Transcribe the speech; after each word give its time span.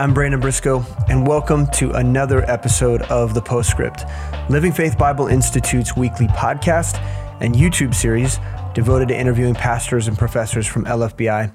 I'm 0.00 0.14
Brandon 0.14 0.40
Briscoe, 0.40 0.82
and 1.10 1.26
welcome 1.26 1.66
to 1.74 1.90
another 1.90 2.42
episode 2.50 3.02
of 3.02 3.34
The 3.34 3.42
Postscript, 3.42 4.06
Living 4.48 4.72
Faith 4.72 4.96
Bible 4.96 5.26
Institute's 5.26 5.94
weekly 5.94 6.26
podcast 6.28 6.98
and 7.42 7.54
YouTube 7.54 7.94
series 7.94 8.38
devoted 8.72 9.08
to 9.08 9.20
interviewing 9.20 9.54
pastors 9.54 10.08
and 10.08 10.16
professors 10.16 10.66
from 10.66 10.86
LFBI 10.86 11.52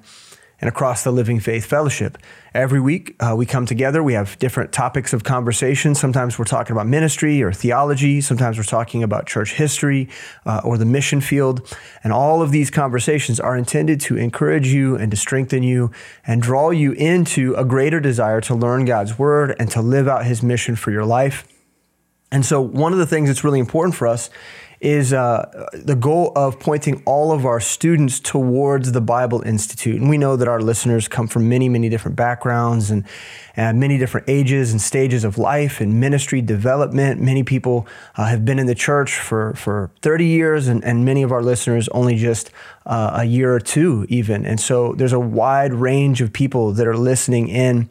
and 0.66 0.70
across 0.70 1.04
the 1.04 1.12
Living 1.12 1.40
Faith 1.40 1.64
Fellowship. 1.64 2.18
Every 2.56 2.82
week, 2.82 3.16
uh, 3.20 3.36
we 3.38 3.46
come 3.46 3.68
together. 3.68 4.02
We 4.02 4.14
have 4.14 4.40
different 4.40 4.72
topics 4.72 5.14
of 5.14 5.24
conversation. 5.24 5.94
Sometimes 5.94 6.40
we're 6.40 6.46
talking 6.46 6.72
about 6.72 6.88
ministry 6.88 7.44
or 7.44 7.54
theology. 7.54 8.20
Sometimes 8.20 8.58
we're 8.58 8.64
talking 8.64 9.04
about 9.04 9.28
church 9.28 9.54
history 9.54 10.10
uh, 10.44 10.62
or 10.64 10.80
the 10.80 10.86
mission 10.86 11.22
field. 11.22 11.72
And 12.04 12.12
all 12.12 12.42
of 12.42 12.50
these 12.50 12.72
conversations 12.72 13.40
are 13.40 13.56
intended 13.56 14.02
to 14.02 14.18
encourage 14.18 14.70
you 14.70 14.96
and 14.96 15.12
to 15.12 15.18
strengthen 15.18 15.62
you 15.62 15.92
and 16.26 16.42
draw 16.42 16.72
you 16.72 16.94
into 16.94 17.54
a 17.54 17.64
greater 17.64 18.00
desire 18.00 18.42
to 18.42 18.56
learn 18.56 18.86
God's 18.86 19.20
word 19.20 19.56
and 19.60 19.70
to 19.70 19.84
live 19.84 20.08
out 20.08 20.26
his 20.26 20.42
mission 20.42 20.76
for 20.76 20.90
your 20.90 21.06
life. 21.06 21.48
And 22.32 22.44
so, 22.44 22.60
one 22.60 22.92
of 22.92 22.98
the 22.98 23.06
things 23.06 23.30
that's 23.30 23.44
really 23.44 23.60
important 23.60 23.94
for 23.94 24.08
us 24.08 24.32
is 24.80 25.14
uh, 25.14 25.68
the 25.74 25.96
goal 25.96 26.32
of 26.36 26.60
pointing 26.60 27.02
all 27.06 27.32
of 27.32 27.46
our 27.46 27.60
students 27.60 28.20
towards 28.20 28.92
the 28.92 29.02
Bible 29.02 29.42
Institute. 29.42 30.00
And 30.00 30.10
we 30.10 30.18
know 30.18 30.36
that 30.36 30.48
our 30.48 30.62
listeners 30.62 31.08
come 31.08 31.28
from 31.28 31.48
many, 31.50 31.70
many 31.70 31.90
different 31.90 32.16
backgrounds 32.18 32.92
and, 32.92 33.06
and 33.56 33.80
many 33.80 33.98
different 33.98 34.30
ages 34.30 34.72
and 34.72 34.82
stages 34.82 35.24
of 35.24 35.38
life 35.38 35.80
and 35.80 36.00
ministry 36.00 36.42
development. 36.42 37.22
Many 37.22 37.44
people 37.44 37.88
uh, 38.16 38.26
have 38.26 38.44
been 38.44 38.60
in 38.60 38.68
the 38.68 38.76
church 38.76 39.18
for, 39.18 39.54
for 39.54 39.92
30 40.02 40.26
years, 40.26 40.68
and, 40.68 40.84
and 40.84 41.06
many 41.06 41.24
of 41.24 41.32
our 41.32 41.42
listeners 41.42 41.88
only 41.90 42.18
just 42.18 42.52
uh, 42.86 43.12
a 43.16 43.26
year 43.26 43.54
or 43.54 43.60
two, 43.60 44.06
even. 44.10 44.46
And 44.46 44.60
so 44.60 44.94
there's 44.94 45.14
a 45.14 45.20
wide 45.20 45.74
range 45.74 46.22
of 46.22 46.34
people 46.34 46.72
that 46.74 46.88
are 46.88 46.98
listening 46.98 47.48
in. 47.48 47.90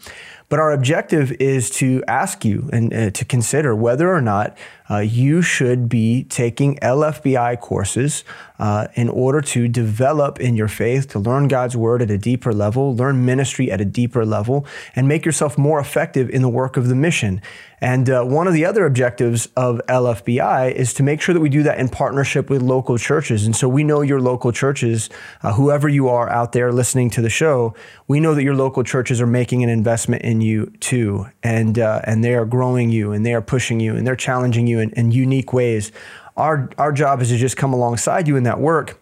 But 0.55 0.61
our 0.61 0.71
objective 0.71 1.33
is 1.41 1.69
to 1.83 2.05
ask 2.07 2.45
you 2.45 2.71
and 2.73 2.95
uh, 2.95 3.11
to 3.11 3.25
consider 3.25 3.75
whether 3.75 4.09
or 4.15 4.21
not 4.21 4.57
uh, 4.89 4.99
you 4.99 5.43
should 5.43 5.89
be 5.89 6.25
taking 6.25 6.77
LFBI 6.77 7.59
courses 7.61 8.23
uh, 8.59 8.87
in 8.95 9.09
order 9.09 9.41
to 9.41 9.67
develop 9.67 10.39
in 10.39 10.55
your 10.55 10.69
faith, 10.69 11.09
to 11.09 11.19
learn 11.19 11.49
God's 11.49 11.77
word 11.77 12.03
at 12.03 12.11
a 12.11 12.19
deeper 12.19 12.53
level, 12.53 12.95
learn 12.95 13.25
ministry 13.25 13.71
at 13.71 13.81
a 13.81 13.85
deeper 13.85 14.25
level, 14.25 14.67
and 14.95 15.09
make 15.09 15.25
yourself 15.25 15.57
more 15.57 15.81
effective 15.81 16.31
in 16.31 16.43
the 16.43 16.49
work 16.49 16.77
of 16.77 16.89
the 16.89 16.95
mission. 16.95 17.41
And 17.81 18.09
uh, 18.09 18.23
one 18.23 18.47
of 18.47 18.55
the 18.55 18.65
other 18.65 18.87
objectives 18.87 19.49
of 19.57 19.81
LFBI 19.89 20.73
is 20.73 20.95
to 20.95 21.03
make 21.03 21.21
sure 21.21 21.35
that 21.35 21.41
we 21.41 21.49
do 21.49 21.63
that 21.65 21.79
in 21.79 21.89
partnership 21.89 22.49
with 22.49 22.63
local 22.63 22.97
churches. 22.97 23.45
And 23.45 23.57
so 23.57 23.69
we 23.69 23.85
know 23.85 24.01
your 24.03 24.21
local 24.21 24.53
churches, 24.53 25.11
uh, 25.43 25.53
whoever 25.53 25.89
you 25.89 26.09
are 26.09 26.31
out 26.31 26.53
there 26.53 26.73
listening 26.73 27.11
to 27.11 27.21
the 27.21 27.29
show, 27.29 27.75
we 28.07 28.21
know 28.21 28.35
that 28.35 28.43
your 28.43 28.55
local 28.55 28.85
churches 28.85 29.21
are 29.21 29.27
making 29.27 29.63
an 29.65 29.69
investment 29.69 30.23
in 30.23 30.41
you 30.45 30.67
too. 30.81 31.27
And, 31.43 31.79
uh, 31.79 32.03
and 32.05 32.23
they 32.23 32.35
are 32.35 32.45
growing 32.45 32.91
you 32.91 33.13
and 33.13 33.27
they 33.27 33.35
are 33.35 33.43
pushing 33.43 33.81
you 33.81 33.97
and 33.97 34.07
they're 34.07 34.17
challenging 34.17 34.67
you 34.67 34.79
in, 34.79 34.91
in 34.91 35.11
unique 35.11 35.53
ways. 35.53 35.91
Our, 36.37 36.71
our 36.79 36.93
job 36.93 37.21
is 37.23 37.31
to 37.31 37.37
just 37.37 37.57
come 37.57 37.73
alongside 37.73 38.29
you 38.29 38.37
in 38.37 38.45
that 38.45 38.61
work 38.61 39.01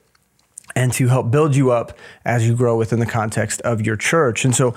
and 0.74 0.92
to 0.94 1.08
help 1.08 1.30
build 1.30 1.54
you 1.54 1.70
up 1.70 1.98
as 2.24 2.46
you 2.46 2.54
grow 2.54 2.76
within 2.76 2.98
the 2.98 3.06
context 3.06 3.60
of 3.62 3.84
your 3.84 3.96
church. 3.96 4.44
And 4.44 4.54
so 4.54 4.74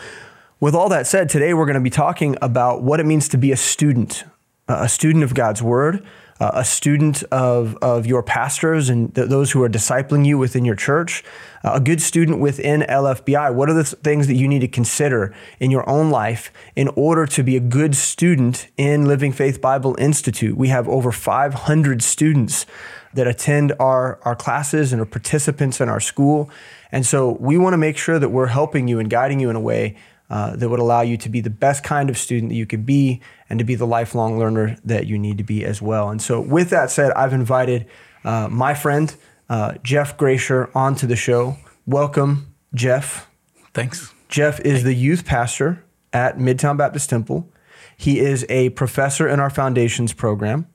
with 0.59 0.75
all 0.75 0.89
that 0.89 1.07
said, 1.07 1.29
today 1.29 1.53
we're 1.53 1.65
going 1.65 1.75
to 1.75 1.81
be 1.81 1.89
talking 1.89 2.37
about 2.41 2.81
what 2.81 2.99
it 2.99 3.05
means 3.05 3.29
to 3.29 3.37
be 3.37 3.51
a 3.51 3.57
student, 3.57 4.23
a 4.67 4.89
student 4.89 5.23
of 5.23 5.33
God's 5.33 5.61
Word, 5.61 6.05
a 6.39 6.65
student 6.65 7.23
of, 7.31 7.77
of 7.77 8.05
your 8.05 8.21
pastors 8.21 8.89
and 8.89 9.13
th- 9.15 9.29
those 9.29 9.51
who 9.51 9.63
are 9.63 9.69
discipling 9.69 10.25
you 10.25 10.37
within 10.37 10.65
your 10.65 10.75
church, 10.75 11.23
a 11.63 11.79
good 11.79 12.01
student 12.01 12.39
within 12.39 12.81
LFBI. 12.81 13.53
What 13.53 13.69
are 13.69 13.73
the 13.73 13.85
things 13.85 14.27
that 14.27 14.35
you 14.35 14.47
need 14.47 14.59
to 14.59 14.67
consider 14.67 15.33
in 15.61 15.71
your 15.71 15.87
own 15.89 16.09
life 16.09 16.51
in 16.75 16.89
order 16.89 17.25
to 17.25 17.41
be 17.43 17.55
a 17.55 17.61
good 17.61 17.95
student 17.95 18.67
in 18.75 19.05
Living 19.05 19.31
Faith 19.31 19.61
Bible 19.61 19.95
Institute? 19.97 20.57
We 20.57 20.67
have 20.67 20.89
over 20.89 21.13
500 21.13 22.01
students 22.01 22.65
that 23.13 23.27
attend 23.27 23.71
our, 23.79 24.19
our 24.23 24.35
classes 24.35 24.91
and 24.91 25.01
are 25.01 25.05
participants 25.05 25.79
in 25.79 25.87
our 25.87 26.01
school. 26.01 26.49
And 26.91 27.05
so 27.05 27.37
we 27.39 27.57
want 27.57 27.73
to 27.73 27.77
make 27.77 27.97
sure 27.97 28.19
that 28.19 28.29
we're 28.29 28.47
helping 28.47 28.89
you 28.89 28.99
and 28.99 29.09
guiding 29.09 29.39
you 29.39 29.49
in 29.49 29.55
a 29.55 29.61
way 29.61 29.95
uh, 30.29 30.55
that 30.55 30.69
would 30.69 30.79
allow 30.79 31.01
you 31.01 31.17
to 31.17 31.29
be 31.29 31.41
the 31.41 31.49
best 31.49 31.83
kind 31.83 32.09
of 32.09 32.17
student 32.17 32.49
that 32.49 32.55
you 32.55 32.65
could 32.65 32.85
be 32.85 33.21
and 33.49 33.59
to 33.59 33.65
be 33.65 33.75
the 33.75 33.85
lifelong 33.85 34.39
learner 34.39 34.77
that 34.83 35.05
you 35.05 35.17
need 35.17 35.37
to 35.37 35.43
be 35.43 35.63
as 35.63 35.81
well. 35.81 36.09
And 36.09 36.21
so, 36.21 36.41
with 36.41 36.69
that 36.71 36.89
said, 36.89 37.11
I've 37.11 37.33
invited 37.33 37.87
uh, 38.23 38.47
my 38.49 38.73
friend, 38.73 39.15
uh, 39.49 39.75
Jeff 39.83 40.17
Grasher, 40.17 40.75
onto 40.75 41.05
the 41.05 41.15
show. 41.15 41.57
Welcome, 41.85 42.55
Jeff. 42.73 43.29
Thanks. 43.73 44.11
Jeff 44.29 44.59
is 44.61 44.83
the 44.83 44.95
youth 44.95 45.25
pastor 45.25 45.83
at 46.11 46.37
Midtown 46.37 46.77
Baptist 46.77 47.09
Temple. 47.09 47.51
He 47.97 48.19
is 48.19 48.45
a 48.49 48.69
professor 48.71 49.27
in 49.27 49.39
our 49.39 49.49
foundations 49.49 50.11
program. 50.11 50.67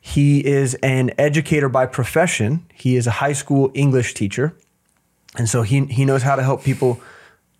He 0.00 0.44
is 0.44 0.74
an 0.82 1.12
educator 1.18 1.68
by 1.68 1.86
profession. 1.86 2.66
He 2.74 2.96
is 2.96 3.06
a 3.06 3.12
high 3.12 3.34
school 3.34 3.70
English 3.74 4.14
teacher. 4.14 4.56
And 5.36 5.48
so 5.48 5.62
he, 5.62 5.84
he 5.86 6.04
knows 6.04 6.22
how 6.22 6.34
to 6.34 6.42
help 6.42 6.64
people 6.64 7.00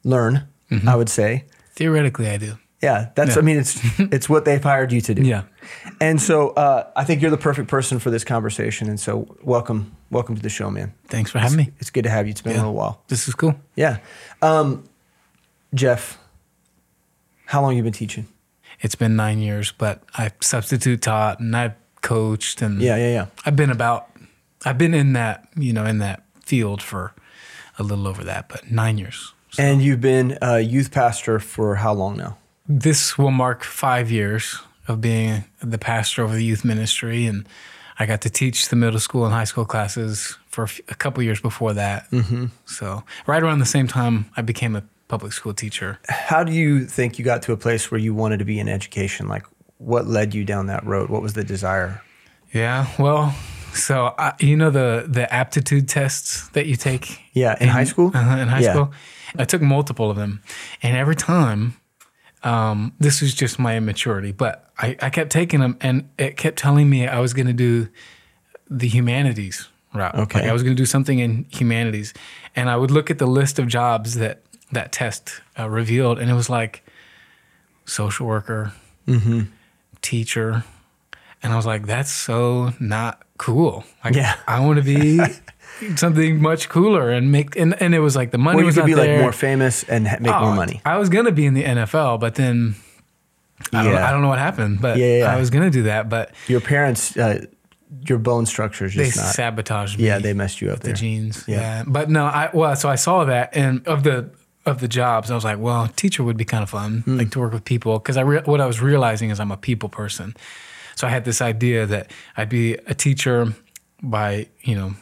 learn 0.03 0.49
mm-hmm. 0.79 0.89
I 0.89 0.97
would 0.97 1.09
say. 1.09 1.45
Theoretically, 1.75 2.29
I 2.29 2.37
do. 2.37 2.59
Yeah, 2.83 3.11
that's. 3.15 3.37
Yeah. 3.37 3.43
I 3.43 3.45
mean, 3.45 3.59
it's 3.59 3.81
it's 3.99 4.29
what 4.29 4.45
they've 4.45 4.63
hired 4.63 4.93
you 4.93 5.01
to 5.03 5.15
do. 5.15 5.23
Yeah. 5.23 5.45
And 6.01 6.21
so 6.21 6.51
uh, 6.51 6.91
I 6.97 7.05
think 7.05 7.23
you're 7.23 7.31
the 7.31 7.37
perfect 7.37 7.69
person 7.69 8.01
for 8.01 8.11
this 8.11 8.25
conversation. 8.25 8.89
And 8.89 8.99
so 8.99 9.37
welcome, 9.43 9.95
welcome 10.11 10.35
to 10.35 10.43
the 10.43 10.49
show, 10.49 10.71
man. 10.71 10.93
Thanks 11.07 11.31
for 11.31 11.39
having 11.39 11.61
it's, 11.61 11.69
me. 11.69 11.75
It's 11.79 11.91
good 11.91 12.05
to 12.05 12.11
have 12.11 12.27
you. 12.27 12.33
It's 12.33 12.43
been 12.43 12.55
yeah. 12.55 12.59
a 12.59 12.63
little 12.63 12.75
while. 12.75 13.03
This 13.07 13.29
is 13.29 13.35
cool. 13.35 13.55
Yeah. 13.77 13.99
Um, 14.43 14.85
Jeff, 15.73 16.19
how 17.47 17.63
long 17.63 17.77
you 17.77 17.83
been 17.85 17.93
teaching? 17.93 18.27
It's 18.81 18.97
been 18.97 19.15
nine 19.15 19.39
years, 19.39 19.73
but 19.73 20.03
I 20.15 20.33
substitute 20.41 21.03
taught 21.03 21.39
and 21.39 21.57
I've 21.57 21.75
coached 22.01 22.63
and 22.63 22.83
yeah, 22.83 22.97
yeah, 22.97 23.13
yeah. 23.13 23.27
I've 23.47 23.57
been 23.57 23.71
about. 23.71 24.09
I've 24.65 24.79
been 24.79 24.95
in 24.95 25.13
that 25.15 25.49
you 25.57 25.73
know 25.73 25.85
in 25.85 25.99
that 25.99 26.25
field 26.41 26.83
for 26.83 27.15
a 27.79 27.83
little 27.83 28.09
over 28.09 28.25
that, 28.25 28.49
but 28.49 28.71
nine 28.71 28.99
years. 28.99 29.33
So. 29.53 29.63
And 29.63 29.83
you've 29.83 30.01
been 30.01 30.39
a 30.41 30.61
youth 30.61 30.91
pastor 30.91 31.39
for 31.39 31.77
how 31.77 31.93
long 31.93 32.17
now? 32.17 32.39
This 32.67 33.19
will 33.19 33.31
mark 33.31 33.65
five 33.65 34.11
years 34.11 34.59
of 34.89 35.01
being 35.01 35.45
the 35.63 35.79
pastor 35.79 36.23
of 36.23 36.33
the 36.33 36.43
youth 36.43 36.65
ministry. 36.65 37.27
And 37.27 37.47
I 37.99 38.07
got 38.07 38.23
to 38.23 38.31
teach 38.31 38.69
the 38.69 38.77
middle 38.77 38.99
school 38.99 39.25
and 39.27 39.35
high 39.35 39.45
school 39.45 39.67
classes 39.67 40.39
for 40.49 40.69
a 40.89 40.95
couple 40.95 41.23
years 41.23 41.41
before 41.41 41.75
that. 41.75 42.11
Mm-hmm. 42.11 42.47
So, 42.65 43.05
right 43.27 43.43
around 43.43 43.59
the 43.59 43.67
same 43.67 43.87
time, 43.87 44.31
I 44.37 44.43
became 44.43 44.75
a 44.75 44.85
public 45.09 45.35
school 45.35 45.53
teacher. 45.53 45.99
How 46.09 46.43
do 46.45 46.53
you 46.53 46.87
think 46.87 47.19
you 47.19 47.25
got 47.25 47.43
to 47.43 47.53
a 47.53 47.57
place 47.57 47.91
where 47.91 48.01
you 48.01 48.15
wanted 48.15 48.39
to 48.39 48.47
be 48.47 48.59
in 48.59 48.69
education? 48.69 49.29
Like, 49.29 49.45
what 49.77 50.07
led 50.07 50.35
you 50.35 50.45
down 50.45 50.67
that 50.67 50.85
road? 50.87 51.11
What 51.11 51.21
was 51.21 51.35
the 51.35 51.45
desire? 51.45 52.03
Yeah, 52.55 52.87
well, 52.99 53.35
so 53.75 54.15
I, 54.19 54.35
you 54.41 54.57
know 54.57 54.71
the 54.71 55.07
the 55.09 55.33
aptitude 55.33 55.89
tests 55.89 56.49
that 56.51 56.67
you 56.67 56.77
take. 56.77 57.21
Yeah, 57.33 57.57
in, 57.57 57.65
in 57.65 57.69
high 57.69 57.85
school. 57.85 58.11
Uh, 58.15 58.39
in 58.39 58.49
high 58.49 58.61
yeah. 58.61 58.73
school, 58.73 58.93
I 59.37 59.45
took 59.45 59.63
multiple 59.63 60.11
of 60.11 60.17
them, 60.17 60.43
and 60.83 60.97
every 60.97 61.17
time, 61.17 61.75
um, 62.43 62.93
this 62.99 63.21
was 63.21 63.35
just 63.35 63.59
my 63.59 63.77
immaturity, 63.77 64.33
but 64.33 64.71
I, 64.79 64.97
I 65.01 65.11
kept 65.11 65.31
taking 65.31 65.61
them, 65.61 65.77
and 65.81 66.09
it 66.19 66.37
kept 66.37 66.59
telling 66.59 66.91
me 66.91 67.07
I 67.07 67.21
was 67.21 67.35
going 67.35 67.47
to 67.47 67.53
do 67.53 67.89
the 68.69 68.89
humanities 68.89 69.69
route. 69.95 70.15
Okay, 70.15 70.41
like 70.41 70.49
I 70.49 70.53
was 70.53 70.63
going 70.63 70.77
to 70.77 70.81
do 70.81 70.87
something 70.87 71.19
in 71.19 71.47
humanities, 71.51 72.15
and 72.57 72.69
I 72.69 72.77
would 72.77 72.91
look 72.91 73.11
at 73.11 73.19
the 73.19 73.27
list 73.27 73.59
of 73.59 73.69
jobs 73.69 74.15
that 74.17 74.43
that 74.73 74.93
test 74.93 75.41
uh, 75.59 75.69
revealed, 75.69 76.19
and 76.19 76.31
it 76.31 76.35
was 76.35 76.51
like 76.51 76.85
social 77.85 78.27
worker, 78.27 78.73
mm-hmm. 79.07 79.43
teacher, 80.01 80.65
and 81.43 81.53
I 81.53 81.57
was 81.57 81.67
like, 81.67 81.87
that's 81.87 82.11
so 82.11 82.73
not 82.81 83.23
cool. 83.43 83.85
Like, 84.05 84.15
yeah, 84.15 84.37
I 84.47 84.61
want 84.61 84.77
to 84.77 84.85
be 84.85 85.21
something 85.97 86.41
much 86.41 86.69
cooler 86.69 87.11
and 87.11 87.33
make 87.33 87.57
and, 87.57 87.81
and 87.83 87.93
it 87.95 87.99
was 87.99 88.15
like 88.15 88.31
the 88.31 88.39
money 88.39 88.57
well, 88.57 88.63
you 88.63 88.67
was 88.67 88.77
could 88.77 88.87
be 88.87 88.95
there. 88.95 89.17
like 89.17 89.23
more 89.23 89.33
famous 89.33 89.83
and 89.85 90.05
make 90.05 90.33
oh, 90.33 90.47
more 90.47 90.55
money. 90.55 90.81
I 90.85 90.99
was 90.99 91.09
gonna 91.09 91.33
be 91.33 91.45
in 91.45 91.55
the 91.55 91.65
NFL, 91.65 92.21
but 92.21 92.37
then 92.37 92.77
I 93.73 93.83
don't, 93.83 93.97
I 93.97 94.13
don't 94.13 94.23
know 94.23 94.29
what 94.29 94.39
happened, 94.39 94.81
but 94.81 94.97
yeah, 94.97 95.19
yeah, 95.19 95.35
I 95.35 95.39
was 95.39 95.51
gonna 95.51 95.71
do 95.71 95.85
that. 95.85 96.09
But 96.09 96.33
your 96.47 96.61
parents, 96.61 97.17
uh, 97.17 97.45
your 98.07 98.19
bone 98.19 98.47
structure 98.47 98.85
is 98.85 98.95
just 98.95 99.17
they 99.17 99.21
not, 99.21 99.35
sabotaged 99.35 99.99
me. 99.99 100.07
Yeah, 100.07 100.21
they 100.21 100.35
messed 100.35 100.61
you 100.61 100.71
up. 100.71 100.81
The 100.81 100.93
genes. 100.93 101.45
Yeah. 101.49 101.57
yeah, 101.57 101.85
but 101.87 102.09
no, 102.09 102.25
I 102.27 102.51
well, 102.55 102.77
so 102.77 102.89
I 102.89 102.95
saw 102.95 103.25
that 103.25 103.57
and 103.57 103.87
of 103.89 104.05
the 104.05 104.31
of 104.65 104.81
the 104.81 104.87
jobs, 104.89 105.33
I 105.33 105.35
was 105.35 105.45
like, 105.45 105.59
well, 105.59 105.89
teacher 105.97 106.23
would 106.23 106.37
be 106.37 106.45
kind 106.45 106.63
of 106.63 106.71
fun, 106.71 107.03
mm. 107.05 107.19
like 107.19 107.33
to 107.33 107.41
work 107.41 107.53
with 107.53 107.65
people, 107.65 107.99
because 107.99 108.17
I 108.17 108.21
re- 108.21 108.43
what 108.45 108.61
I 108.61 108.67
was 108.67 108.81
realizing 108.81 109.31
is 109.31 109.41
I'm 109.41 109.51
a 109.51 109.57
people 109.57 109.89
person. 109.89 110.37
So 110.97 111.07
I 111.07 111.11
had 111.11 111.25
this 111.25 111.41
idea 111.41 111.87
that 111.87 112.11
I'd 112.37 112.49
be 112.49 112.75
a 112.75 112.95
teacher 112.95 113.55
by 114.03 114.49
you 114.63 114.75
know 114.75 114.95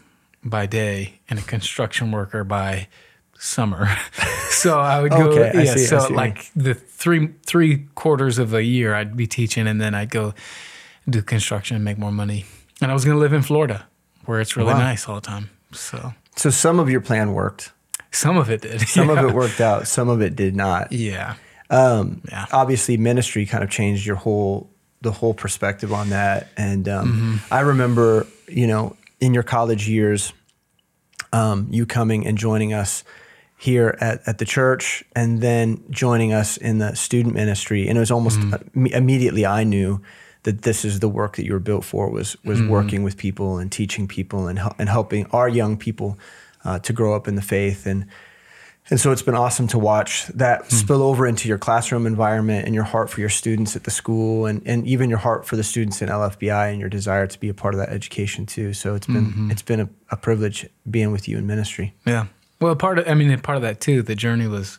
by 0.44 0.66
day 0.66 1.20
and 1.28 1.38
a 1.38 1.42
construction 1.42 2.12
worker 2.12 2.44
by 2.44 2.88
summer. 3.38 3.88
so 4.50 4.78
I 4.78 5.00
would 5.00 5.10
go, 5.10 5.30
okay, 5.30 5.64
yeah. 5.64 5.74
See, 5.74 5.86
so 5.86 6.08
like 6.08 6.50
the 6.54 6.74
three 6.74 7.30
three 7.44 7.86
quarters 7.94 8.38
of 8.38 8.54
a 8.54 8.62
year, 8.62 8.94
I'd 8.94 9.16
be 9.16 9.26
teaching, 9.26 9.66
and 9.66 9.80
then 9.80 9.94
I'd 9.94 10.10
go 10.10 10.34
do 11.08 11.22
construction 11.22 11.76
and 11.76 11.84
make 11.84 11.98
more 11.98 12.12
money. 12.12 12.44
And 12.80 12.90
I 12.90 12.94
was 12.94 13.04
going 13.04 13.16
to 13.16 13.20
live 13.20 13.32
in 13.32 13.42
Florida, 13.42 13.86
where 14.26 14.40
it's 14.40 14.56
really 14.56 14.72
wow. 14.72 14.78
nice 14.78 15.08
all 15.08 15.16
the 15.16 15.20
time. 15.20 15.50
So, 15.72 16.14
so 16.36 16.50
some 16.50 16.78
of 16.78 16.88
your 16.88 17.00
plan 17.00 17.32
worked. 17.32 17.72
Some 18.12 18.36
of 18.36 18.50
it 18.50 18.62
did. 18.62 18.80
Some 18.88 19.08
yeah. 19.08 19.20
of 19.20 19.30
it 19.30 19.34
worked 19.34 19.60
out. 19.60 19.86
Some 19.86 20.08
of 20.08 20.20
it 20.20 20.36
did 20.36 20.56
not. 20.56 20.92
Yeah. 20.92 21.36
Um, 21.68 22.22
Yeah. 22.28 22.46
Obviously, 22.52 22.96
ministry 22.96 23.46
kind 23.46 23.62
of 23.62 23.70
changed 23.70 24.04
your 24.04 24.16
whole 24.16 24.70
the 25.00 25.12
whole 25.12 25.34
perspective 25.34 25.92
on 25.92 26.10
that. 26.10 26.48
And 26.56 26.88
um, 26.88 27.40
I 27.50 27.60
remember, 27.60 28.26
you 28.48 28.66
know, 28.66 28.96
in 29.20 29.34
your 29.34 29.42
college 29.42 29.88
years, 29.88 30.32
um, 31.32 31.68
you 31.70 31.86
coming 31.86 32.26
and 32.26 32.36
joining 32.36 32.72
us 32.72 33.04
here 33.56 33.96
at, 34.00 34.20
at 34.26 34.38
the 34.38 34.44
church 34.44 35.04
and 35.14 35.40
then 35.40 35.82
joining 35.90 36.32
us 36.32 36.56
in 36.56 36.78
the 36.78 36.94
student 36.94 37.34
ministry. 37.34 37.88
And 37.88 37.96
it 37.96 38.00
was 38.00 38.10
almost 38.10 38.40
im- 38.74 38.86
immediately 38.86 39.46
I 39.46 39.64
knew 39.64 40.00
that 40.42 40.62
this 40.62 40.84
is 40.84 41.00
the 41.00 41.08
work 41.08 41.36
that 41.36 41.44
you 41.44 41.52
were 41.52 41.58
built 41.60 41.84
for 41.84 42.10
was 42.10 42.36
was 42.44 42.62
working 42.62 43.02
with 43.02 43.18
people 43.18 43.58
and 43.58 43.70
teaching 43.70 44.08
people 44.08 44.48
and 44.48 44.58
and 44.78 44.88
helping 44.88 45.26
our 45.26 45.48
young 45.48 45.76
people 45.76 46.18
uh, 46.64 46.78
to 46.78 46.92
grow 46.94 47.14
up 47.14 47.28
in 47.28 47.34
the 47.34 47.42
faith 47.42 47.86
and 47.86 48.06
and 48.90 48.98
so 49.00 49.12
it's 49.12 49.22
been 49.22 49.36
awesome 49.36 49.68
to 49.68 49.78
watch 49.78 50.26
that 50.28 50.62
hmm. 50.62 50.74
spill 50.74 51.02
over 51.02 51.26
into 51.26 51.48
your 51.48 51.58
classroom 51.58 52.06
environment 52.06 52.66
and 52.66 52.74
your 52.74 52.84
heart 52.84 53.08
for 53.08 53.20
your 53.20 53.28
students 53.28 53.76
at 53.76 53.84
the 53.84 53.90
school 53.90 54.46
and, 54.46 54.62
and 54.66 54.86
even 54.86 55.08
your 55.08 55.18
heart 55.18 55.46
for 55.46 55.56
the 55.56 55.62
students 55.62 56.02
in 56.02 56.08
LFBI 56.08 56.72
and 56.72 56.80
your 56.80 56.88
desire 56.88 57.26
to 57.26 57.38
be 57.38 57.48
a 57.48 57.54
part 57.54 57.72
of 57.72 57.78
that 57.78 57.90
education 57.90 58.46
too. 58.46 58.74
So 58.74 58.96
it's 58.96 59.06
been 59.06 59.26
mm-hmm. 59.26 59.50
it's 59.50 59.62
been 59.62 59.80
a, 59.80 59.88
a 60.10 60.16
privilege 60.16 60.68
being 60.90 61.12
with 61.12 61.28
you 61.28 61.38
in 61.38 61.46
ministry. 61.46 61.94
Yeah. 62.04 62.26
Well, 62.60 62.74
part 62.74 62.98
of 62.98 63.08
I 63.08 63.14
mean, 63.14 63.38
part 63.40 63.56
of 63.56 63.62
that 63.62 63.80
too. 63.80 64.02
The 64.02 64.16
journey 64.16 64.48
was 64.48 64.78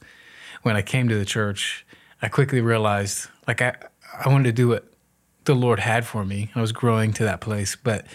when 0.62 0.76
I 0.76 0.82
came 0.82 1.08
to 1.08 1.18
the 1.18 1.26
church. 1.26 1.86
I 2.22 2.28
quickly 2.28 2.62
realized, 2.62 3.30
like, 3.48 3.62
I 3.62 3.76
I 4.24 4.30
wanted 4.30 4.44
to 4.44 4.52
do 4.52 4.68
what 4.68 4.86
the 5.46 5.56
Lord 5.56 5.80
had 5.80 6.06
for 6.06 6.24
me. 6.24 6.52
I 6.54 6.62
was 6.62 6.72
growing 6.72 7.14
to 7.14 7.24
that 7.24 7.42
place, 7.42 7.76
but 7.76 8.06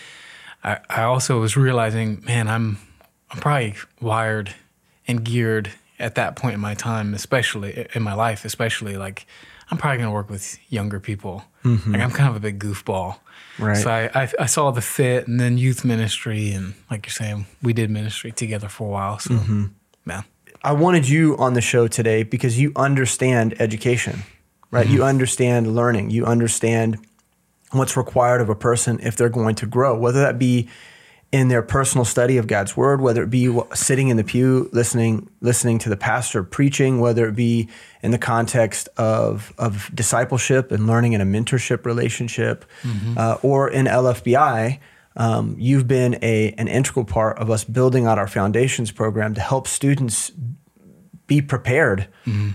I 0.62 0.78
I 0.88 1.02
also 1.02 1.40
was 1.40 1.56
realizing, 1.56 2.22
man, 2.24 2.48
I'm 2.48 2.78
I'm 3.30 3.40
probably 3.40 3.74
wired 4.00 4.54
and 5.08 5.24
geared 5.24 5.72
at 5.98 6.14
that 6.16 6.36
point 6.36 6.54
in 6.54 6.60
my 6.60 6.74
time, 6.74 7.14
especially 7.14 7.86
in 7.94 8.02
my 8.02 8.14
life, 8.14 8.44
especially 8.44 8.96
like 8.96 9.26
I'm 9.70 9.78
probably 9.78 9.98
gonna 9.98 10.12
work 10.12 10.30
with 10.30 10.58
younger 10.70 11.00
people. 11.00 11.44
Mm-hmm. 11.64 11.92
Like 11.92 12.02
I'm 12.02 12.10
kind 12.10 12.28
of 12.28 12.36
a 12.36 12.40
big 12.40 12.58
goofball. 12.58 13.18
Right. 13.58 13.76
So 13.76 13.90
I, 13.90 14.10
I 14.14 14.32
I 14.40 14.46
saw 14.46 14.70
the 14.70 14.80
fit, 14.80 15.26
and 15.26 15.40
then 15.40 15.58
youth 15.58 15.84
ministry, 15.84 16.50
and 16.50 16.74
like 16.90 17.06
you're 17.06 17.12
saying, 17.12 17.46
we 17.62 17.72
did 17.72 17.90
ministry 17.90 18.32
together 18.32 18.68
for 18.68 18.88
a 18.88 18.90
while. 18.90 19.18
So, 19.18 19.34
mm-hmm. 19.34 19.66
yeah, 20.06 20.22
I 20.62 20.72
wanted 20.72 21.08
you 21.08 21.36
on 21.38 21.54
the 21.54 21.60
show 21.60 21.88
today 21.88 22.22
because 22.22 22.60
you 22.60 22.72
understand 22.76 23.54
education, 23.60 24.22
right? 24.70 24.86
You 24.86 24.98
mm-hmm. 24.98 25.08
understand 25.08 25.74
learning. 25.74 26.10
You 26.10 26.26
understand 26.26 26.98
what's 27.72 27.96
required 27.96 28.40
of 28.40 28.48
a 28.48 28.54
person 28.54 29.00
if 29.00 29.16
they're 29.16 29.28
going 29.28 29.54
to 29.56 29.66
grow, 29.66 29.98
whether 29.98 30.20
that 30.20 30.38
be 30.38 30.68
in 31.36 31.48
their 31.48 31.60
personal 31.60 32.06
study 32.06 32.38
of 32.38 32.46
God's 32.46 32.78
word, 32.78 33.02
whether 33.02 33.22
it 33.22 33.28
be 33.28 33.54
sitting 33.74 34.08
in 34.08 34.16
the 34.16 34.24
pew 34.24 34.70
listening 34.72 35.28
listening 35.42 35.78
to 35.80 35.90
the 35.90 35.96
pastor 35.96 36.42
preaching, 36.42 36.98
whether 36.98 37.28
it 37.28 37.36
be 37.36 37.68
in 38.02 38.10
the 38.10 38.18
context 38.18 38.88
of 38.96 39.52
of 39.58 39.90
discipleship 39.94 40.72
and 40.72 40.86
learning 40.86 41.12
in 41.12 41.20
a 41.20 41.26
mentorship 41.26 41.84
relationship, 41.84 42.64
uh, 43.18 43.36
or 43.42 43.68
in 43.68 43.84
LFBI. 43.84 44.78
Um, 45.18 45.56
you've 45.58 45.86
been 45.86 46.18
a 46.22 46.52
an 46.52 46.68
integral 46.68 47.04
part 47.04 47.38
of 47.38 47.50
us 47.50 47.64
building 47.64 48.06
out 48.06 48.18
our 48.18 48.28
foundations 48.28 48.90
program 48.90 49.34
to 49.34 49.40
help 49.42 49.68
students 49.68 50.32
be 51.26 51.42
prepared 51.42 52.06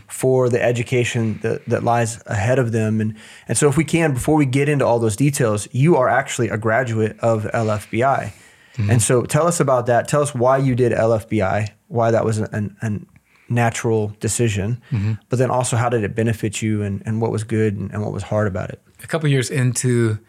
for 0.07 0.49
the 0.49 0.63
education 0.63 1.37
that, 1.43 1.63
that 1.65 1.83
lies 1.83 2.23
ahead 2.25 2.57
of 2.57 2.71
them. 2.71 3.01
And, 3.01 3.15
and 3.47 3.57
so, 3.57 3.67
if 3.67 3.77
we 3.77 3.83
can, 3.83 4.13
before 4.13 4.35
we 4.35 4.45
get 4.45 4.69
into 4.69 4.85
all 4.85 4.97
those 4.97 5.17
details, 5.17 5.67
you 5.71 5.97
are 5.97 6.09
actually 6.09 6.49
a 6.49 6.57
graduate 6.57 7.19
of 7.19 7.43
LFBI. 7.43 8.31
And 8.77 9.01
so, 9.01 9.23
tell 9.23 9.47
us 9.47 9.59
about 9.59 9.87
that. 9.87 10.07
Tell 10.07 10.21
us 10.21 10.33
why 10.33 10.57
you 10.57 10.75
did 10.75 10.91
LFBI, 10.91 11.69
why 11.87 12.11
that 12.11 12.23
was 12.23 12.37
an, 12.37 12.75
an 12.81 13.05
natural 13.49 14.15
decision, 14.21 14.81
but 15.29 15.39
then 15.39 15.51
also 15.51 15.75
how 15.75 15.89
did 15.89 16.03
it 16.05 16.15
benefit 16.15 16.61
you 16.61 16.81
and, 16.81 17.03
and 17.05 17.19
what 17.21 17.31
was 17.31 17.43
good 17.43 17.75
and, 17.75 17.91
and 17.91 18.01
what 18.01 18.13
was 18.13 18.23
hard 18.23 18.47
about 18.47 18.69
it? 18.69 18.81
a 19.03 19.07
couple 19.07 19.29
years 19.29 19.49
into 19.49 20.19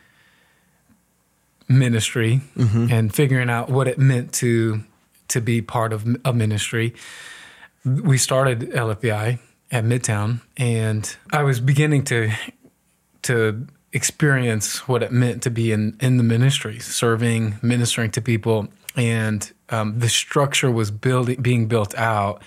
ministry 1.69 2.41
and 2.91 3.15
figuring 3.15 3.49
out 3.49 3.69
what 3.71 3.89
it 3.89 3.99
meant 3.99 4.33
to 4.35 4.83
to 5.29 5.41
be 5.41 5.63
part 5.63 5.93
of 5.95 6.07
a 6.25 6.33
ministry, 6.33 6.95
we 7.85 8.19
started 8.19 8.61
LFBI 8.73 9.39
at 9.71 9.85
Midtown, 9.85 10.43
and 10.59 11.17
I 11.33 11.43
was 11.43 11.61
beginning 11.61 12.05
to 12.05 12.31
to 13.23 13.67
experience 13.93 14.89
what 14.89 15.03
it 15.03 15.13
meant 15.13 15.43
to 15.43 15.51
be 15.51 15.73
in 15.73 15.97
in 16.01 16.17
the 16.17 16.23
ministry, 16.23 16.79
serving, 16.79 17.59
ministering 17.63 18.11
to 18.13 18.23
people, 18.23 18.69
and 18.97 19.53
um, 19.71 19.99
the 19.99 20.09
structure 20.09 20.71
was 20.71 20.91
building 20.91 21.41
being 21.41 21.67
built 21.67 21.95
out 21.97 22.43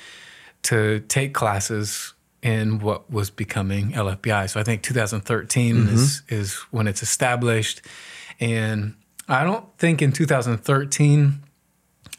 to 0.64 1.02
take 1.02 1.34
classes 1.34 2.14
in 2.42 2.80
what 2.80 3.10
was 3.12 3.30
becoming 3.30 3.92
LFBI. 3.92 4.50
So 4.50 4.60
I 4.60 4.64
think 4.64 4.84
2013 4.84 5.88
is 5.88 6.22
is 6.30 6.56
when 6.72 6.88
it's 6.88 7.04
established, 7.04 7.82
and 8.40 8.96
I 9.28 9.44
don't 9.44 9.66
think 9.78 10.02
in 10.02 10.12
2013 10.12 11.42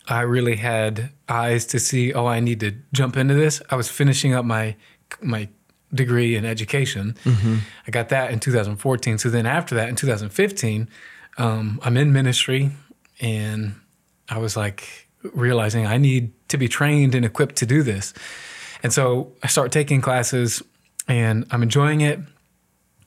I 0.08 0.20
really 0.20 0.56
had 0.56 1.10
eyes 1.28 1.66
to 1.66 1.80
see. 1.80 2.12
Oh, 2.12 2.26
I 2.26 2.40
need 2.40 2.60
to 2.60 2.72
jump 2.92 3.16
into 3.16 3.34
this. 3.34 3.60
I 3.70 3.76
was 3.76 3.88
finishing 3.90 4.34
up 4.34 4.44
my 4.44 4.76
my 5.20 5.48
degree 5.94 6.36
in 6.36 6.44
education. 6.44 7.16
I 7.86 7.90
got 7.90 8.08
that 8.10 8.30
in 8.32 8.40
2014. 8.40 9.18
So 9.18 9.30
then 9.30 9.46
after 9.46 9.74
that, 9.74 9.88
in 9.88 9.96
2015, 9.96 10.88
um, 11.38 11.80
I'm 11.82 11.96
in 11.96 12.12
ministry, 12.12 12.70
and 13.20 13.74
I 14.28 14.38
was 14.38 14.56
like 14.56 15.08
realizing 15.34 15.86
I 15.86 15.98
need 15.98 16.32
to 16.48 16.56
be 16.58 16.68
trained 16.68 17.14
and 17.14 17.24
equipped 17.24 17.56
to 17.56 17.66
do 17.66 17.82
this. 17.82 18.14
And 18.82 18.92
so 18.92 19.32
I 19.42 19.46
start 19.48 19.72
taking 19.72 20.00
classes, 20.00 20.62
and 21.08 21.46
I'm 21.50 21.62
enjoying 21.62 22.00
it. 22.00 22.20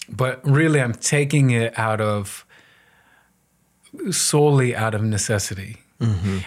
But 0.10 0.44
really, 0.44 0.82
I'm 0.82 0.94
taking 0.94 1.52
it 1.52 1.78
out 1.78 2.02
of 2.02 2.46
solely 4.12 4.76
out 4.76 4.94
of 4.94 5.04
necessity. 5.04 5.78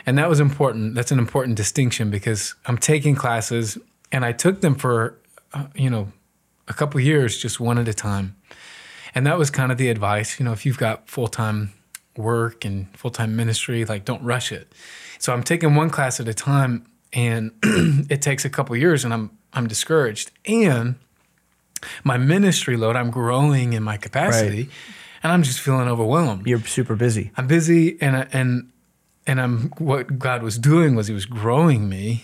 And 0.07 0.17
that 0.19 0.29
was 0.29 0.41
important. 0.41 0.95
That's 0.95 1.13
an 1.13 1.19
important 1.19 1.57
distinction 1.57 2.11
because 2.11 2.55
I'm 2.67 2.79
taking 2.79 3.15
classes 3.15 3.77
and 4.11 4.25
I 4.25 4.33
took 4.33 4.63
them 4.63 4.75
for, 4.75 5.19
uh, 5.53 5.67
you 5.75 5.91
know, 5.91 6.11
a 6.69 6.75
couple 6.75 7.01
years, 7.01 7.39
just 7.39 7.61
one 7.61 7.79
at 7.79 7.89
a 7.89 7.95
time. 7.95 8.37
And 9.15 9.27
that 9.27 9.39
was 9.39 9.51
kind 9.51 9.71
of 9.73 9.79
the 9.79 9.89
advice, 9.91 10.39
you 10.39 10.45
know, 10.45 10.53
if 10.53 10.65
you've 10.65 10.79
got 10.79 11.09
full 11.09 11.29
time 11.29 11.73
work 12.17 12.65
and 12.65 12.87
full 12.97 13.11
time 13.11 13.37
ministry, 13.37 13.85
like 13.85 14.05
don't 14.05 14.23
rush 14.23 14.53
it. 14.53 14.73
So 15.19 15.33
I'm 15.33 15.43
taking 15.43 15.75
one 15.75 15.91
class 15.91 16.19
at 16.21 16.29
a 16.29 16.35
time 16.35 16.87
and 17.13 17.51
it 17.63 18.23
takes 18.23 18.45
a 18.45 18.51
couple 18.51 18.75
years 18.77 19.05
and 19.05 19.13
I'm 19.13 19.31
I'm 19.53 19.67
discouraged. 19.67 20.31
And 20.47 20.95
my 22.05 22.17
ministry 22.17 22.77
load, 22.77 22.97
I'm 22.97 23.11
growing 23.11 23.73
in 23.75 23.83
my 23.83 23.97
capacity 23.97 24.71
and 25.23 25.33
I'm 25.33 25.43
just 25.43 25.61
feeling 25.61 25.89
overwhelmed. 25.89 26.47
You're 26.47 26.61
super 26.61 26.97
busy. 26.97 27.33
I'm 27.37 27.47
busy 27.47 28.01
and 28.01 28.17
I- 28.17 28.29
and 28.33 28.71
and 29.27 29.41
I'm 29.41 29.69
what 29.79 30.19
God 30.19 30.43
was 30.43 30.59
doing 30.59 30.95
was 30.97 31.07
He 31.07 31.15
was 31.15 31.27
growing 31.27 31.89
me, 31.89 32.23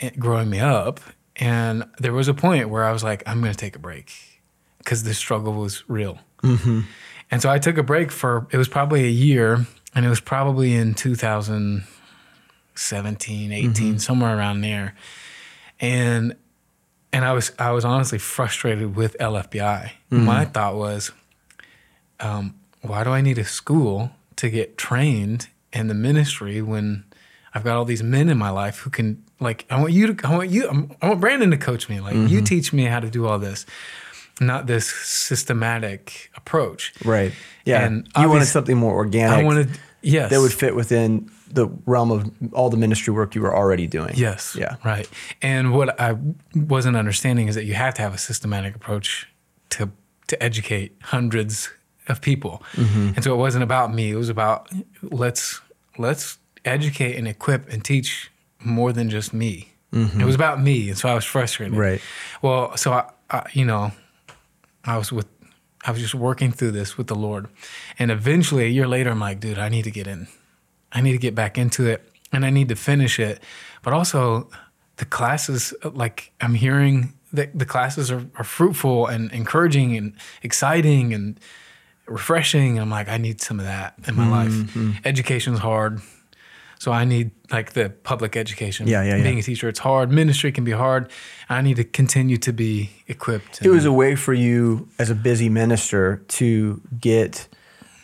and 0.00 0.18
growing 0.18 0.48
me 0.48 0.58
up. 0.60 1.00
And 1.40 1.84
there 1.98 2.12
was 2.12 2.28
a 2.28 2.34
point 2.34 2.68
where 2.68 2.84
I 2.84 2.92
was 2.92 3.02
like, 3.02 3.24
I'm 3.26 3.40
going 3.40 3.52
to 3.52 3.58
take 3.58 3.74
a 3.74 3.78
break 3.78 4.12
because 4.78 5.04
the 5.04 5.14
struggle 5.14 5.54
was 5.54 5.88
real. 5.88 6.18
Mm-hmm. 6.42 6.80
And 7.30 7.40
so 7.40 7.48
I 7.48 7.58
took 7.58 7.78
a 7.78 7.82
break 7.82 8.12
for 8.12 8.46
it 8.50 8.58
was 8.58 8.68
probably 8.68 9.04
a 9.04 9.10
year, 9.10 9.66
and 9.94 10.04
it 10.04 10.08
was 10.08 10.20
probably 10.20 10.74
in 10.74 10.94
2017, 10.94 13.52
18, 13.52 13.72
mm-hmm. 13.72 13.96
somewhere 13.96 14.36
around 14.36 14.60
there. 14.60 14.94
And 15.80 16.36
and 17.12 17.24
I 17.24 17.32
was 17.32 17.52
I 17.58 17.70
was 17.70 17.84
honestly 17.84 18.18
frustrated 18.18 18.94
with 18.96 19.16
LFBI. 19.18 19.92
Mm-hmm. 20.10 20.24
My 20.24 20.44
thought 20.44 20.76
was, 20.76 21.12
um, 22.18 22.56
why 22.82 23.04
do 23.04 23.10
I 23.10 23.20
need 23.22 23.38
a 23.38 23.44
school 23.44 24.10
to 24.36 24.50
get 24.50 24.76
trained 24.76 25.48
in 25.72 25.86
the 25.86 25.94
ministry 25.94 26.60
when 26.60 27.04
I've 27.54 27.64
got 27.64 27.76
all 27.76 27.84
these 27.84 28.02
men 28.02 28.28
in 28.28 28.38
my 28.38 28.50
life 28.50 28.78
who 28.78 28.90
can 28.90 29.22
like 29.40 29.66
I 29.70 29.80
want 29.80 29.92
you 29.92 30.14
to 30.14 30.26
I 30.26 30.36
want 30.36 30.50
you 30.50 30.66
I'm- 30.66 30.92
want 31.02 31.20
Brandon 31.20 31.50
to 31.50 31.56
coach 31.56 31.88
me 31.88 32.00
like 32.00 32.14
you 32.30 32.40
teach 32.42 32.72
me 32.72 32.84
how 32.84 33.00
to 33.00 33.10
do 33.10 33.26
all 33.26 33.38
this, 33.38 33.66
not 34.40 34.66
this 34.66 34.86
systematic 34.88 36.30
approach. 36.36 36.92
Right. 37.04 37.32
Yeah. 37.64 37.84
And 37.84 38.08
you 38.18 38.28
wanted 38.28 38.46
something 38.46 38.76
more 38.76 38.94
organic. 38.94 39.38
I 39.38 39.42
wanted 39.44 39.70
yes 40.02 40.30
that 40.30 40.40
would 40.40 40.52
fit 40.52 40.74
within 40.74 41.30
the 41.52 41.66
realm 41.86 42.10
of 42.12 42.30
all 42.52 42.70
the 42.70 42.76
ministry 42.76 43.12
work 43.12 43.34
you 43.34 43.42
were 43.42 43.54
already 43.54 43.86
doing. 43.86 44.14
Yes. 44.16 44.56
Yeah. 44.58 44.76
Right. 44.84 45.08
And 45.42 45.72
what 45.72 46.00
I 46.00 46.16
wasn't 46.54 46.96
understanding 46.96 47.48
is 47.48 47.54
that 47.56 47.64
you 47.64 47.74
have 47.74 47.94
to 47.94 48.02
have 48.02 48.14
a 48.14 48.18
systematic 48.18 48.76
approach 48.76 49.28
to 49.70 49.90
to 50.28 50.40
educate 50.40 50.96
hundreds 51.02 51.70
of 52.06 52.20
people. 52.20 52.62
Mm-hmm. 52.74 53.12
And 53.16 53.24
so 53.24 53.34
it 53.34 53.38
wasn't 53.38 53.64
about 53.64 53.92
me. 53.92 54.10
It 54.10 54.16
was 54.16 54.28
about 54.28 54.68
let's 55.02 55.60
let's 55.98 56.38
educate 56.64 57.16
and 57.16 57.26
equip 57.28 57.68
and 57.72 57.84
teach 57.84 58.30
more 58.62 58.92
than 58.92 59.08
just 59.10 59.32
me. 59.32 59.72
It 59.92 60.24
was 60.24 60.36
about 60.36 60.60
me, 60.62 60.88
and 60.90 60.96
so 60.96 61.08
I 61.08 61.14
was 61.14 61.24
frustrated. 61.24 61.72
Mm-hmm. 61.72 61.80
Right. 61.80 62.00
Well, 62.42 62.76
so 62.76 62.92
I, 62.92 63.10
I, 63.28 63.46
you 63.54 63.64
know, 63.64 63.90
I 64.84 64.96
was 64.96 65.10
with, 65.10 65.26
I 65.84 65.90
was 65.90 66.00
just 66.00 66.14
working 66.14 66.52
through 66.52 66.70
this 66.70 66.96
with 66.96 67.08
the 67.08 67.16
Lord, 67.16 67.48
and 67.98 68.12
eventually 68.12 68.64
a 68.64 68.68
year 68.68 68.86
later, 68.86 69.10
I'm 69.10 69.18
like, 69.18 69.40
dude, 69.40 69.58
I 69.58 69.68
need 69.68 69.82
to 69.84 69.90
get 69.90 70.06
in, 70.06 70.28
I 70.92 71.00
need 71.00 71.12
to 71.12 71.18
get 71.18 71.34
back 71.34 71.58
into 71.58 71.88
it, 71.88 72.08
and 72.32 72.46
I 72.46 72.50
need 72.50 72.68
to 72.68 72.76
finish 72.76 73.18
it. 73.18 73.42
But 73.82 73.92
also, 73.92 74.48
the 74.98 75.06
classes, 75.06 75.74
like 75.82 76.30
I'm 76.40 76.54
hearing 76.54 77.14
that 77.32 77.58
the 77.58 77.66
classes 77.66 78.12
are, 78.12 78.24
are 78.36 78.44
fruitful 78.44 79.06
and 79.08 79.32
encouraging 79.32 79.96
and 79.96 80.12
exciting 80.44 81.12
and 81.14 81.40
refreshing. 82.06 82.72
And 82.72 82.80
I'm 82.80 82.90
like, 82.90 83.08
I 83.08 83.16
need 83.16 83.40
some 83.40 83.58
of 83.58 83.66
that 83.66 83.94
in 84.06 84.14
my 84.14 84.24
Mm-hmm. 84.46 84.88
life. 84.90 85.00
Education's 85.04 85.58
hard. 85.58 86.00
So 86.80 86.92
I 86.92 87.04
need 87.04 87.30
like 87.52 87.74
the 87.74 87.90
public 87.90 88.36
education. 88.36 88.88
Yeah, 88.88 89.02
yeah, 89.04 89.16
yeah. 89.16 89.22
Being 89.22 89.38
a 89.38 89.42
teacher, 89.42 89.68
it's 89.68 89.80
hard. 89.80 90.10
Ministry 90.10 90.50
can 90.50 90.64
be 90.64 90.72
hard. 90.72 91.10
I 91.50 91.60
need 91.60 91.76
to 91.76 91.84
continue 91.84 92.38
to 92.38 92.52
be 92.54 92.88
equipped. 93.06 93.60
It 93.62 93.68
was 93.68 93.84
a 93.84 93.92
way 93.92 94.16
for 94.16 94.32
you 94.32 94.88
as 94.98 95.10
a 95.10 95.14
busy 95.14 95.50
minister 95.50 96.22
to 96.40 96.80
get 96.98 97.46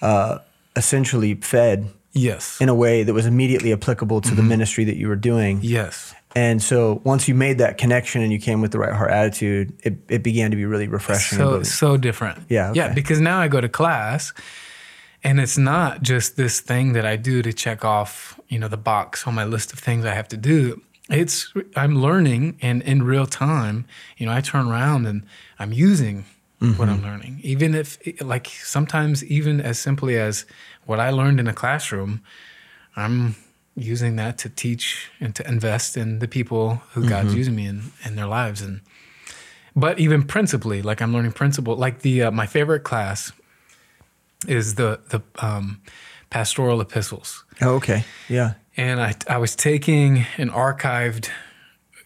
uh, 0.03 0.41
essentially 0.77 1.37
fed 1.37 1.89
yes. 2.13 2.61
in 2.61 2.69
a 2.69 2.75
way 2.75 3.03
that 3.03 3.15
was 3.15 3.25
immediately 3.25 3.73
applicable 3.73 4.21
to 4.21 4.35
the 4.35 4.43
Mm-hmm. 4.43 4.49
ministry 4.49 4.85
that 4.85 4.97
you 4.97 5.09
were 5.09 5.17
doing. 5.17 5.61
yes. 5.63 6.15
And 6.35 6.63
so 6.63 7.01
once 7.03 7.29
you 7.29 7.35
made 7.35 7.57
that 7.65 7.79
connection 7.79 8.21
and 8.21 8.31
you 8.31 8.39
came 8.39 8.61
with 8.61 8.71
the 8.71 8.79
right 8.79 8.93
heart 8.93 9.11
attitude, 9.11 9.73
it, 9.83 9.95
it 10.11 10.23
began 10.23 10.51
to 10.51 10.57
be 10.59 10.67
really 10.67 10.87
refreshing. 10.87 11.39
so 11.39 11.63
so 11.63 11.97
different. 11.97 12.39
Yeah, 12.51 12.75
yeah. 12.75 12.93
Because 12.93 13.21
now 13.23 13.41
I 13.41 13.49
go 13.49 13.59
to 13.59 13.71
class, 13.71 14.35
and 15.27 15.41
it's 15.45 15.59
not 15.59 16.03
just 16.13 16.37
this 16.37 16.61
thing 16.71 16.87
that 16.95 17.05
I 17.05 17.17
do 17.17 17.43
to 17.43 17.53
check 17.65 17.85
off, 17.85 18.39
you 18.53 18.59
know, 18.61 18.69
the 18.77 18.77
box 18.93 19.27
on 19.27 19.35
my 19.35 19.45
list 19.55 19.73
of 19.73 19.79
things 19.87 20.05
I 20.05 20.15
have 20.21 20.29
to 20.29 20.37
do. 20.55 20.81
It's 21.11 21.53
I'm 21.83 21.95
learning, 22.09 22.43
and 22.69 22.83
in 22.93 23.03
real 23.03 23.27
time, 23.27 23.77
you 24.19 24.25
know, 24.27 24.33
I 24.39 24.41
turn 24.41 24.67
around 24.73 25.07
and 25.07 25.19
I'm 25.59 25.73
using 25.73 26.25
Mm-hmm. 26.63 26.79
what 26.79 26.89
I'm 26.89 27.03
learning, 27.03 27.35
even 27.43 27.75
if, 27.75 27.99
like, 28.23 28.47
sometimes 28.49 29.23
even 29.39 29.61
as 29.61 29.79
simply 29.79 30.15
as 30.29 30.47
what 30.87 30.99
I 30.99 31.11
learned 31.11 31.39
in 31.39 31.47
a 31.49 31.53
classroom, 31.53 32.23
I'm 32.97 33.37
using 33.93 34.17
that 34.17 34.39
to 34.39 34.49
teach 34.49 35.11
and 35.21 35.35
to 35.35 35.43
invest 35.47 35.97
in 35.99 36.19
the 36.21 36.29
people 36.29 36.81
who 36.95 37.03
God's 37.05 37.29
Mm-hmm. 37.29 37.39
using 37.43 37.57
me 37.57 37.67
in 37.67 37.79
in 38.07 38.17
their 38.17 38.27
lives 38.27 38.63
and 38.63 38.81
but 39.85 39.99
even 39.99 40.23
principally 40.23 40.81
like 40.81 41.03
i'm 41.03 41.13
learning 41.13 41.33
principle 41.33 41.77
like 41.77 41.97
the 42.01 42.23
uh, 42.23 42.31
my 42.31 42.47
favorite 42.47 42.85
class 42.91 43.33
is 44.49 44.75
the 44.77 45.01
the 45.11 45.23
um, 45.39 45.81
pastoral 46.31 46.81
epistles 46.81 47.45
oh, 47.63 47.75
okay. 47.75 48.05
Yeah. 48.29 48.55
and 48.77 49.01
I, 49.01 49.15
I 49.29 49.39
was 49.39 49.55
taking 49.57 50.27
an 50.37 50.51
archived 50.51 51.29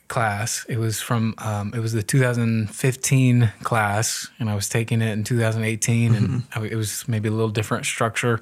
class 0.08 0.66
it 0.68 0.78
was 0.78 1.00
from 1.00 1.34
um, 1.38 1.72
it 1.74 1.78
was 1.78 1.92
the 1.92 2.02
2015 2.02 3.52
class 3.62 4.28
and 4.40 4.50
i 4.50 4.56
was 4.56 4.68
taking 4.68 5.02
it 5.02 5.12
in 5.12 5.22
2018 5.22 6.14
and 6.14 6.42
I, 6.54 6.66
it 6.66 6.74
was 6.74 7.06
maybe 7.06 7.28
a 7.28 7.32
little 7.32 7.48
different 7.48 7.86
structure 7.86 8.40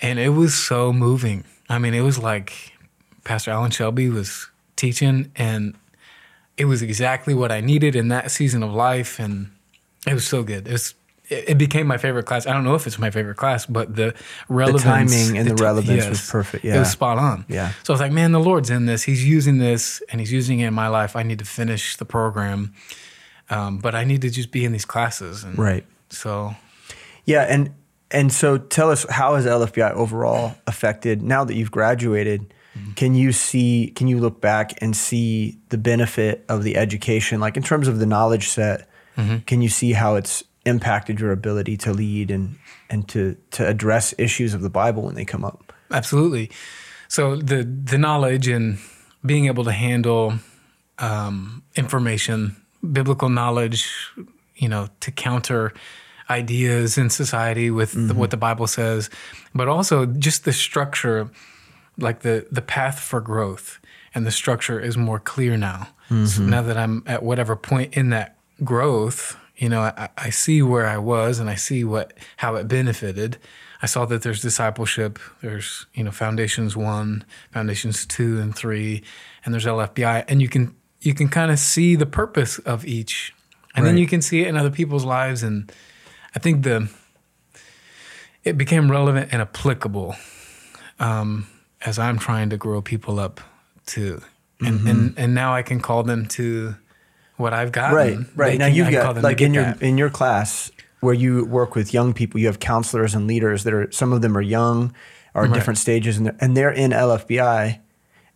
and 0.00 0.18
it 0.18 0.30
was 0.30 0.54
so 0.54 0.92
moving 0.92 1.44
i 1.68 1.78
mean 1.78 1.92
it 1.92 2.00
was 2.00 2.18
like 2.18 2.72
pastor 3.24 3.50
alan 3.50 3.70
shelby 3.70 4.08
was 4.08 4.48
teaching 4.76 5.30
and 5.36 5.74
it 6.58 6.64
was 6.64 6.82
exactly 6.82 7.32
what 7.34 7.52
I 7.52 7.60
needed 7.60 7.94
in 7.94 8.08
that 8.08 8.30
season 8.32 8.62
of 8.64 8.74
life, 8.74 9.20
and 9.20 9.50
it 10.06 10.12
was 10.12 10.26
so 10.26 10.42
good. 10.42 10.66
It 10.66 10.72
was. 10.72 10.94
It 11.28 11.50
it 11.50 11.58
became 11.58 11.86
my 11.86 11.98
favorite 11.98 12.24
class. 12.24 12.46
I 12.46 12.52
don't 12.52 12.64
know 12.64 12.74
if 12.74 12.86
it's 12.86 12.98
my 12.98 13.10
favorite 13.10 13.36
class, 13.36 13.66
but 13.66 13.94
the 13.94 14.14
relevance, 14.48 14.82
timing 14.82 15.38
and 15.38 15.48
the 15.48 15.54
ti- 15.54 15.62
relevance 15.62 16.08
was 16.08 16.30
perfect. 16.30 16.64
Yeah, 16.64 16.76
it 16.76 16.78
was 16.80 16.90
spot 16.90 17.18
on. 17.18 17.44
Yeah. 17.48 17.72
So 17.82 17.92
I 17.92 17.94
was 17.94 18.00
like, 18.00 18.12
man, 18.12 18.32
the 18.32 18.40
Lord's 18.40 18.70
in 18.70 18.86
this. 18.86 19.02
He's 19.02 19.24
using 19.26 19.58
this, 19.58 20.02
and 20.10 20.20
He's 20.20 20.32
using 20.32 20.60
it 20.60 20.66
in 20.68 20.74
my 20.74 20.88
life. 20.88 21.16
I 21.16 21.22
need 21.22 21.38
to 21.40 21.44
finish 21.44 21.96
the 21.96 22.04
program, 22.04 22.72
um, 23.50 23.78
but 23.78 23.94
I 23.94 24.04
need 24.04 24.22
to 24.22 24.30
just 24.30 24.50
be 24.50 24.64
in 24.64 24.72
these 24.72 24.84
classes. 24.86 25.44
And 25.44 25.58
Right. 25.58 25.84
So 26.10 26.54
Yeah, 27.24 27.42
and 27.42 27.70
and 28.10 28.32
so 28.32 28.56
tell 28.56 28.90
us 28.90 29.04
how 29.10 29.34
has 29.34 29.44
LFBI 29.44 29.92
overall 29.92 30.54
affected 30.66 31.22
now 31.22 31.44
that 31.44 31.54
you've 31.54 31.70
graduated? 31.70 32.54
Can 32.94 33.16
you 33.16 33.32
see? 33.32 33.92
Can 33.96 34.06
you 34.06 34.20
look 34.20 34.40
back 34.40 34.80
and 34.80 34.96
see 34.96 35.58
the 35.70 35.78
benefit 35.78 36.44
of 36.48 36.62
the 36.62 36.76
education, 36.76 37.40
like 37.40 37.56
in 37.56 37.62
terms 37.64 37.88
of 37.88 37.98
the 37.98 38.06
knowledge 38.06 38.48
set? 38.48 38.88
Can 39.46 39.62
you 39.62 39.68
see 39.68 39.92
how 39.94 40.14
it's 40.14 40.44
impacted 40.68 41.18
your 41.18 41.32
ability 41.32 41.76
to 41.78 41.92
lead 41.92 42.30
and 42.30 42.58
and 42.90 43.08
to 43.08 43.36
to 43.50 43.66
address 43.66 44.14
issues 44.18 44.54
of 44.54 44.62
the 44.62 44.70
Bible 44.70 45.02
when 45.02 45.14
they 45.14 45.24
come 45.24 45.44
up? 45.44 45.72
Absolutely. 45.90 46.50
So 47.08 47.36
the 47.36 47.64
the 47.64 47.98
knowledge 47.98 48.46
and 48.46 48.78
being 49.24 49.46
able 49.46 49.64
to 49.64 49.72
handle 49.72 50.34
um, 50.98 51.62
information, 51.74 52.56
biblical 52.92 53.28
knowledge, 53.28 53.88
you 54.56 54.68
know, 54.68 54.88
to 55.00 55.10
counter 55.10 55.72
ideas 56.30 56.98
in 56.98 57.08
society 57.10 57.70
with 57.70 57.94
the, 58.08 58.14
what 58.14 58.30
the 58.30 58.36
Bible 58.36 58.66
says, 58.66 59.08
but 59.54 59.66
also 59.66 60.04
just 60.04 60.44
the 60.44 60.52
structure, 60.52 61.30
like 61.96 62.20
the 62.20 62.46
the 62.50 62.62
path 62.62 63.00
for 63.00 63.20
growth, 63.20 63.80
and 64.14 64.26
the 64.26 64.30
structure 64.30 64.78
is 64.78 64.96
more 64.96 65.18
clear 65.18 65.56
now. 65.56 65.88
So 66.26 66.42
now 66.42 66.62
that 66.62 66.78
I'm 66.78 67.02
at 67.06 67.22
whatever 67.22 67.54
point 67.54 67.94
in 67.94 68.10
that 68.10 68.38
growth, 68.64 69.36
you 69.58 69.68
know, 69.68 69.82
I, 69.82 70.08
I 70.16 70.30
see 70.30 70.62
where 70.62 70.86
I 70.86 70.98
was 70.98 71.40
and 71.40 71.50
I 71.50 71.56
see 71.56 71.84
what 71.84 72.14
how 72.38 72.54
it 72.54 72.68
benefited. 72.68 73.38
I 73.82 73.86
saw 73.86 74.06
that 74.06 74.22
there's 74.22 74.40
discipleship, 74.40 75.18
there's 75.42 75.86
you 75.94 76.04
know 76.04 76.12
foundations 76.12 76.76
one, 76.76 77.24
foundations 77.52 78.06
two 78.06 78.40
and 78.40 78.54
three, 78.54 79.02
and 79.44 79.52
there's 79.52 79.66
LFBI, 79.66 80.24
and 80.28 80.40
you 80.40 80.48
can 80.48 80.74
you 81.00 81.12
can 81.12 81.28
kind 81.28 81.50
of 81.50 81.58
see 81.58 81.96
the 81.96 82.06
purpose 82.06 82.58
of 82.60 82.86
each, 82.86 83.34
and 83.74 83.84
then 83.84 83.98
you 83.98 84.06
can 84.06 84.22
see 84.22 84.42
it 84.42 84.48
in 84.48 84.56
other 84.56 84.70
people's 84.70 85.04
lives, 85.04 85.42
and 85.42 85.70
I 86.34 86.38
think 86.38 86.62
the 86.62 86.88
it 88.44 88.56
became 88.56 88.90
relevant 88.90 89.30
and 89.32 89.42
applicable 89.42 90.14
um, 91.00 91.46
as 91.84 91.98
I'm 91.98 92.18
trying 92.18 92.50
to 92.50 92.56
grow 92.56 92.80
people 92.80 93.18
up 93.18 93.40
to, 93.86 94.22
and, 94.60 94.86
and 94.88 95.14
and 95.16 95.34
now 95.34 95.52
I 95.52 95.62
can 95.62 95.80
call 95.80 96.04
them 96.04 96.26
to 96.26 96.76
what 97.38 97.52
I've 97.54 97.72
gotten. 97.72 97.96
Right, 97.96 98.18
right. 98.36 98.58
Now 98.58 98.66
can- 98.66 98.74
you've 98.76 98.90
got 98.90 99.22
like 99.22 99.40
in 99.40 99.54
your 99.54 99.64
that. 99.64 99.82
in 99.82 99.96
your 99.98 100.10
class 100.10 100.70
where 101.00 101.14
you 101.14 101.44
work 101.44 101.74
with 101.74 101.94
young 101.94 102.12
people, 102.12 102.40
you 102.40 102.46
have 102.46 102.58
counselors 102.60 103.14
and 103.14 103.26
leaders 103.26 103.64
that 103.64 103.72
are 103.72 103.90
some 103.90 104.12
of 104.12 104.20
them 104.20 104.36
are 104.36 104.42
young, 104.42 104.92
are 105.34 105.44
at 105.44 105.48
Right. 105.50 105.54
different 105.54 105.78
stages, 105.78 106.16
and 106.18 106.26
they're, 106.26 106.36
and 106.40 106.56
they're 106.56 106.70
in 106.72 106.90
LFBI, 106.92 107.78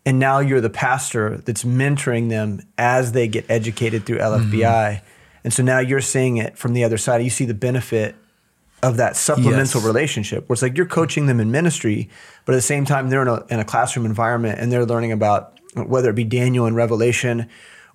and 0.06 0.18
now 0.18 0.38
you're 0.38 0.60
the 0.60 0.70
pastor 0.70 1.38
that's 1.44 1.64
mentoring 1.64 2.28
them 2.30 2.60
as 2.78 3.12
they 3.12 3.26
get 3.28 3.44
educated 3.50 4.06
through 4.06 4.18
LFBI, 4.18 4.62
Mm-hmm. 4.96 5.04
and 5.44 5.52
so 5.52 5.62
now 5.64 5.80
you're 5.80 6.00
seeing 6.00 6.36
it 6.36 6.56
from 6.56 6.72
the 6.72 6.84
other 6.84 6.96
side. 6.98 7.22
You 7.22 7.30
see 7.30 7.44
the 7.46 7.54
benefit 7.54 8.14
of 8.82 8.96
that 8.96 9.16
supplemental 9.16 9.80
Yes. 9.80 9.86
relationship 9.86 10.48
where 10.48 10.54
it's 10.54 10.62
like 10.62 10.76
you're 10.76 10.86
coaching 10.86 11.26
them 11.26 11.40
in 11.40 11.50
ministry, 11.50 12.08
but 12.44 12.52
at 12.52 12.56
the 12.58 12.62
same 12.62 12.84
time 12.84 13.10
they're 13.10 13.22
in 13.22 13.28
a, 13.28 13.44
in 13.48 13.58
a 13.60 13.64
classroom 13.64 14.06
environment 14.06 14.58
and 14.60 14.70
they're 14.72 14.84
learning 14.86 15.12
about 15.12 15.58
whether 15.74 16.10
it 16.10 16.14
be 16.16 16.24
Daniel 16.24 16.66
and 16.66 16.74
Revelation 16.76 17.48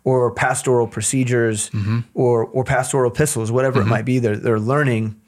or 0.04 0.32
pastoral 0.32 0.88
procedures 0.88 1.70
Mm-hmm. 1.72 2.00
or 2.13 2.46
or 2.46 2.63
pastoral 2.63 3.12
epistles, 3.12 3.51
whatever 3.51 3.82
it 3.82 3.86
might 3.86 4.06
be. 4.06 4.20
They're 4.20 4.38
they're 4.38 4.60
learning. 4.60 5.20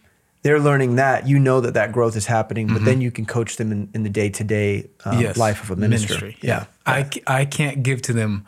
They're 0.41 0.59
learning 0.59 0.95
that 0.95 1.27
you 1.27 1.37
know 1.37 1.59
that 1.59 1.73
that 1.73 1.91
growth 1.91 2.15
is 2.15 2.25
happening, 2.25 2.67
but 2.67 2.85
then 2.85 3.01
you 3.01 3.11
can 3.11 3.25
coach 3.25 3.57
them 3.57 3.73
in, 3.73 3.89
in 3.93 4.03
the 4.03 4.09
day 4.09 4.29
to 4.29 4.43
day 4.45 4.89
life 5.35 5.61
of 5.63 5.71
a 5.71 5.75
minister. 5.75 6.33
Yeah. 6.41 6.65
I, 6.85 7.03
c- 7.09 7.21
I 7.27 7.43
can't 7.43 7.83
give 7.83 8.01
to 8.03 8.13
them 8.13 8.45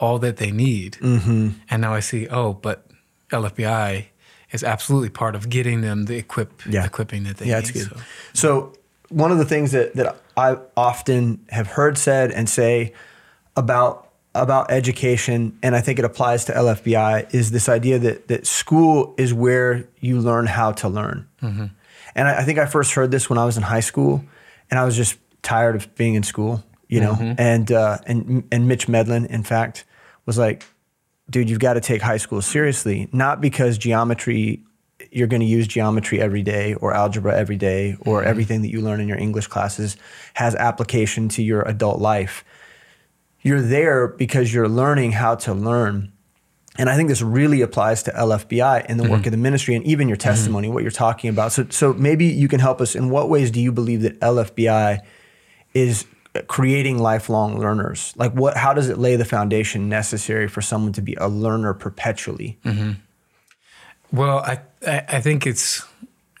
all 0.00 0.18
that 0.18 0.38
they 0.38 0.50
need. 0.50 0.94
Mm-hmm. 1.00 1.50
And 1.70 1.82
now 1.82 1.94
I 1.94 2.00
see, 2.00 2.26
oh, 2.28 2.54
but 2.54 2.86
LFBI 3.30 4.06
is 4.50 4.64
absolutely 4.64 5.10
part 5.10 5.36
of 5.36 5.48
getting 5.48 5.80
them 5.80 6.06
the 6.06 6.16
equip, 6.16 6.66
Yeah. 6.66 6.84
equipping 6.84 7.22
that 7.24 7.36
they 7.36 7.46
yeah, 7.46 7.60
need. 7.60 7.68
it's 7.68 7.70
good. 7.70 7.88
So. 7.88 8.00
So. 8.34 8.72
one 9.10 9.30
of 9.30 9.38
the 9.38 9.44
things 9.44 9.70
that, 9.72 9.94
that 9.94 10.16
I 10.36 10.56
often 10.76 11.44
have 11.50 11.68
heard 11.68 11.96
said 11.98 12.32
and 12.32 12.48
say 12.48 12.92
about 13.56 14.07
about 14.42 14.70
education, 14.70 15.58
and 15.62 15.74
I 15.76 15.80
think 15.80 15.98
it 15.98 16.04
applies 16.04 16.44
to 16.46 16.52
LFBI, 16.52 17.34
is 17.34 17.50
this 17.50 17.68
idea 17.68 17.98
that 17.98 18.28
that 18.28 18.46
school 18.46 19.14
is 19.18 19.34
where 19.34 19.88
you 20.00 20.20
learn 20.20 20.46
how 20.46 20.72
to 20.72 20.88
learn. 20.88 21.28
Mm-hmm. 21.42 21.66
And 22.14 22.28
I, 22.28 22.40
I 22.40 22.44
think 22.44 22.58
I 22.58 22.66
first 22.66 22.92
heard 22.94 23.10
this 23.10 23.28
when 23.28 23.38
I 23.38 23.44
was 23.44 23.56
in 23.56 23.62
high 23.62 23.80
school, 23.80 24.24
and 24.70 24.78
I 24.78 24.84
was 24.84 24.96
just 24.96 25.18
tired 25.42 25.76
of 25.76 25.94
being 25.94 26.14
in 26.14 26.22
school, 26.22 26.64
you 26.88 27.00
know. 27.00 27.12
Mm-hmm. 27.12 27.40
And 27.40 27.72
uh, 27.72 27.98
and 28.06 28.44
and 28.50 28.68
Mitch 28.68 28.88
Medlin, 28.88 29.26
in 29.26 29.42
fact, 29.42 29.84
was 30.26 30.38
like, 30.38 30.64
dude, 31.30 31.48
you've 31.48 31.58
got 31.58 31.74
to 31.74 31.80
take 31.80 32.02
high 32.02 32.16
school 32.16 32.42
seriously, 32.42 33.08
not 33.12 33.40
because 33.40 33.78
geometry, 33.78 34.62
you're 35.10 35.26
going 35.26 35.40
to 35.40 35.46
use 35.46 35.66
geometry 35.66 36.20
every 36.20 36.42
day 36.42 36.74
or 36.74 36.94
algebra 36.94 37.36
every 37.36 37.56
day 37.56 37.96
or 38.00 38.20
mm-hmm. 38.20 38.28
everything 38.28 38.62
that 38.62 38.68
you 38.68 38.80
learn 38.80 39.00
in 39.00 39.08
your 39.08 39.18
English 39.18 39.46
classes 39.46 39.96
has 40.34 40.54
application 40.54 41.28
to 41.30 41.42
your 41.42 41.62
adult 41.62 42.00
life. 42.00 42.44
You're 43.40 43.62
there 43.62 44.08
because 44.08 44.52
you're 44.52 44.68
learning 44.68 45.12
how 45.12 45.36
to 45.36 45.54
learn. 45.54 46.12
And 46.76 46.88
I 46.88 46.96
think 46.96 47.08
this 47.08 47.22
really 47.22 47.60
applies 47.60 48.04
to 48.04 48.12
LFBI 48.12 48.86
and 48.88 49.00
the 49.00 49.04
work 49.04 49.20
mm-hmm. 49.20 49.28
of 49.28 49.30
the 49.32 49.36
ministry 49.36 49.74
and 49.74 49.84
even 49.84 50.08
your 50.08 50.16
mm-hmm. 50.16 50.28
testimony, 50.28 50.68
what 50.68 50.82
you're 50.82 50.92
talking 50.92 51.28
about. 51.28 51.52
So, 51.52 51.66
so 51.70 51.92
maybe 51.92 52.26
you 52.26 52.46
can 52.46 52.60
help 52.60 52.80
us. 52.80 52.94
In 52.94 53.10
what 53.10 53.28
ways 53.28 53.50
do 53.50 53.60
you 53.60 53.72
believe 53.72 54.02
that 54.02 54.18
LFBI 54.20 55.00
is 55.74 56.06
creating 56.46 56.98
lifelong 56.98 57.58
learners? 57.58 58.12
Like, 58.16 58.32
what? 58.32 58.56
How 58.56 58.72
does 58.72 58.88
it 58.88 58.98
lay 58.98 59.16
the 59.16 59.24
foundation 59.24 59.88
necessary 59.88 60.46
for 60.46 60.62
someone 60.62 60.92
to 60.92 61.02
be 61.02 61.14
a 61.14 61.28
learner 61.28 61.74
perpetually? 61.74 62.58
Mm-hmm. 62.64 62.92
Well, 64.12 64.38
I, 64.38 64.60
I 64.86 65.04
I 65.08 65.20
think 65.20 65.46
it's 65.46 65.84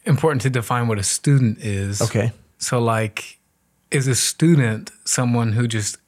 important 0.04 0.42
to 0.42 0.50
define 0.50 0.88
what 0.88 0.98
a 0.98 1.02
student 1.02 1.58
is. 1.58 2.00
Okay. 2.00 2.32
So, 2.58 2.78
like, 2.80 3.38
is 3.90 4.06
a 4.06 4.14
student 4.14 4.90
someone 5.04 5.52
who 5.52 5.66
just 5.66 5.98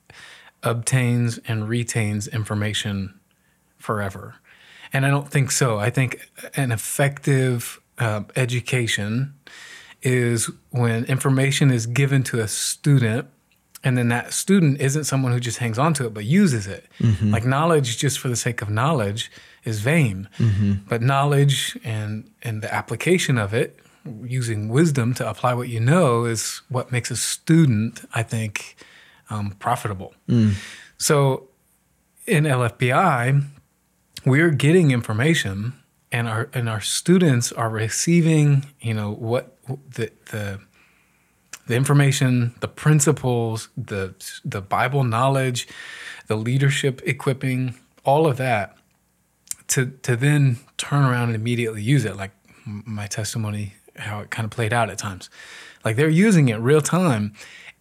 obtains 0.62 1.38
and 1.46 1.68
retains 1.68 2.28
information 2.28 3.18
forever? 3.78 4.36
And 4.92 5.06
I 5.06 5.10
don't 5.10 5.30
think 5.30 5.50
so. 5.50 5.78
I 5.78 5.90
think 5.90 6.28
an 6.56 6.72
effective 6.72 7.80
uh, 7.98 8.22
education 8.34 9.34
is 10.02 10.50
when 10.70 11.04
information 11.04 11.70
is 11.70 11.86
given 11.86 12.22
to 12.24 12.40
a 12.40 12.48
student 12.48 13.28
and 13.82 13.96
then 13.96 14.08
that 14.08 14.32
student 14.32 14.80
isn't 14.80 15.04
someone 15.04 15.32
who 15.32 15.40
just 15.40 15.58
hangs 15.58 15.78
on 15.78 15.92
to 15.94 16.06
it 16.06 16.14
but 16.14 16.24
uses 16.24 16.66
it 16.66 16.86
mm-hmm. 16.98 17.30
like 17.30 17.44
knowledge 17.44 17.98
just 17.98 18.18
for 18.18 18.28
the 18.28 18.36
sake 18.36 18.62
of 18.62 18.70
knowledge 18.70 19.30
is 19.64 19.80
vain 19.80 20.28
mm-hmm. 20.38 20.74
but 20.88 21.02
knowledge 21.02 21.78
and 21.84 22.30
and 22.42 22.62
the 22.62 22.72
application 22.74 23.36
of 23.36 23.52
it 23.52 23.78
using 24.22 24.70
wisdom 24.70 25.12
to 25.12 25.28
apply 25.28 25.52
what 25.52 25.68
you 25.68 25.78
know 25.78 26.24
is 26.24 26.62
what 26.68 26.90
makes 26.90 27.10
a 27.10 27.16
student 27.16 28.02
i 28.14 28.22
think 28.22 28.76
um, 29.30 29.50
profitable 29.58 30.14
mm. 30.28 30.54
so 30.98 31.48
in 32.26 32.44
lfbi 32.44 33.42
we're 34.26 34.50
getting 34.50 34.90
information 34.90 35.72
and 36.12 36.28
our 36.28 36.50
and 36.52 36.68
our 36.68 36.80
students 36.80 37.52
are 37.52 37.70
receiving 37.70 38.66
you 38.80 38.92
know 38.92 39.12
what 39.12 39.56
the 39.68 40.10
the 40.30 40.60
the 41.70 41.76
information, 41.76 42.52
the 42.58 42.68
principles, 42.68 43.68
the 43.76 44.12
the 44.44 44.60
Bible 44.60 45.04
knowledge, 45.04 45.68
the 46.26 46.34
leadership 46.34 47.00
equipping, 47.06 47.76
all 48.04 48.26
of 48.26 48.36
that 48.38 48.76
to 49.68 49.86
to 50.02 50.16
then 50.16 50.58
turn 50.76 51.04
around 51.04 51.28
and 51.28 51.36
immediately 51.36 51.80
use 51.80 52.04
it 52.04 52.16
like 52.16 52.32
my 52.66 53.06
testimony 53.06 53.74
how 53.94 54.18
it 54.18 54.30
kind 54.30 54.44
of 54.44 54.50
played 54.50 54.72
out 54.72 54.90
at 54.90 54.98
times. 54.98 55.30
Like 55.84 55.94
they're 55.94 56.08
using 56.08 56.48
it 56.48 56.56
real 56.56 56.80
time. 56.80 57.34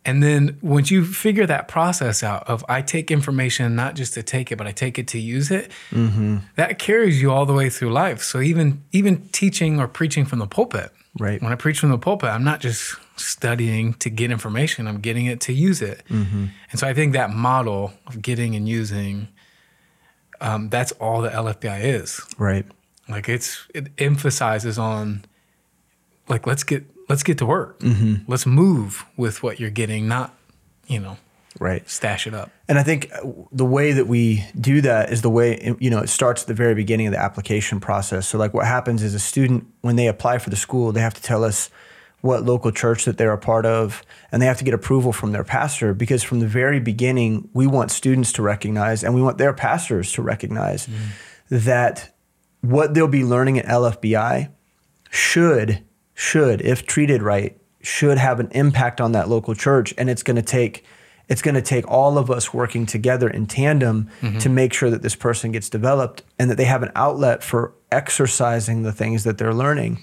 And 0.10 0.24
then 0.24 0.58
once 0.64 0.90
you 0.90 1.06
figure 1.06 1.46
that 1.46 1.68
process 1.68 2.24
out 2.24 2.50
of 2.50 2.66
I 2.68 2.82
take 2.82 3.12
information 3.12 3.76
not 3.76 3.94
just 3.94 4.16
to 4.16 4.24
take 4.24 4.52
it, 4.52 4.56
but 4.56 4.66
I 4.66 4.72
take 4.72 4.98
it 4.98 5.08
to 5.10 5.20
use 5.20 5.52
it, 5.52 5.70
mm-hmm. 5.92 6.38
that 6.56 6.80
carries 6.80 7.22
you 7.22 7.32
all 7.32 7.46
the 7.46 7.54
way 7.54 7.70
through 7.70 7.92
life. 7.92 8.24
So 8.24 8.42
even 8.42 8.82
even 8.92 9.28
teaching 9.28 9.80
or 9.80 9.88
preaching 9.88 10.26
from 10.26 10.40
the 10.40 10.48
pulpit, 10.48 10.92
right? 11.20 11.40
When 11.40 11.52
I 11.52 11.56
preach 11.56 11.80
from 11.80 11.92
the 11.92 12.00
pulpit, 12.00 12.30
I'm 12.30 12.44
not 12.44 12.60
just 12.60 12.96
studying 13.18 13.94
to 13.96 14.10
get 14.10 14.32
information; 14.32 14.88
I'm 14.88 15.00
getting 15.00 15.28
it 15.28 15.42
to 15.42 15.54
use 15.54 15.80
it. 15.80 16.02
Mm-hmm. 16.10 16.48
And 16.72 16.80
so 16.80 16.88
I 16.88 16.96
think 16.96 17.14
that 17.14 17.30
model 17.30 17.94
of 18.08 18.20
getting 18.20 18.56
and 18.56 18.68
using, 18.68 19.28
um, 20.42 20.70
that's 20.70 20.92
all 20.94 21.22
the 21.22 21.30
LFBI 21.30 21.84
is, 21.84 22.20
right? 22.40 22.66
Like 23.08 23.30
it's 23.30 23.68
it 23.76 23.90
emphasizes 24.00 24.80
on, 24.80 25.24
like 26.28 26.48
let's 26.48 26.64
get 26.64 26.84
let's 27.10 27.24
get 27.24 27.40
to 27.40 27.46
work. 27.46 27.80
Mm-hmm. 27.80 28.32
Let's 28.32 28.46
move 28.46 29.06
with 29.18 29.44
what 29.44 29.60
you're 29.60 29.70
getting, 29.70 30.08
not, 30.08 30.34
you 30.88 31.00
know, 31.00 31.18
right 31.60 31.90
stash 31.90 32.28
it 32.28 32.34
up 32.34 32.52
and 32.68 32.78
i 32.78 32.84
think 32.84 33.12
uh, 33.12 33.22
the 33.52 33.66
way 33.66 33.92
that 33.92 34.08
we 34.08 34.46
do 34.60 34.82
that 34.82 35.12
is 35.12 35.24
the 35.24 35.30
way 35.30 35.76
you 35.80 35.90
know 35.90 36.00
it 36.00 36.08
starts 36.08 36.44
at 36.44 36.48
the 36.48 36.54
very 36.54 36.76
beginning 36.76 37.08
of 37.08 37.12
the 37.12 37.20
application 37.20 37.80
process 37.80 38.28
so 38.28 38.38
like 38.38 38.54
what 38.54 38.68
happens 38.68 39.02
is 39.02 39.16
a 39.16 39.20
student 39.20 39.66
when 39.82 39.96
they 39.96 40.08
apply 40.08 40.38
for 40.38 40.52
the 40.52 40.56
school 40.56 40.92
they 40.92 41.02
have 41.02 41.14
to 41.14 41.22
tell 41.22 41.44
us 41.44 41.72
what 42.22 42.44
local 42.44 42.72
church 42.72 43.06
that 43.06 43.18
they're 43.18 43.34
a 43.34 43.38
part 43.38 43.66
of 43.66 44.04
and 44.32 44.42
they 44.42 44.46
have 44.46 44.58
to 44.58 44.64
get 44.64 44.74
approval 44.74 45.12
from 45.12 45.32
their 45.32 45.44
pastor 45.44 45.94
because 45.94 46.22
from 46.22 46.40
the 46.40 46.48
very 46.48 46.80
beginning 46.80 47.50
we 47.54 47.66
want 47.66 47.90
students 47.90 48.32
to 48.32 48.44
recognize 48.44 49.04
and 49.04 49.16
we 49.16 49.22
want 49.22 49.40
their 49.40 49.54
pastors 49.54 50.12
to 50.12 50.22
recognize 50.22 50.86
mm. 50.86 50.96
that 51.50 52.16
what 52.62 52.94
they'll 52.94 53.08
be 53.08 53.24
learning 53.24 53.58
at 53.58 53.66
lfbi 53.66 54.50
should 55.10 55.84
should, 56.20 56.62
if 56.62 56.86
treated 56.86 57.22
right, 57.22 57.58
should 57.82 58.18
have 58.18 58.42
an 58.42 58.50
impact 58.52 59.00
on 59.00 59.14
that 59.14 59.30
local 59.30 59.56
church. 59.56 59.94
And 59.98 60.10
it's 60.10 60.22
going 60.22 60.36
to 60.36 60.42
take 60.42 60.84
it's 61.30 61.42
going 61.44 61.56
to 61.56 61.62
take 61.62 61.88
all 61.88 62.18
of 62.18 62.32
us 62.32 62.54
working 62.54 62.88
together 62.88 63.30
in 63.30 63.46
tandem 63.46 64.10
mm-hmm. 64.20 64.40
to 64.40 64.50
make 64.50 64.74
sure 64.74 64.90
that 64.90 65.04
this 65.04 65.16
person 65.16 65.52
gets 65.52 65.70
developed 65.70 66.24
and 66.40 66.50
that 66.50 66.58
they 66.58 66.66
have 66.66 66.82
an 66.82 66.92
outlet 66.96 67.44
for 67.44 67.74
exercising 67.92 68.82
the 68.82 68.92
things 68.92 69.24
that 69.26 69.38
they're 69.38 69.54
learning. 69.54 70.00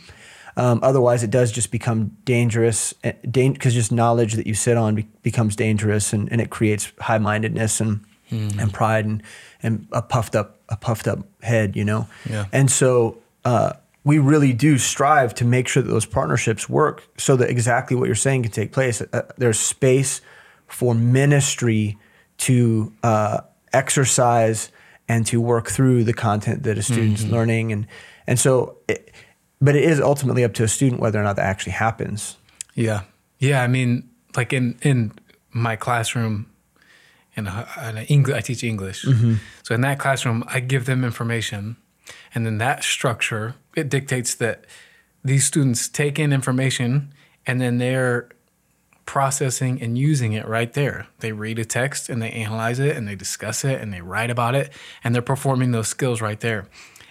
Um, 0.57 0.79
otherwise, 0.85 1.25
it 1.25 1.31
does 1.31 1.51
just 1.51 1.73
become 1.73 2.17
dangerous 2.25 2.95
because 3.03 3.73
eh, 3.75 3.77
just 3.77 3.91
knowledge 3.91 4.35
that 4.35 4.47
you 4.47 4.55
sit 4.55 4.77
on 4.77 4.95
be- 4.95 5.09
becomes 5.23 5.57
dangerous 5.57 6.13
and, 6.13 6.31
and 6.31 6.41
it 6.41 6.49
creates 6.49 6.93
high 7.01 7.19
mindedness 7.19 7.81
and, 7.81 8.05
mm. 8.31 8.57
and 8.59 8.73
pride 8.73 9.05
and, 9.05 9.23
and 9.65 9.89
a 9.93 10.01
puffed 10.01 10.37
up 10.37 10.61
a 10.69 10.77
puffed 10.77 11.09
up 11.09 11.27
head, 11.43 11.77
you 11.77 11.85
know. 11.85 12.09
Yeah. 12.31 12.47
And 12.53 12.71
so 12.71 13.19
uh, 13.45 13.73
we 14.07 14.21
really 14.21 14.53
do 14.53 14.79
strive 14.79 15.35
to 15.35 15.45
make 15.45 15.67
sure 15.67 15.83
that 15.83 15.91
those 15.91 16.07
partnerships 16.07 16.69
work 16.69 17.03
so 17.19 17.35
that 17.35 17.51
exactly 17.51 17.97
what 17.97 18.07
you're 18.07 18.15
saying 18.15 18.45
can 18.45 18.53
take 18.53 18.71
place. 18.71 19.01
Uh, 19.01 19.23
there's 19.37 19.59
space 19.59 20.21
for 20.69 20.95
ministry 20.95 21.99
to 22.39 22.93
uh, 23.03 23.41
exercise 23.73 24.71
and 25.09 25.27
to 25.27 25.41
work 25.41 25.69
through 25.69 26.05
the 26.05 26.13
content 26.13 26.63
that 26.63 26.79
a 26.79 26.83
student's 26.85 27.25
mm-hmm. 27.25 27.35
learning, 27.35 27.73
and 27.73 27.89
and 28.29 28.39
so, 28.39 28.79
it, 28.87 29.13
but 29.61 29.75
it 29.75 29.83
is 29.83 30.01
ultimately 30.01 30.45
up 30.45 30.55
to 30.55 30.63
a 30.63 30.69
student 30.69 31.01
whether 31.01 31.21
or 31.21 31.25
not 31.25 31.35
that 31.35 31.45
actually 31.45 31.73
happens. 31.73 32.37
Yeah, 32.75 33.03
yeah. 33.41 33.61
I 33.61 33.67
mean, 33.67 34.09
like 34.37 34.53
in 34.53 34.79
in 34.83 35.13
my 35.51 35.75
classroom, 35.75 36.47
in, 37.35 37.49
a, 37.49 37.69
in 37.89 37.99
a 37.99 38.03
English, 38.03 38.37
I 38.37 38.41
teach 38.41 38.63
English, 38.63 39.05
mm-hmm. 39.05 39.35
so 39.65 39.75
in 39.75 39.81
that 39.81 39.99
classroom, 39.99 40.45
I 40.47 40.61
give 40.61 40.85
them 40.85 41.05
information 41.05 41.77
and 42.35 42.45
then 42.47 42.59
that 42.59 42.85
structure, 42.85 43.55
it 43.77 43.89
dictates 43.89 44.35
that 44.37 44.65
these 45.23 45.47
students 45.47 45.89
take 45.89 46.19
in 46.19 46.33
information 46.33 47.13
and 47.47 47.61
then 47.61 47.79
they're 47.79 48.29
processing 49.05 49.81
and 49.81 49.97
using 49.97 50.33
it 50.33 50.47
right 50.49 50.73
there. 50.73 51.07
They 51.21 51.33
read 51.33 51.59
a 51.59 51.65
text 51.65 52.09
and 52.09 52.21
they 52.21 52.31
analyze 52.31 52.81
it 52.81 52.97
and 52.97 53.07
they 53.07 53.15
discuss 53.15 53.65
it 53.65 53.81
and 53.81 53.93
they 53.93 54.01
write 54.01 54.31
about 54.31 54.55
it 54.55 54.73
and 55.05 55.15
they're 55.15 55.23
performing 55.23 55.71
those 55.71 55.89
skills 55.89 56.21
right 56.21 56.41
there. 56.41 56.67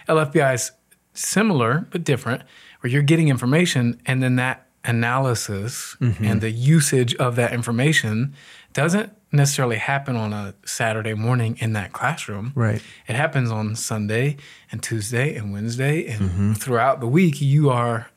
LFBI 0.08 0.54
is 0.54 0.72
similar 1.14 1.88
but 1.90 2.04
different, 2.04 2.42
where 2.80 2.90
you're 2.90 3.02
getting 3.02 3.28
information 3.28 4.00
and 4.04 4.22
then 4.22 4.36
that 4.36 4.66
analysis 4.84 5.96
mm-hmm. 6.00 6.24
and 6.24 6.40
the 6.40 6.50
usage 6.50 7.14
of 7.16 7.34
that 7.36 7.52
information 7.52 8.34
doesn't 8.72 9.12
necessarily 9.32 9.76
happen 9.76 10.16
on 10.16 10.32
a 10.32 10.54
Saturday 10.64 11.14
morning 11.14 11.56
in 11.60 11.72
that 11.72 11.92
classroom. 11.92 12.52
Right. 12.54 12.82
It 13.08 13.16
happens 13.16 13.50
on 13.50 13.74
Sunday 13.74 14.36
and 14.70 14.82
Tuesday 14.82 15.34
and 15.34 15.52
Wednesday 15.52 16.06
and 16.06 16.20
mm-hmm. 16.20 16.52
throughout 16.54 17.00
the 17.00 17.08
week 17.08 17.40
you 17.40 17.70
are 17.70 18.08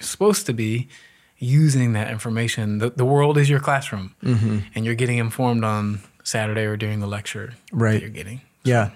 supposed 0.00 0.46
to 0.46 0.52
be 0.52 0.88
using 1.38 1.92
that 1.92 2.10
information. 2.10 2.78
The, 2.78 2.90
the 2.90 3.04
world 3.04 3.38
is 3.38 3.48
your 3.48 3.60
classroom 3.60 4.14
mm-hmm. 4.22 4.58
and 4.74 4.84
you're 4.84 4.94
getting 4.94 5.18
informed 5.18 5.64
on 5.64 6.00
Saturday 6.24 6.62
or 6.62 6.76
during 6.76 7.00
the 7.00 7.06
lecture 7.06 7.54
right. 7.72 8.00
you're 8.00 8.10
getting. 8.10 8.40
Yeah. 8.64 8.90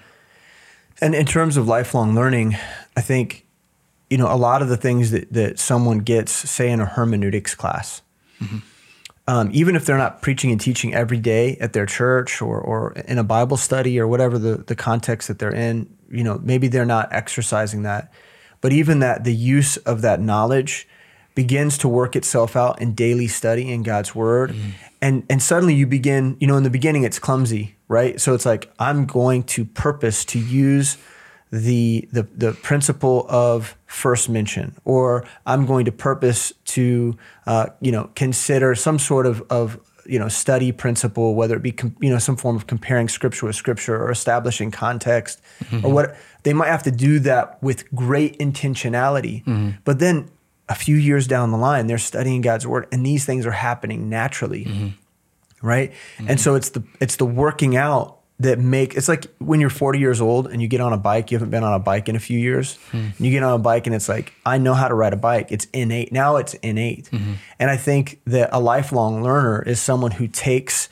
And 1.00 1.14
in 1.14 1.26
terms 1.26 1.56
of 1.56 1.68
lifelong 1.68 2.14
learning, 2.14 2.56
I 2.96 3.00
think, 3.00 3.46
you 4.10 4.18
know, 4.18 4.32
a 4.32 4.36
lot 4.36 4.62
of 4.62 4.68
the 4.68 4.76
things 4.76 5.10
that, 5.10 5.32
that 5.32 5.58
someone 5.58 5.98
gets, 5.98 6.32
say 6.32 6.70
in 6.70 6.80
a 6.80 6.86
hermeneutics 6.86 7.54
class, 7.54 8.02
mm-hmm 8.40 8.58
um, 9.28 9.50
even 9.52 9.74
if 9.74 9.84
they're 9.84 9.98
not 9.98 10.22
preaching 10.22 10.52
and 10.52 10.60
teaching 10.60 10.94
every 10.94 11.18
day 11.18 11.56
at 11.56 11.72
their 11.72 11.86
church 11.86 12.40
or, 12.40 12.60
or 12.60 12.92
in 12.92 13.18
a 13.18 13.24
Bible 13.24 13.56
study 13.56 13.98
or 13.98 14.06
whatever 14.06 14.38
the, 14.38 14.58
the 14.58 14.76
context 14.76 15.28
that 15.28 15.38
they're 15.38 15.54
in, 15.54 15.92
you 16.10 16.22
know, 16.22 16.38
maybe 16.42 16.68
they're 16.68 16.84
not 16.84 17.12
exercising 17.12 17.82
that. 17.82 18.12
But 18.60 18.72
even 18.72 19.00
that, 19.00 19.24
the 19.24 19.34
use 19.34 19.76
of 19.78 20.02
that 20.02 20.20
knowledge 20.20 20.88
begins 21.34 21.76
to 21.78 21.88
work 21.88 22.16
itself 22.16 22.56
out 22.56 22.80
in 22.80 22.94
daily 22.94 23.26
study 23.26 23.70
in 23.70 23.82
God's 23.82 24.14
word. 24.14 24.52
Mm. 24.52 24.70
And, 25.02 25.26
and 25.28 25.42
suddenly 25.42 25.74
you 25.74 25.86
begin, 25.86 26.36
you 26.40 26.46
know, 26.46 26.56
in 26.56 26.62
the 26.62 26.70
beginning 26.70 27.02
it's 27.02 27.18
clumsy, 27.18 27.76
right? 27.88 28.20
So 28.20 28.32
it's 28.32 28.46
like, 28.46 28.72
I'm 28.78 29.04
going 29.06 29.42
to 29.44 29.64
purpose 29.64 30.24
to 30.26 30.38
use 30.38 30.96
the, 31.50 32.08
the, 32.12 32.22
the 32.22 32.52
principle 32.52 33.26
of 33.28 33.76
first 33.86 34.28
mention, 34.28 34.74
or 34.84 35.24
I'm 35.46 35.64
going 35.66 35.84
to 35.84 35.92
purpose 35.92 36.52
to, 36.66 37.16
uh, 37.46 37.66
you 37.80 37.92
know, 37.92 38.10
consider 38.14 38.74
some 38.74 38.98
sort 38.98 39.26
of, 39.26 39.42
of, 39.50 39.80
you 40.04 40.18
know, 40.18 40.28
study 40.28 40.72
principle, 40.72 41.34
whether 41.34 41.56
it 41.56 41.62
be, 41.62 41.74
you 42.00 42.10
know, 42.10 42.18
some 42.18 42.36
form 42.36 42.56
of 42.56 42.66
comparing 42.66 43.08
scripture 43.08 43.46
with 43.46 43.56
scripture 43.56 43.96
or 43.96 44.10
establishing 44.10 44.70
context 44.70 45.40
mm-hmm. 45.64 45.84
or 45.84 45.92
what 45.92 46.16
they 46.42 46.52
might 46.52 46.68
have 46.68 46.82
to 46.84 46.92
do 46.92 47.18
that 47.20 47.62
with 47.62 47.92
great 47.94 48.38
intentionality. 48.38 49.44
Mm-hmm. 49.44 49.70
But 49.84 49.98
then 49.98 50.30
a 50.68 50.74
few 50.74 50.96
years 50.96 51.26
down 51.26 51.50
the 51.50 51.58
line, 51.58 51.86
they're 51.86 51.98
studying 51.98 52.40
God's 52.40 52.66
word 52.66 52.86
and 52.92 53.04
these 53.04 53.24
things 53.24 53.46
are 53.46 53.52
happening 53.52 54.08
naturally. 54.08 54.64
Mm-hmm. 54.64 54.88
Right. 55.66 55.92
And 56.18 56.40
so 56.40 56.54
it's 56.54 56.70
the, 56.70 56.84
it's 57.00 57.16
the 57.16 57.24
working 57.24 57.76
out 57.76 58.15
that 58.38 58.58
make 58.58 58.94
it's 58.94 59.08
like 59.08 59.26
when 59.38 59.60
you're 59.60 59.70
40 59.70 59.98
years 59.98 60.20
old 60.20 60.46
and 60.46 60.60
you 60.60 60.68
get 60.68 60.80
on 60.80 60.92
a 60.92 60.98
bike 60.98 61.30
you 61.30 61.38
haven't 61.38 61.50
been 61.50 61.64
on 61.64 61.72
a 61.72 61.78
bike 61.78 62.08
in 62.08 62.16
a 62.16 62.18
few 62.18 62.38
years 62.38 62.78
and 62.92 63.14
you 63.18 63.30
get 63.30 63.42
on 63.42 63.54
a 63.54 63.58
bike 63.58 63.86
and 63.86 63.96
it's 63.96 64.08
like 64.10 64.34
i 64.44 64.58
know 64.58 64.74
how 64.74 64.88
to 64.88 64.94
ride 64.94 65.14
a 65.14 65.16
bike. 65.16 65.50
It's 65.50 65.66
innate. 65.72 66.12
Now 66.12 66.36
it's 66.36 66.52
innate. 66.54 67.08
Mm-hmm. 67.10 67.34
and 67.58 67.70
i 67.70 67.76
think 67.76 68.20
that 68.26 68.50
a 68.52 68.60
lifelong 68.60 69.22
learner 69.22 69.62
is 69.62 69.80
someone 69.80 70.10
who 70.10 70.28
takes 70.28 70.90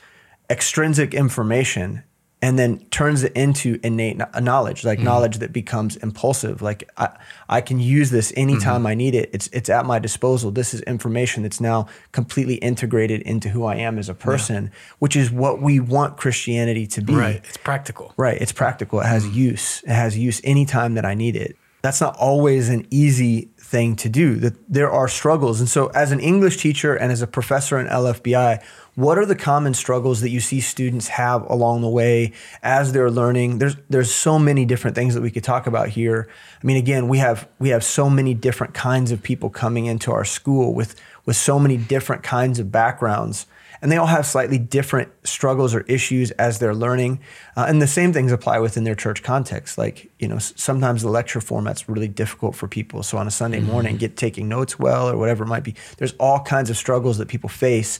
extrinsic 0.49 1.13
information 1.13 2.03
and 2.45 2.59
then 2.59 2.77
turns 2.91 3.23
it 3.23 3.31
into 3.33 3.79
innate 3.81 4.21
knowledge, 4.39 4.83
like 4.83 4.99
mm-hmm. 4.99 5.05
knowledge 5.05 5.39
that 5.39 5.51
becomes 5.51 5.95
impulsive. 5.95 6.61
Like 6.61 6.87
I, 6.95 7.09
I 7.49 7.59
can 7.59 7.79
use 7.79 8.11
this 8.11 8.31
anytime 8.37 8.81
mm-hmm. 8.81 8.87
I 8.87 8.93
need 8.93 9.15
it. 9.15 9.31
It's 9.33 9.47
it's 9.47 9.67
at 9.67 9.87
my 9.87 9.97
disposal. 9.97 10.51
This 10.51 10.71
is 10.71 10.81
information 10.81 11.41
that's 11.41 11.59
now 11.59 11.87
completely 12.11 12.57
integrated 12.57 13.23
into 13.23 13.49
who 13.49 13.65
I 13.65 13.77
am 13.77 13.97
as 13.97 14.09
a 14.09 14.13
person, 14.13 14.69
which 14.99 15.15
is 15.15 15.31
what 15.31 15.59
we 15.59 15.79
want 15.79 16.17
Christianity 16.17 16.85
to 16.85 17.01
be. 17.01 17.15
Right. 17.15 17.41
It's 17.43 17.57
practical. 17.57 18.13
Right. 18.15 18.39
It's 18.39 18.51
practical. 18.51 18.99
It 18.99 19.07
has 19.07 19.23
mm-hmm. 19.23 19.39
use. 19.39 19.81
It 19.81 19.93
has 19.93 20.15
use 20.15 20.39
anytime 20.43 20.93
that 20.93 21.03
I 21.03 21.15
need 21.15 21.35
it. 21.35 21.57
That's 21.85 22.01
not 22.01 22.17
always 22.17 22.69
an 22.69 22.87
easy 22.89 23.51
thing 23.59 23.95
to 23.97 24.09
do. 24.09 24.37
That 24.37 24.55
there 24.67 24.89
are 24.89 25.07
struggles. 25.07 25.59
And 25.59 25.69
so 25.69 25.85
as 25.89 26.11
an 26.11 26.19
English 26.19 26.57
teacher 26.57 26.95
and 26.95 27.11
as 27.11 27.21
a 27.21 27.27
professor 27.27 27.79
in 27.79 27.85
LFBI, 27.85 28.63
what 28.95 29.19
are 29.19 29.25
the 29.27 29.35
common 29.35 29.75
struggles 29.75 30.21
that 30.21 30.31
you 30.31 30.39
see 30.39 30.61
students 30.61 31.09
have 31.09 31.47
along 31.47 31.81
the 31.81 31.87
way 31.87 32.33
as 32.63 32.91
they're 32.91 33.11
learning? 33.11 33.59
There's 33.59 33.75
there's 33.87 34.11
so 34.11 34.39
many 34.39 34.65
different 34.65 34.95
things 34.95 35.13
that 35.13 35.21
we 35.21 35.29
could 35.29 35.43
talk 35.43 35.67
about 35.67 35.89
here. 35.89 36.27
I 36.59 36.65
mean, 36.65 36.77
again, 36.77 37.07
we 37.07 37.19
have 37.19 37.47
we 37.59 37.69
have 37.69 37.83
so 37.83 38.09
many 38.09 38.33
different 38.33 38.73
kinds 38.73 39.11
of 39.11 39.21
people 39.21 39.51
coming 39.51 39.85
into 39.85 40.11
our 40.11 40.25
school 40.25 40.73
with 40.73 40.95
with 41.27 41.35
so 41.35 41.59
many 41.59 41.77
different 41.77 42.23
kinds 42.23 42.57
of 42.57 42.71
backgrounds 42.71 43.45
and 43.81 43.91
they 43.91 43.97
all 43.97 44.05
have 44.05 44.25
slightly 44.25 44.57
different 44.57 45.11
struggles 45.23 45.73
or 45.73 45.81
issues 45.81 46.31
as 46.31 46.59
they're 46.59 46.75
learning. 46.75 47.19
Uh, 47.55 47.65
and 47.67 47.81
the 47.81 47.87
same 47.87 48.13
things 48.13 48.31
apply 48.31 48.59
within 48.59 48.83
their 48.83 48.95
church 48.95 49.23
context. 49.23 49.77
Like, 49.77 50.11
you 50.19 50.27
know, 50.27 50.39
sometimes 50.39 51.01
the 51.01 51.09
lecture 51.09 51.41
format's 51.41 51.87
really 51.87 52.07
difficult 52.07 52.55
for 52.55 52.67
people. 52.67 53.03
So 53.03 53.17
on 53.17 53.27
a 53.27 53.31
Sunday 53.31 53.59
morning, 53.59 53.97
get 53.97 54.17
taking 54.17 54.47
notes 54.47 54.79
well 54.79 55.09
or 55.09 55.17
whatever 55.17 55.43
it 55.43 55.47
might 55.47 55.63
be. 55.63 55.75
There's 55.97 56.13
all 56.19 56.41
kinds 56.41 56.69
of 56.69 56.77
struggles 56.77 57.17
that 57.17 57.27
people 57.27 57.49
face 57.49 57.99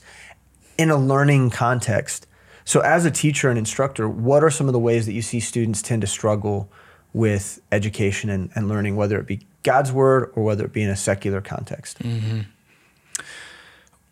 in 0.78 0.90
a 0.90 0.96
learning 0.96 1.50
context. 1.50 2.26
So 2.64 2.80
as 2.80 3.04
a 3.04 3.10
teacher 3.10 3.48
and 3.48 3.58
instructor, 3.58 4.08
what 4.08 4.42
are 4.42 4.50
some 4.50 4.66
of 4.66 4.72
the 4.72 4.78
ways 4.78 5.06
that 5.06 5.12
you 5.12 5.22
see 5.22 5.40
students 5.40 5.82
tend 5.82 6.02
to 6.02 6.08
struggle 6.08 6.70
with 7.12 7.60
education 7.72 8.28
and, 8.28 8.50
and 8.54 8.68
learning, 8.68 8.96
whether 8.96 9.18
it 9.18 9.26
be 9.26 9.46
God's 9.62 9.92
word 9.92 10.32
or 10.34 10.42
whether 10.42 10.64
it 10.64 10.72
be 10.72 10.82
in 10.82 10.90
a 10.90 10.96
secular 10.96 11.40
context? 11.40 11.98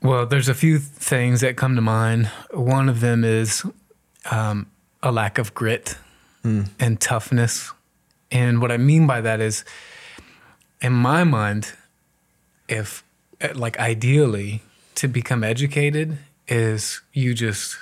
Well, 0.05 0.27
there's 0.27 0.51
a 0.51 0.55
few 0.55 0.81
things 0.81 1.41
that 1.41 1.57
come 1.57 1.77
to 1.77 1.81
mind. 1.81 2.27
One 2.51 2.91
of 2.91 3.01
them 3.01 3.25
is 3.25 3.65
um, 4.31 4.71
a 5.03 5.11
lack 5.11 5.39
of 5.39 5.55
grit 5.55 5.97
and 6.79 7.01
toughness. 7.01 7.73
And 8.31 8.61
what 8.61 8.71
I 8.71 8.77
mean 8.77 9.07
by 9.07 9.23
that 9.23 9.41
is, 9.41 9.65
in 10.83 10.93
my 10.93 11.25
mind, 11.25 11.73
if, 12.69 13.03
eh, 13.41 13.53
like, 13.55 13.79
ideally, 13.79 14.61
to 14.97 15.09
become 15.09 15.43
educated 15.43 16.19
is 16.49 17.01
you 17.15 17.33
just 17.33 17.79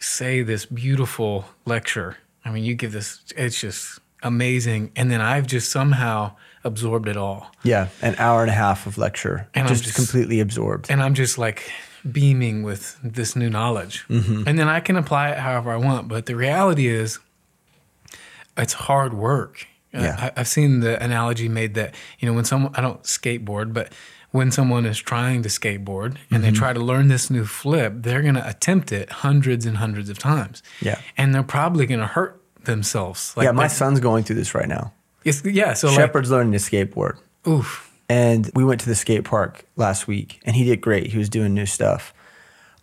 say 0.00 0.42
this 0.42 0.66
beautiful 0.66 1.44
lecture. 1.64 2.16
I 2.44 2.50
mean, 2.50 2.64
you 2.64 2.74
give 2.74 2.90
this, 2.90 3.22
it's 3.36 3.60
just 3.60 4.00
amazing. 4.20 4.90
And 4.96 5.12
then 5.12 5.20
I've 5.20 5.46
just 5.46 5.70
somehow 5.70 6.34
absorbed 6.66 7.08
it 7.08 7.16
all. 7.16 7.50
Yeah, 7.62 7.88
an 8.02 8.16
hour 8.18 8.42
and 8.42 8.50
a 8.50 8.54
half 8.54 8.86
of 8.86 8.98
lecture, 8.98 9.48
And 9.54 9.66
I'm 9.66 9.72
just, 9.72 9.84
just- 9.84 9.96
completely 9.96 10.40
absorbed. 10.40 10.90
and 10.90 11.02
I'm 11.02 11.14
just 11.14 11.38
like 11.38 11.70
beaming 12.10 12.62
with 12.62 12.98
this 13.02 13.34
new 13.34 13.50
knowledge. 13.50 14.04
Mm-hmm. 14.08 14.44
And 14.46 14.58
then 14.58 14.68
I 14.68 14.80
can 14.80 14.96
apply 14.96 15.30
it 15.30 15.38
however 15.38 15.70
I 15.72 15.76
want. 15.76 16.08
But 16.08 16.26
the 16.26 16.36
reality 16.36 16.86
is, 16.86 17.18
it's 18.56 18.72
hard 18.72 19.12
work. 19.14 19.66
Yeah. 19.92 20.16
I, 20.36 20.40
I've 20.40 20.48
seen 20.48 20.80
the 20.80 21.02
analogy 21.02 21.48
made 21.48 21.74
that, 21.74 21.94
you 22.18 22.28
know, 22.28 22.34
when 22.34 22.44
someone, 22.44 22.72
I 22.74 22.80
don't 22.80 23.02
skateboard, 23.02 23.72
but 23.72 23.92
when 24.30 24.50
someone 24.50 24.84
is 24.86 24.98
trying 24.98 25.42
to 25.42 25.48
skateboard 25.48 26.16
and 26.30 26.44
they 26.44 26.48
mm-hmm. 26.48 26.56
try 26.56 26.72
to 26.72 26.80
learn 26.80 27.08
this 27.08 27.30
new 27.30 27.44
flip, 27.44 27.94
they're 27.96 28.22
going 28.22 28.34
to 28.34 28.48
attempt 28.48 28.92
it 28.92 29.10
hundreds 29.10 29.64
and 29.66 29.78
hundreds 29.78 30.10
of 30.10 30.18
times. 30.18 30.62
Yeah. 30.80 31.00
And 31.16 31.34
they're 31.34 31.42
probably 31.42 31.86
going 31.86 32.00
to 32.00 32.06
hurt 32.06 32.42
themselves. 32.64 33.34
Like 33.36 33.46
yeah, 33.46 33.52
my 33.52 33.64
that- 33.64 33.74
son's 33.74 34.00
going 34.00 34.24
through 34.24 34.36
this 34.36 34.54
right 34.54 34.68
now. 34.68 34.92
It's, 35.26 35.44
yeah. 35.44 35.74
So 35.74 35.88
Shepard's 35.90 36.30
learning 36.30 36.52
to 36.52 36.58
skateboard. 36.58 37.18
oof. 37.46 37.82
And 38.08 38.48
we 38.54 38.64
went 38.64 38.80
to 38.82 38.86
the 38.86 38.94
skate 38.94 39.24
park 39.24 39.64
last 39.74 40.06
week 40.06 40.40
and 40.44 40.54
he 40.54 40.64
did 40.64 40.80
great. 40.80 41.08
He 41.08 41.18
was 41.18 41.28
doing 41.28 41.54
new 41.54 41.66
stuff. 41.66 42.14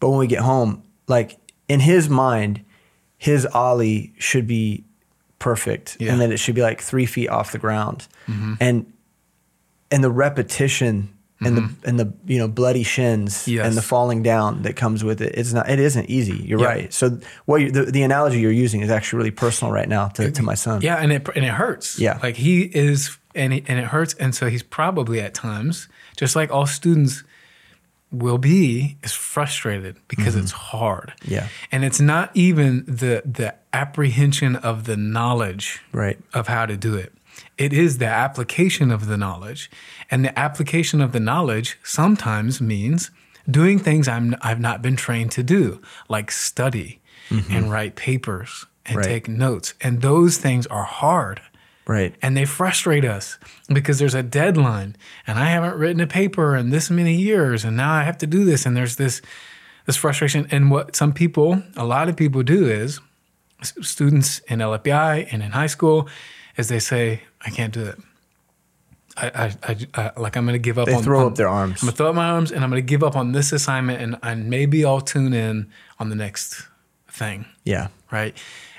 But 0.02 0.10
when 0.10 0.20
we 0.20 0.28
get 0.28 0.40
home, 0.40 0.84
like 1.08 1.38
in 1.70 1.80
his 1.80 2.10
mind, 2.10 2.64
his 3.18 3.46
Ollie 3.46 4.14
should 4.20 4.48
be 4.48 4.84
perfect 5.40 5.96
Yeah. 6.00 6.12
and 6.12 6.20
that 6.22 6.32
it 6.32 6.38
should 6.38 6.56
be 6.56 6.62
like 6.62 6.82
three 6.82 7.06
feet 7.06 7.30
off 7.30 7.54
the 7.54 7.58
ground. 7.58 8.08
Mm-hmm. 8.28 8.54
And 8.60 8.94
and 9.92 10.04
the 10.04 10.12
repetition 10.12 11.10
and 11.46 11.58
the 11.58 11.70
and 11.90 12.00
the 12.00 12.14
you 12.26 12.38
know 12.40 12.48
bloody 12.48 12.84
shins 12.84 13.48
Yes. 13.48 13.66
and 13.66 13.76
the 13.78 13.82
falling 13.82 14.24
down 14.24 14.62
that 14.64 14.76
comes 14.76 15.04
with 15.04 15.22
it, 15.22 15.34
it's 15.36 15.54
not 15.54 15.70
it 15.70 15.80
isn't 15.80 16.10
easy. 16.10 16.38
You're 16.38 16.60
Yeah. 16.60 16.66
right. 16.68 16.94
So 16.94 17.20
what 17.46 17.62
you, 17.62 17.72
the, 17.72 17.86
the 17.92 18.04
analogy 18.04 18.40
you're 18.40 18.52
using 18.52 18.82
is 18.82 18.90
actually 18.90 19.18
really 19.18 19.32
personal 19.32 19.72
right 19.74 19.90
now 19.90 20.08
to, 20.10 20.32
to 20.32 20.44
my 20.44 20.56
son. 20.56 20.82
Yeah, 20.82 20.96
and 20.98 21.12
it 21.12 21.28
and 21.36 21.46
it 21.46 21.52
hurts. 21.54 22.00
Yeah. 22.00 22.20
like 22.24 22.36
he 22.38 22.62
is, 22.64 23.18
and 23.36 23.54
he, 23.54 23.64
and 23.68 23.80
it 23.80 23.86
hurts, 23.86 24.14
and 24.16 24.34
so 24.36 24.48
he's 24.50 24.64
probably 24.64 25.20
at 25.22 25.34
times, 25.34 25.88
just 26.18 26.36
like 26.36 26.52
all 26.52 26.66
students 26.68 27.24
will 28.12 28.38
be, 28.38 28.98
is 29.04 29.12
frustrated 29.14 29.96
because 30.08 30.36
it's 30.36 30.52
hard. 30.52 31.14
Mm-hmm. 31.22 31.34
Yeah. 31.34 31.48
and 31.72 31.84
it's 31.84 32.00
not 32.00 32.30
even 32.36 32.84
the 32.88 33.24
the 33.26 33.56
apprehension 33.74 34.56
of 34.56 34.84
the 34.86 34.96
knowledge 34.96 35.82
Right. 35.92 36.20
of 36.34 36.48
how 36.48 36.66
to 36.68 36.78
do 36.78 36.96
it. 36.96 37.12
It 37.58 37.74
is 37.74 37.98
the 37.98 38.06
application 38.08 38.92
of 38.92 39.08
the 39.08 39.18
knowledge, 39.18 39.72
and 40.13 40.23
the 40.26 40.38
application 40.47 41.02
of 41.02 41.12
the 41.12 41.19
knowledge 41.19 41.69
sometimes 41.84 42.62
means 42.62 43.12
doing 43.49 43.80
things 43.80 44.08
I'm 44.08 44.36
I've 44.41 44.60
not 44.69 44.82
been 44.82 44.95
trained 44.95 45.32
to 45.38 45.43
do, 45.43 45.63
like 46.15 46.30
study 46.32 46.99
and 47.54 47.71
write 47.73 47.95
papers 47.95 48.52
and 48.86 48.97
Mm-hmm. 48.97 48.97
Right. 48.97 49.08
take 49.13 49.28
notes, 49.30 49.73
and 49.86 50.02
those 50.02 50.34
things 50.45 50.67
are 50.67 50.84
hard 50.84 51.39
Right. 51.88 52.13
and 52.21 52.36
they 52.38 52.45
frustrate 52.45 53.06
us 53.17 53.38
because 53.78 53.97
there's 53.99 54.13
a 54.23 54.23
deadline 54.41 54.95
and 55.28 55.36
I 55.39 55.47
haven't 55.56 55.78
written 55.82 56.02
a 56.02 56.08
paper 56.21 56.56
in 56.62 56.69
this 56.69 56.89
many 56.89 57.15
years 57.32 57.65
and 57.65 57.76
now 57.78 57.91
I 57.93 58.04
have 58.04 58.17
to 58.19 58.28
do 58.28 58.41
this 58.45 58.65
and 58.65 58.76
there's 58.78 58.95
this 58.97 59.21
this 59.88 59.97
frustration 60.04 60.47
and 60.52 60.69
what 60.71 60.95
some 60.95 61.12
people 61.13 61.49
a 61.76 61.86
lot 61.95 62.08
of 62.10 62.15
people 62.15 62.43
do 62.43 62.62
is 62.82 62.99
students 63.82 64.39
in 64.52 64.60
LFBI 64.60 65.28
and 65.32 65.41
in 65.43 65.52
high 65.52 65.67
school 65.76 66.08
is 66.58 66.67
they 66.67 66.80
say 66.80 67.23
I 67.47 67.49
can't 67.49 67.73
do 67.73 67.86
it 67.91 67.97
I, 69.15 69.28
I, 69.28 69.56
I, 69.63 69.78
I 70.15 70.19
like 70.19 70.36
I'm 70.36 70.45
going 70.45 70.54
to 70.56 70.60
give 70.60 70.80
up 70.80 70.88
They 70.88 70.93
on 70.95 71.04
throw 71.04 71.19
on- 71.21 71.28
up 71.28 71.36
their 71.36 71.47
arms. 71.49 71.84
I'm 71.84 71.89
to 71.89 71.95
throw 71.95 72.10
up 72.10 72.15
my 72.15 72.30
arms 72.30 72.52
and 72.52 72.63
I'm 72.63 72.69
going 72.71 72.82
to 72.82 72.86
give 72.86 73.04
up 73.04 73.15
on 73.15 73.32
this 73.32 73.52
assignment 73.52 74.17
and, 74.23 74.49
maybe 74.49 74.84
I'll 74.86 75.02
tune 75.02 75.34
in 75.34 75.69
on 75.99 76.10
the 76.10 76.15
next 76.15 76.67
thing 77.08 77.45
Yeah. 77.63 77.89
right 78.12 78.36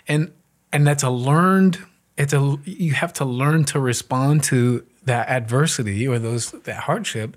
and 0.09 0.33
and 0.73 0.85
that's 0.85 1.05
a 1.05 1.11
learned 1.11 1.79
it's 2.19 2.33
a 2.33 2.57
you 2.65 2.93
have 2.95 3.13
to 3.15 3.25
learn 3.25 3.63
to 3.67 3.79
respond 3.79 4.43
to 4.45 4.85
that 5.05 5.29
adversity 5.29 6.09
or 6.09 6.19
those 6.19 6.51
that 6.51 6.81
hardship 6.83 7.37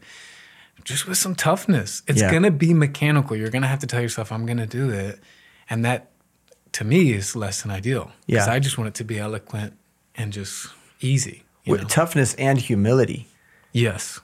just 0.84 1.08
with 1.08 1.20
some 1.20 1.36
toughness 1.36 2.02
it's 2.08 2.20
Yeah. 2.20 2.32
gonna 2.32 2.50
be 2.50 2.74
mechanical 2.74 3.36
you're 3.38 3.52
gonna 3.52 3.68
have 3.68 3.78
to 3.80 3.88
tell 3.88 4.02
yourself 4.02 4.32
i'm 4.32 4.48
gonna 4.48 4.66
do 4.66 4.90
it 4.90 5.20
and 5.70 5.86
that 5.86 6.10
to 6.72 6.84
me 6.84 7.14
is 7.14 7.36
less 7.36 7.62
than 7.62 7.70
ideal 7.70 8.12
because 8.26 8.48
Yeah. 8.48 8.54
i 8.54 8.58
just 8.58 8.80
want 8.80 8.88
it 8.88 8.96
to 8.96 9.04
be 9.04 9.20
eloquent 9.20 9.74
and 10.16 10.34
just 10.34 10.68
easy 11.00 11.44
With 11.72 11.82
know? 11.82 11.88
toughness 11.88 12.34
and 12.36 12.60
humility. 12.60 13.28
yes 13.74 14.20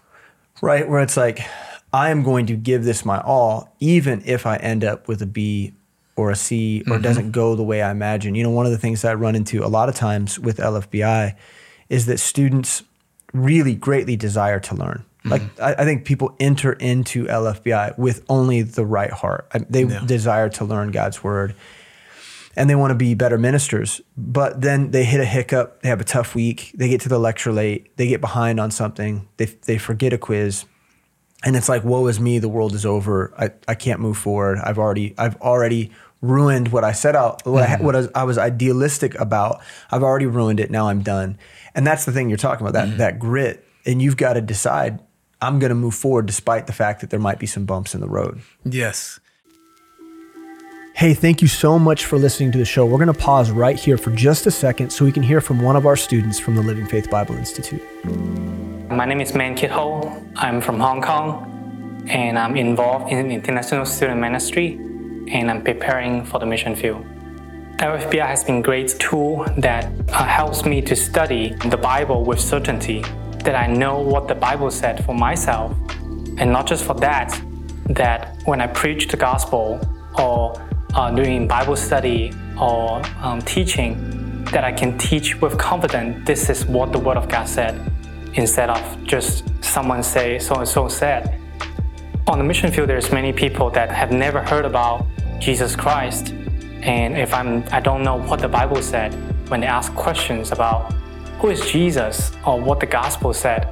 Right, 0.61 0.87
where 0.87 1.01
it's 1.01 1.17
like, 1.17 1.41
I 1.91 2.09
am 2.09 2.23
going 2.23 2.45
to 2.45 2.55
give 2.55 2.85
this 2.85 3.03
my 3.03 3.19
all, 3.19 3.75
even 3.81 4.21
if 4.25 4.45
I 4.45 4.55
end 4.57 4.85
up 4.85 5.09
with 5.09 5.21
a 5.21 5.25
B 5.25 5.73
or 6.15 6.31
a 6.31 6.35
C 6.37 6.83
or 6.87 6.95
it 6.97 7.01
doesn't 7.01 7.31
go 7.31 7.55
the 7.55 7.63
way 7.63 7.81
I 7.81 7.91
imagine. 7.91 8.33
You 8.35 8.43
know, 8.43 8.49
one 8.49 8.65
of 8.65 8.71
the 8.71 8.77
things 8.77 9.01
that 9.01 9.11
I 9.11 9.13
run 9.15 9.35
into 9.35 9.65
a 9.65 9.67
lot 9.67 9.89
of 9.89 9.95
times 9.95 10.39
with 10.39 10.57
LFBI 10.59 11.35
is 11.89 12.05
that 12.05 12.19
students 12.19 12.83
really 13.33 13.75
greatly 13.75 14.15
desire 14.15 14.59
to 14.61 14.75
learn. 14.75 15.03
Mm-hmm. 15.25 15.29
Like, 15.31 15.59
I, 15.59 15.81
I 15.81 15.85
think 15.85 16.05
people 16.05 16.33
enter 16.39 16.73
into 16.73 17.25
LFBI 17.25 17.97
with 17.97 18.23
only 18.29 18.61
the 18.61 18.85
right 18.85 19.11
heart. 19.11 19.47
I- 19.53 19.65
They 19.69 19.83
Yeah. 19.83 20.01
desire 20.05 20.47
to 20.49 20.63
learn 20.65 20.91
God's 20.91 21.23
word 21.25 21.55
and 22.55 22.69
they 22.69 22.75
want 22.75 22.91
to 22.91 22.95
be 22.95 23.13
better 23.13 23.37
ministers. 23.37 24.01
But 24.15 24.61
then 24.61 24.91
they 24.91 25.03
hit 25.03 25.19
a 25.19 25.25
hiccup, 25.25 25.81
they 25.81 25.89
have 25.89 26.01
a 26.01 26.05
tough 26.05 26.35
week, 26.35 26.71
they 26.75 26.89
get 26.89 27.01
to 27.01 27.09
the 27.09 27.19
lecture 27.19 27.51
late, 27.51 27.95
they 27.97 28.07
get 28.07 28.21
behind 28.21 28.59
on 28.59 28.71
something, 28.71 29.27
they, 29.37 29.45
they 29.45 29.77
forget 29.77 30.13
a 30.13 30.17
quiz. 30.17 30.65
And 31.43 31.55
it's 31.55 31.67
like, 31.67 31.83
woe 31.83 32.07
is 32.07 32.19
me, 32.19 32.39
the 32.39 32.49
world 32.49 32.73
is 32.73 32.85
over. 32.85 33.33
I, 33.37 33.51
I 33.67 33.75
can't 33.75 33.99
move 33.99 34.17
forward. 34.17 34.59
I've 34.63 34.79
already 34.79 35.13
I've 35.17 35.35
already 35.41 35.91
ruined 36.21 36.69
what 36.69 36.85
I 36.85 36.93
set 36.93 37.17
out, 37.17 37.45
what, 37.45 37.63
I, 37.63 37.67
mm-hmm. 37.67 37.83
what 37.83 37.95
I, 37.95 37.99
was, 37.99 38.09
I 38.15 38.23
was 38.23 38.37
idealistic 38.37 39.13
about. 39.19 39.61
I've 39.91 40.03
already 40.03 40.25
ruined 40.25 40.61
it. 40.61 40.71
Now 40.71 40.87
I'm 40.87 41.01
done. 41.01 41.37
And 41.75 41.85
that's 41.85 42.05
the 42.05 42.13
thing 42.13 42.29
you're 42.29 42.37
talking 42.37 42.65
about, 42.65 42.73
that 42.73 42.87
mm-hmm. 42.87 42.97
that 42.97 43.19
grit. 43.19 43.67
And 43.85 44.01
you've 44.01 44.15
got 44.15 44.33
to 44.33 44.41
decide, 44.41 45.01
I'm 45.41 45.59
going 45.59 45.69
to 45.71 45.75
move 45.75 45.95
forward 45.95 46.25
despite 46.25 46.67
the 46.67 46.71
fact 46.73 47.01
that 47.01 47.09
there 47.09 47.19
might 47.19 47.39
be 47.39 47.45
some 47.45 47.65
bumps 47.65 47.93
in 47.93 47.99
the 47.99 48.07
road. 48.07 48.41
yes 48.63 49.19
Hey, 50.95 51.15
thank 51.15 51.41
you 51.41 51.47
so 51.47 51.79
much 51.79 52.05
for 52.05 52.19
listening 52.19 52.51
to 52.51 52.59
the 52.59 52.65
show. 52.65 52.85
We're 52.85 52.99
going 52.99 53.11
to 53.11 53.19
pause 53.19 53.49
right 53.49 53.75
here 53.75 53.97
for 53.97 54.11
just 54.11 54.45
a 54.45 54.51
second 54.51 54.91
so 54.91 55.03
we 55.03 55.11
can 55.11 55.23
hear 55.23 55.41
from 55.41 55.59
one 55.59 55.75
of 55.75 55.87
our 55.87 55.95
students 55.95 56.37
from 56.37 56.53
the 56.53 56.61
Living 56.61 56.85
Faith 56.85 57.09
Bible 57.09 57.35
Institute. 57.35 57.81
My 58.91 59.03
name 59.03 59.19
is 59.19 59.33
Man 59.33 59.55
Kit 59.55 59.71
Ho. 59.71 60.23
I'm 60.35 60.61
from 60.61 60.79
Hong 60.79 61.01
Kong 61.01 62.05
and 62.07 62.37
I'm 62.37 62.55
involved 62.55 63.11
in 63.11 63.31
international 63.31 63.87
student 63.87 64.21
ministry 64.21 64.73
and 65.31 65.49
I'm 65.49 65.63
preparing 65.63 66.25
for 66.25 66.39
the 66.39 66.45
mission 66.45 66.75
field. 66.75 67.03
LFBI 67.77 68.27
has 68.27 68.43
been 68.43 68.57
a 68.57 68.61
great 68.61 68.89
tool 68.99 69.45
that 69.57 69.91
uh, 70.09 70.23
helps 70.25 70.63
me 70.63 70.79
to 70.83 70.95
study 70.95 71.55
the 71.69 71.77
Bible 71.77 72.23
with 72.23 72.39
certainty, 72.39 73.01
that 73.43 73.55
I 73.55 73.65
know 73.65 73.99
what 73.99 74.27
the 74.27 74.35
Bible 74.35 74.69
said 74.69 75.03
for 75.03 75.15
myself. 75.15 75.75
And 76.37 76.51
not 76.51 76.67
just 76.67 76.85
for 76.85 76.93
that, 76.99 77.41
that 77.89 78.37
when 78.45 78.61
I 78.61 78.67
preach 78.67 79.07
the 79.07 79.17
gospel 79.17 79.81
or 80.19 80.53
uh, 80.93 81.11
doing 81.11 81.47
Bible 81.47 81.75
study 81.75 82.33
or 82.59 83.01
um, 83.21 83.41
teaching, 83.41 84.43
that 84.45 84.63
I 84.63 84.71
can 84.71 84.97
teach 84.97 85.41
with 85.41 85.57
confidence 85.57 86.25
this 86.27 86.49
is 86.49 86.65
what 86.65 86.91
the 86.91 86.99
Word 86.99 87.17
of 87.17 87.27
God 87.27 87.47
said, 87.47 87.91
instead 88.33 88.69
of 88.69 89.03
just 89.03 89.43
someone 89.63 90.03
say 90.03 90.39
so 90.39 90.55
and 90.55 90.67
so 90.67 90.87
said. 90.87 91.39
On 92.27 92.37
the 92.37 92.43
mission 92.43 92.71
field, 92.71 92.89
there's 92.89 93.11
many 93.11 93.33
people 93.33 93.69
that 93.71 93.89
have 93.89 94.11
never 94.11 94.41
heard 94.41 94.65
about 94.65 95.05
Jesus 95.39 95.75
Christ, 95.75 96.33
and 96.83 97.17
if 97.17 97.33
I'm 97.33 97.63
I 97.71 97.79
don't 97.79 98.03
know 98.03 98.15
what 98.15 98.39
the 98.39 98.47
Bible 98.47 98.81
said, 98.81 99.13
when 99.49 99.61
they 99.61 99.67
ask 99.67 99.93
questions 99.95 100.51
about 100.51 100.93
who 101.39 101.49
is 101.49 101.69
Jesus 101.69 102.31
or 102.45 102.61
what 102.61 102.79
the 102.79 102.85
gospel 102.85 103.33
said, 103.33 103.67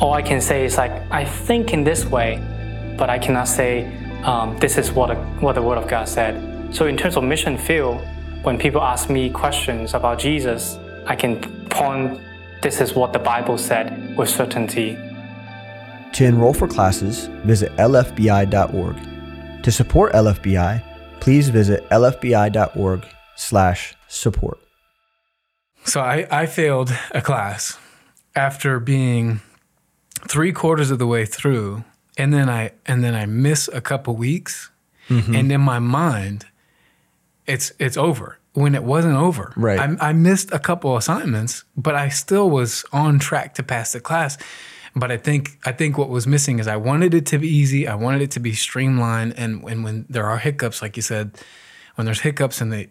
all 0.00 0.14
I 0.14 0.22
can 0.22 0.40
say 0.40 0.64
is 0.64 0.76
like 0.76 0.92
I 1.10 1.24
think 1.24 1.72
in 1.72 1.84
this 1.84 2.06
way, 2.06 2.40
but 2.96 3.10
I 3.10 3.18
cannot 3.18 3.48
say 3.48 3.90
um, 4.24 4.56
this 4.58 4.78
is 4.78 4.92
what, 4.92 5.10
a, 5.10 5.16
what 5.40 5.54
the 5.54 5.62
Word 5.62 5.78
of 5.78 5.88
God 5.88 6.08
said. 6.08 6.74
So, 6.74 6.86
in 6.86 6.96
terms 6.96 7.16
of 7.16 7.24
mission 7.24 7.58
field, 7.58 8.00
when 8.42 8.58
people 8.58 8.80
ask 8.80 9.10
me 9.10 9.30
questions 9.30 9.94
about 9.94 10.18
Jesus, 10.18 10.78
I 11.06 11.16
can 11.16 11.40
point 11.68 12.20
this 12.62 12.80
is 12.80 12.94
what 12.94 13.12
the 13.12 13.18
Bible 13.18 13.58
said 13.58 14.16
with 14.16 14.28
certainty. 14.28 14.96
To 16.12 16.24
enroll 16.24 16.54
for 16.54 16.68
classes, 16.68 17.26
visit 17.44 17.74
lfbi.org. 17.76 18.96
To 19.62 19.72
support 19.72 20.12
LFBI, 20.12 20.82
please 21.20 21.48
visit 21.48 21.88
lfbi.org/support. 21.90 24.58
So 25.84 26.00
I, 26.00 26.26
I 26.30 26.46
failed 26.46 26.92
a 27.12 27.20
class 27.20 27.78
after 28.34 28.80
being 28.80 29.40
three 30.28 30.52
quarters 30.52 30.90
of 30.90 30.98
the 30.98 31.06
way 31.06 31.26
through, 31.26 31.84
and 32.18 32.32
then 32.32 32.48
I 32.48 32.72
and 32.86 33.02
then 33.02 33.14
I 33.14 33.26
miss 33.26 33.68
a 33.72 33.80
couple 33.80 34.14
weeks, 34.16 34.70
Mm-hmm. 35.08 35.34
and 35.34 35.52
in 35.52 35.60
my 35.60 35.78
mind, 35.80 36.46
it's 37.46 37.72
it's 37.78 37.96
over. 37.96 38.38
When 38.54 38.74
it 38.74 38.84
wasn't 38.84 39.16
over, 39.16 39.52
Right. 39.56 39.80
I, 39.80 40.10
I 40.10 40.12
missed 40.12 40.52
a 40.52 40.58
couple 40.58 40.94
assignments, 40.96 41.64
but 41.74 41.94
I 41.94 42.10
still 42.10 42.50
was 42.50 42.84
on 42.92 43.18
track 43.18 43.54
to 43.54 43.62
pass 43.62 43.92
the 43.92 44.00
class. 44.00 44.36
But 44.94 45.10
I 45.10 45.16
think 45.16 45.58
I 45.64 45.72
think 45.72 45.96
what 45.96 46.10
was 46.10 46.26
missing 46.26 46.58
is 46.58 46.66
I 46.68 46.76
wanted 46.76 47.14
it 47.14 47.24
to 47.26 47.38
be 47.38 47.48
easy. 47.48 47.88
I 47.88 47.94
wanted 47.94 48.20
it 48.20 48.30
to 48.32 48.40
be 48.40 48.52
streamlined, 48.52 49.34
and 49.38 49.64
and 49.64 49.82
when 49.82 50.04
there 50.10 50.26
are 50.26 50.36
hiccups, 50.38 50.82
like 50.82 50.96
you 50.96 51.02
said, 51.02 51.30
when 51.94 52.04
there's 52.04 52.20
hiccups 52.20 52.60
and 52.60 52.70
they 52.72 52.90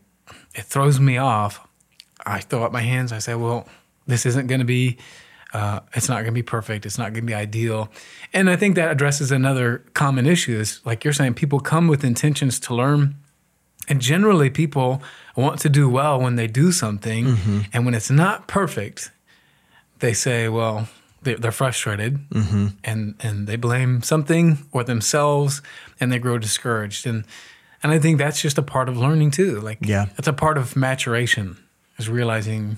it 0.55 0.63
throws 0.65 0.99
me 0.99 1.17
off, 1.17 1.59
I 2.25 2.39
throw 2.39 2.63
up 2.63 2.71
my 2.71 2.81
hands. 2.81 3.11
I 3.11 3.19
say, 3.19 3.35
well, 3.35 3.67
this 4.07 4.25
isn't 4.25 4.47
going 4.47 4.59
to 4.59 4.65
be, 4.65 4.97
uh, 5.53 5.79
it's 5.93 6.07
not 6.07 6.15
going 6.15 6.27
to 6.27 6.31
be 6.31 6.43
perfect. 6.43 6.85
It's 6.85 6.97
not 6.97 7.13
going 7.13 7.23
to 7.23 7.27
be 7.27 7.33
ideal. 7.33 7.89
And 8.33 8.49
I 8.49 8.55
think 8.55 8.75
that 8.75 8.89
addresses 8.91 9.31
another 9.31 9.79
common 9.93 10.25
issue 10.25 10.57
is 10.59 10.79
like 10.85 11.03
you're 11.03 11.13
saying, 11.13 11.33
people 11.33 11.59
come 11.59 11.87
with 11.87 12.03
intentions 12.03 12.59
to 12.61 12.75
learn. 12.75 13.15
And 13.89 13.99
generally, 13.99 14.49
people 14.49 15.01
want 15.35 15.59
to 15.61 15.69
do 15.69 15.89
well 15.89 16.19
when 16.21 16.35
they 16.35 16.47
do 16.47 16.71
something. 16.71 17.67
And 17.73 17.85
when 17.85 17.93
it's 17.93 18.11
not 18.11 18.47
perfect, 18.47 19.11
they 19.99 20.13
say, 20.13 20.47
well, 20.47 20.87
they're, 21.23 21.37
they're 21.37 21.51
frustrated 21.51 22.19
and, 22.83 23.15
and 23.19 23.47
they 23.47 23.55
blame 23.57 24.01
something 24.03 24.65
or 24.71 24.83
themselves 24.83 25.61
and 25.99 26.11
they 26.11 26.19
grow 26.19 26.37
discouraged. 26.37 27.05
And, 27.05 27.25
and 27.83 27.91
I 27.91 27.99
think 27.99 28.17
that's 28.19 28.41
just 28.41 28.57
a 28.57 28.63
part 28.63 28.87
of 28.87 28.97
learning 28.97 29.31
too. 29.31 29.59
Like, 29.59 29.79
Yeah. 29.81 30.05
it's 30.17 30.27
a 30.27 30.33
part 30.33 30.57
of 30.57 30.75
maturation 30.75 31.57
is 31.97 32.07
realizing 32.07 32.77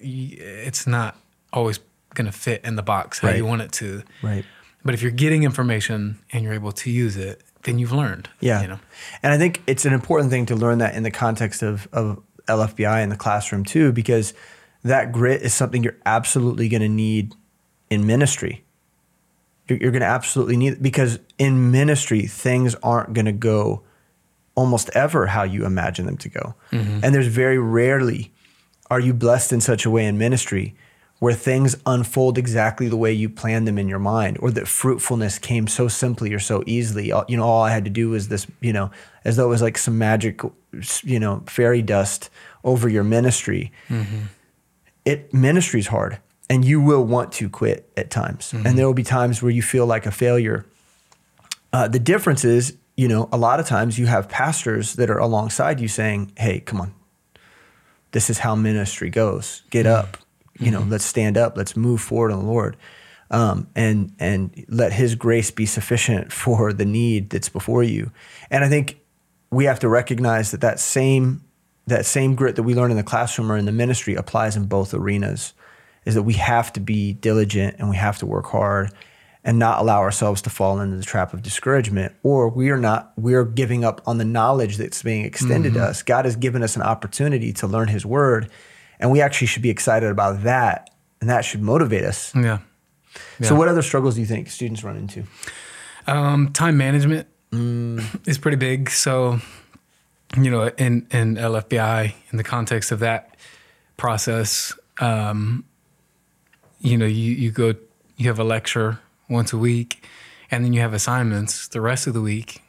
it's 0.00 0.86
not 0.86 1.16
always 1.52 1.78
going 2.14 2.26
to 2.26 2.32
fit 2.32 2.64
in 2.64 2.76
the 2.76 2.82
box 2.82 3.20
how 3.20 3.30
you 3.30 3.44
want 3.44 3.62
it 3.62 3.72
to. 3.72 4.02
Right. 4.22 4.44
But 4.84 4.94
if 4.94 5.02
you're 5.02 5.10
getting 5.10 5.42
information 5.42 6.18
and 6.32 6.44
you're 6.44 6.54
able 6.54 6.72
to 6.72 6.90
use 6.90 7.16
it, 7.16 7.42
then 7.64 7.78
you've 7.78 7.92
learned. 7.92 8.28
Yeah. 8.40 8.62
You 8.62 8.68
know? 8.68 8.80
And 9.22 9.32
I 9.32 9.38
think 9.38 9.62
it's 9.66 9.84
an 9.84 9.92
important 9.92 10.30
thing 10.30 10.46
to 10.46 10.56
learn 10.56 10.78
that 10.78 10.94
in 10.94 11.02
the 11.02 11.10
context 11.10 11.62
of, 11.62 11.88
of 11.92 12.22
LFBI 12.46 13.02
in 13.02 13.08
the 13.08 13.16
classroom 13.16 13.64
too, 13.64 13.92
because 13.92 14.34
that 14.84 15.12
grit 15.12 15.42
is 15.42 15.52
something 15.52 15.82
you're 15.82 15.98
absolutely 16.06 16.68
going 16.68 16.82
to 16.82 16.88
need 16.88 17.34
in 17.90 18.06
ministry. 18.06 18.64
You're, 19.66 19.78
you're 19.78 19.90
going 19.90 20.00
to 20.00 20.06
absolutely 20.06 20.56
need 20.56 20.74
it 20.74 20.82
because 20.82 21.18
in 21.38 21.70
ministry, 21.70 22.22
things 22.22 22.74
aren't 22.76 23.12
going 23.12 23.26
to 23.26 23.32
go 23.32 23.82
almost 24.54 24.90
ever 24.94 25.26
how 25.26 25.42
you 25.42 25.64
imagine 25.64 26.06
them 26.06 26.16
to 26.16 26.28
go. 26.28 26.54
Mm-hmm. 26.72 27.00
And 27.02 27.14
there's 27.14 27.26
very 27.26 27.58
rarely 27.58 28.32
are 28.90 29.00
you 29.00 29.12
blessed 29.12 29.52
in 29.52 29.60
such 29.60 29.84
a 29.84 29.90
way 29.90 30.06
in 30.06 30.16
ministry 30.16 30.74
where 31.18 31.34
things 31.34 31.76
unfold 31.84 32.38
exactly 32.38 32.88
the 32.88 32.96
way 32.96 33.12
you 33.12 33.28
planned 33.28 33.66
them 33.66 33.78
in 33.78 33.88
your 33.88 33.98
mind 33.98 34.38
or 34.40 34.50
that 34.52 34.68
fruitfulness 34.68 35.38
came 35.38 35.66
so 35.66 35.88
simply 35.88 36.32
or 36.32 36.38
so 36.38 36.62
easily. 36.66 37.12
You 37.28 37.36
know 37.36 37.44
all 37.44 37.62
i 37.62 37.70
had 37.70 37.84
to 37.84 37.90
do 37.90 38.10
was 38.10 38.28
this 38.28 38.46
you 38.60 38.72
know 38.72 38.90
as 39.24 39.36
though 39.36 39.46
it 39.46 39.50
was 39.50 39.62
like 39.62 39.78
some 39.78 39.98
magic 39.98 40.40
you 41.02 41.18
know 41.18 41.42
fairy 41.46 41.82
dust 41.82 42.30
over 42.64 42.88
your 42.88 43.04
ministry. 43.04 43.72
Mm-hmm. 43.88 44.26
It 45.04 45.32
ministry's 45.34 45.88
hard 45.88 46.18
and 46.50 46.64
you 46.64 46.80
will 46.80 47.04
want 47.04 47.32
to 47.32 47.48
quit 47.48 47.90
at 47.96 48.10
times. 48.10 48.52
And 48.52 48.64
mm-hmm. 48.64 48.76
there 48.76 48.86
will 48.86 48.94
be 48.94 49.02
times 49.02 49.42
where 49.42 49.50
you 49.50 49.62
feel 49.62 49.86
like 49.86 50.06
a 50.06 50.10
failure. 50.10 50.66
Uh, 51.72 51.88
the 51.88 51.98
difference 51.98 52.44
is 52.44 52.76
you 52.96 53.08
know 53.08 53.28
a 53.32 53.38
lot 53.38 53.58
of 53.58 53.66
times 53.66 53.98
you 53.98 54.06
have 54.06 54.28
pastors 54.28 54.94
that 54.94 55.10
are 55.10 55.18
alongside 55.18 55.80
you 55.80 55.88
saying 55.88 56.32
hey 56.36 56.60
come 56.60 56.80
on. 56.80 56.94
This 58.12 58.30
is 58.30 58.38
how 58.38 58.54
ministry 58.54 59.10
goes. 59.10 59.62
Get 59.70 59.84
mm-hmm. 59.84 59.96
up, 59.96 60.16
you 60.58 60.70
know, 60.70 60.80
let's 60.88 61.04
stand 61.04 61.36
up, 61.36 61.56
let's 61.56 61.76
move 61.76 62.00
forward 62.00 62.30
in 62.30 62.38
the 62.38 62.44
Lord. 62.44 62.76
Um, 63.30 63.68
and 63.76 64.12
and 64.18 64.64
let 64.68 64.92
his 64.92 65.14
grace 65.14 65.50
be 65.50 65.66
sufficient 65.66 66.32
for 66.44 66.72
the 66.72 66.86
need 66.86 67.30
that's 67.30 67.48
before 67.48 67.82
you. 67.82 68.10
And 68.50 68.64
I 68.64 68.68
think 68.68 69.00
we 69.50 69.64
have 69.66 69.80
to 69.80 69.88
recognize 69.88 70.50
that 70.50 70.60
that 70.62 70.80
same 70.80 71.44
that 71.86 72.06
same 72.06 72.34
grit 72.34 72.56
that 72.56 72.62
we 72.62 72.74
learn 72.74 72.90
in 72.90 72.96
the 72.96 73.02
classroom 73.02 73.50
or 73.50 73.56
in 73.56 73.64
the 73.64 73.72
ministry 73.72 74.14
applies 74.14 74.56
in 74.56 74.66
both 74.66 74.94
arenas. 74.94 75.52
Is 76.04 76.14
that 76.14 76.22
we 76.22 76.34
have 76.34 76.72
to 76.74 76.80
be 76.80 77.12
diligent 77.12 77.76
and 77.78 77.90
we 77.90 77.96
have 77.96 78.18
to 78.18 78.26
work 78.26 78.46
hard 78.46 78.92
and 79.44 79.58
not 79.58 79.78
allow 79.78 80.00
ourselves 80.00 80.42
to 80.42 80.50
fall 80.50 80.80
into 80.80 80.96
the 80.96 81.02
trap 81.02 81.32
of 81.32 81.42
discouragement 81.42 82.14
or 82.22 82.48
we 82.48 82.70
are 82.70 82.78
not 82.78 83.12
we're 83.16 83.44
giving 83.44 83.84
up 83.84 84.00
on 84.06 84.18
the 84.18 84.24
knowledge 84.24 84.76
that's 84.76 85.02
being 85.02 85.24
extended 85.24 85.74
to 85.74 85.82
us 85.82 86.02
god 86.02 86.24
has 86.24 86.36
given 86.36 86.62
us 86.62 86.76
an 86.76 86.82
opportunity 86.82 87.52
to 87.52 87.66
learn 87.66 87.88
his 87.88 88.04
word 88.04 88.50
and 89.00 89.10
we 89.10 89.20
actually 89.20 89.46
should 89.46 89.62
be 89.62 89.70
excited 89.70 90.10
about 90.10 90.42
that 90.42 90.90
and 91.20 91.28
that 91.30 91.44
should 91.44 91.62
motivate 91.62 92.04
us 92.04 92.32
Yeah. 92.34 92.58
so 93.42 93.54
what 93.54 93.68
other 93.68 93.82
struggles 93.82 94.14
do 94.14 94.20
you 94.20 94.26
think 94.26 94.48
students 94.50 94.82
run 94.84 94.96
into 94.96 95.24
Um, 96.06 96.52
time 96.52 96.76
management 96.76 97.26
is 97.52 98.38
pretty 98.38 98.56
big. 98.56 98.88
So, 98.90 99.40
you 100.36 100.50
know, 100.50 100.68
in, 100.78 101.06
in 101.10 101.36
LFBI, 101.36 102.14
in 102.30 102.36
the 102.38 102.44
context 102.44 102.92
of 102.92 102.98
that 103.00 103.34
process, 103.96 104.72
um, 105.00 105.64
you 106.80 106.96
know, 106.96 107.06
you, 107.06 107.32
you 107.34 107.50
go, 107.50 107.74
you 108.16 108.28
have 108.28 108.38
a 108.38 108.44
lecture 108.44 109.00
once 109.28 109.52
a 109.52 109.58
week, 109.58 110.02
and 110.50 110.64
then 110.64 110.72
you 110.72 110.80
have 110.80 110.94
assignments 110.94 111.68
the 111.68 111.80
rest 111.80 112.06
of 112.06 112.14
the 112.14 112.20
week, 112.22 112.62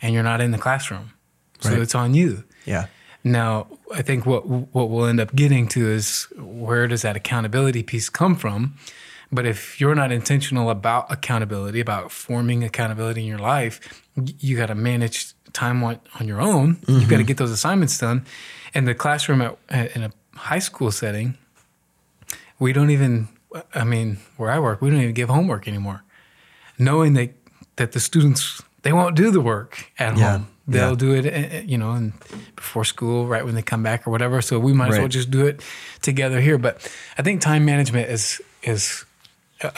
and 0.00 0.14
you're 0.14 0.22
not 0.22 0.40
in 0.40 0.50
the 0.52 0.58
classroom. 0.58 1.12
So 1.60 1.70
Right. 1.70 1.80
it's 1.80 1.94
on 1.94 2.14
you. 2.14 2.44
yeah 2.64 2.86
Now, 3.26 3.66
I 3.92 4.02
think 4.02 4.24
what 4.24 4.46
what 4.46 4.88
we'll 4.88 5.06
end 5.06 5.18
up 5.18 5.34
getting 5.34 5.66
to 5.68 5.90
is 5.90 6.28
where 6.38 6.86
does 6.86 7.02
that 7.02 7.16
accountability 7.16 7.82
piece 7.82 8.08
come 8.08 8.36
from? 8.36 8.76
But 9.32 9.46
if 9.46 9.80
you're 9.80 9.96
not 9.96 10.12
intentional 10.12 10.70
about 10.70 11.10
accountability, 11.10 11.80
about 11.80 12.12
forming 12.12 12.62
accountability 12.62 13.22
in 13.22 13.26
your 13.26 13.40
life, 13.40 13.80
you 14.38 14.56
got 14.56 14.66
to 14.66 14.76
manage 14.76 15.34
time 15.52 15.82
on, 15.82 15.98
on 16.20 16.28
your 16.28 16.40
own. 16.40 16.78
You've 16.86 17.08
got 17.08 17.16
to 17.16 17.22
mm-hmm. 17.22 17.26
get 17.26 17.36
those 17.36 17.50
assignments 17.50 17.98
done. 17.98 18.24
And 18.74 18.86
the 18.86 18.94
classroom 18.94 19.42
at- 19.42 19.96
in 19.96 20.04
a 20.04 20.12
high 20.36 20.60
school 20.60 20.92
setting, 20.92 21.36
we 22.60 22.72
don't 22.72 22.90
even. 22.90 23.26
I 23.74 23.82
mean, 23.82 24.18
where 24.36 24.52
I 24.52 24.60
work, 24.60 24.80
we 24.80 24.88
don't 24.90 25.00
even 25.00 25.14
give 25.14 25.30
homework 25.30 25.66
anymore, 25.66 26.04
knowing 26.78 27.14
that 27.14 27.34
that 27.74 27.90
the 27.90 28.00
students 28.00 28.62
they 28.82 28.92
won't 28.92 29.16
do 29.16 29.32
the 29.32 29.40
work 29.40 29.90
at 29.98 30.16
Yeah. 30.16 30.30
home. 30.30 30.46
They'll 30.68 30.90
Yeah. 30.90 30.96
do 30.96 31.14
it, 31.14 31.26
uh, 31.26 31.58
you 31.64 31.78
know, 31.78 31.92
and 31.92 32.12
before 32.56 32.84
school, 32.84 33.26
right 33.26 33.44
when 33.44 33.54
they 33.54 33.62
come 33.62 33.82
back 33.82 34.06
or 34.06 34.10
whatever. 34.10 34.42
So 34.42 34.58
we 34.58 34.72
might 34.72 34.92
as 34.92 34.98
well 34.98 35.08
just 35.08 35.30
do 35.30 35.46
it 35.46 35.62
together 36.02 36.40
here. 36.40 36.58
But 36.58 36.90
I 37.16 37.22
think 37.22 37.40
time 37.40 37.64
management 37.64 38.08
is 38.10 38.40
is 38.62 39.04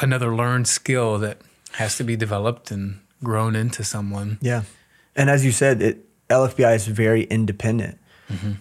another 0.01 0.35
learned 0.35 0.67
skill 0.67 1.19
that 1.19 1.39
has 1.73 1.97
to 1.97 2.05
be 2.05 2.17
developed 2.17 2.71
and 2.71 3.01
grown 3.23 3.55
into 3.55 3.85
someone. 3.85 4.39
Yeah. 4.41 4.63
And 5.15 5.29
as 5.29 5.45
you 5.45 5.53
said, 5.53 5.83
it, 5.83 6.05
LFBI 6.31 6.75
is 6.75 6.87
very 6.87 7.25
independent. 7.25 7.99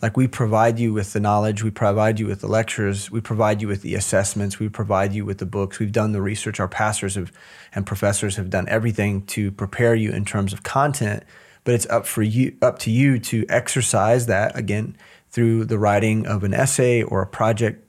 Like 0.02 0.16
we 0.16 0.28
provide 0.30 0.80
you 0.80 0.94
with 0.94 1.12
the 1.12 1.20
knowledge, 1.20 1.62
we 1.62 1.72
provide 1.72 2.20
you 2.22 2.26
with 2.28 2.40
the 2.40 2.48
lectures, 2.48 3.12
we 3.12 3.20
provide 3.20 3.62
you 3.62 3.68
with 3.68 3.82
the 3.82 3.96
assessments, 3.96 4.60
we 4.60 4.70
provide 4.70 5.12
you 5.12 5.26
with 5.26 5.40
the 5.40 5.46
books. 5.46 5.78
We've 5.78 5.92
done 5.92 6.14
the 6.14 6.22
research. 6.22 6.62
Our 6.62 6.70
pastors 6.70 7.16
have 7.16 7.34
and 7.76 7.86
professors 7.86 8.38
have 8.38 8.50
done 8.50 8.66
everything 8.70 9.24
to 9.28 9.52
prepare 9.52 9.94
you 9.94 10.12
in 10.12 10.24
terms 10.24 10.54
of 10.54 10.64
content, 10.64 11.24
but 11.68 11.76
it's 11.76 11.86
up 11.90 12.06
for 12.08 12.24
you 12.24 12.56
up 12.62 12.80
to 12.80 12.90
you 12.90 13.20
to 13.20 13.46
exercise 13.50 14.26
that 14.28 14.56
again 14.58 14.96
through 15.30 15.66
the 15.66 15.78
writing 15.78 16.26
of 16.26 16.44
an 16.46 16.54
essay 16.54 17.04
or 17.04 17.22
a 17.22 17.28
project 17.28 17.84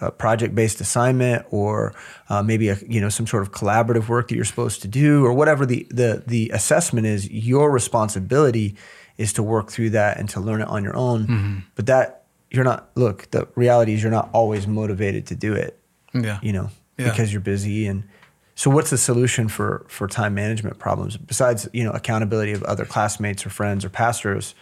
a 0.00 0.10
project-based 0.10 0.80
assignment 0.80 1.46
or 1.50 1.94
uh, 2.28 2.42
maybe 2.42 2.68
a 2.68 2.76
you 2.86 3.00
know 3.00 3.08
some 3.08 3.26
sort 3.26 3.42
of 3.42 3.50
collaborative 3.52 4.08
work 4.08 4.28
that 4.28 4.34
you're 4.34 4.44
supposed 4.44 4.82
to 4.82 4.88
do 4.88 5.24
or 5.24 5.32
whatever 5.32 5.64
the 5.64 5.86
the 5.90 6.22
the 6.26 6.50
assessment 6.52 7.06
is 7.06 7.30
your 7.30 7.70
responsibility 7.70 8.74
is 9.16 9.32
to 9.32 9.42
work 9.42 9.70
through 9.70 9.90
that 9.90 10.18
and 10.18 10.28
to 10.28 10.38
learn 10.40 10.60
it 10.60 10.68
on 10.68 10.82
your 10.84 10.96
own 10.96 11.26
Mm-hmm. 11.26 11.58
but 11.76 11.86
that 11.86 12.24
you're 12.50 12.64
not 12.72 12.90
look 12.94 13.30
the 13.30 13.48
reality 13.54 13.94
is 13.94 14.02
you're 14.02 14.12
not 14.20 14.28
always 14.32 14.66
motivated 14.66 15.26
to 15.28 15.34
do 15.34 15.54
it 15.54 15.78
Yeah. 16.12 16.38
you 16.42 16.52
know 16.52 16.68
Yeah. 16.98 17.08
because 17.10 17.32
you're 17.32 17.40
busy 17.54 17.86
and 17.86 18.02
so 18.54 18.70
what's 18.70 18.90
the 18.90 18.98
solution 18.98 19.48
for 19.48 19.84
for 19.88 20.06
time 20.06 20.34
management 20.34 20.78
problems 20.78 21.16
besides 21.16 21.68
you 21.72 21.84
know 21.84 21.90
accountability 21.92 22.52
of 22.52 22.62
other 22.64 22.84
classmates 22.84 23.44
or 23.44 23.50
friends 23.50 23.84
or 23.84 23.88
pastors 23.88 24.54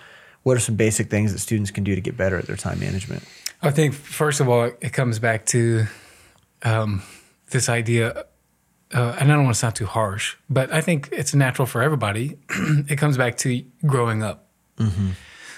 what 0.43 0.57
are 0.57 0.61
some 0.61 0.75
basic 0.75 1.09
things 1.09 1.33
that 1.33 1.39
students 1.39 1.71
can 1.71 1.85
do 1.85 1.95
to 1.95 2.01
get 2.01 2.17
better 2.17 2.37
at 2.37 2.47
their 2.47 2.57
time 2.57 2.81
management 2.81 3.23
I 3.63 3.71
think 3.71 3.95
first 3.95 4.41
of 4.41 4.49
all, 4.49 4.65
it 4.81 4.93
comes 4.93 5.21
back 5.21 5.47
to 5.47 5.87
um, 6.65 7.03
this 7.51 7.69
idea, 7.69 8.25
uh, 8.93 9.17
and 9.21 9.31
I 9.31 9.35
don't 9.37 9.45
want 9.45 9.55
to 9.55 9.59
sound 9.59 9.77
too 9.77 9.87
harsh, 9.87 10.37
but 10.51 10.73
I 10.73 10.81
think 10.81 11.09
it's 11.13 11.33
natural 11.33 11.67
for 11.67 11.81
everybody. 11.81 12.39
it 12.89 12.97
comes 12.97 13.17
back 13.17 13.37
to 13.39 13.65
growing 13.87 14.23
up. 14.25 14.49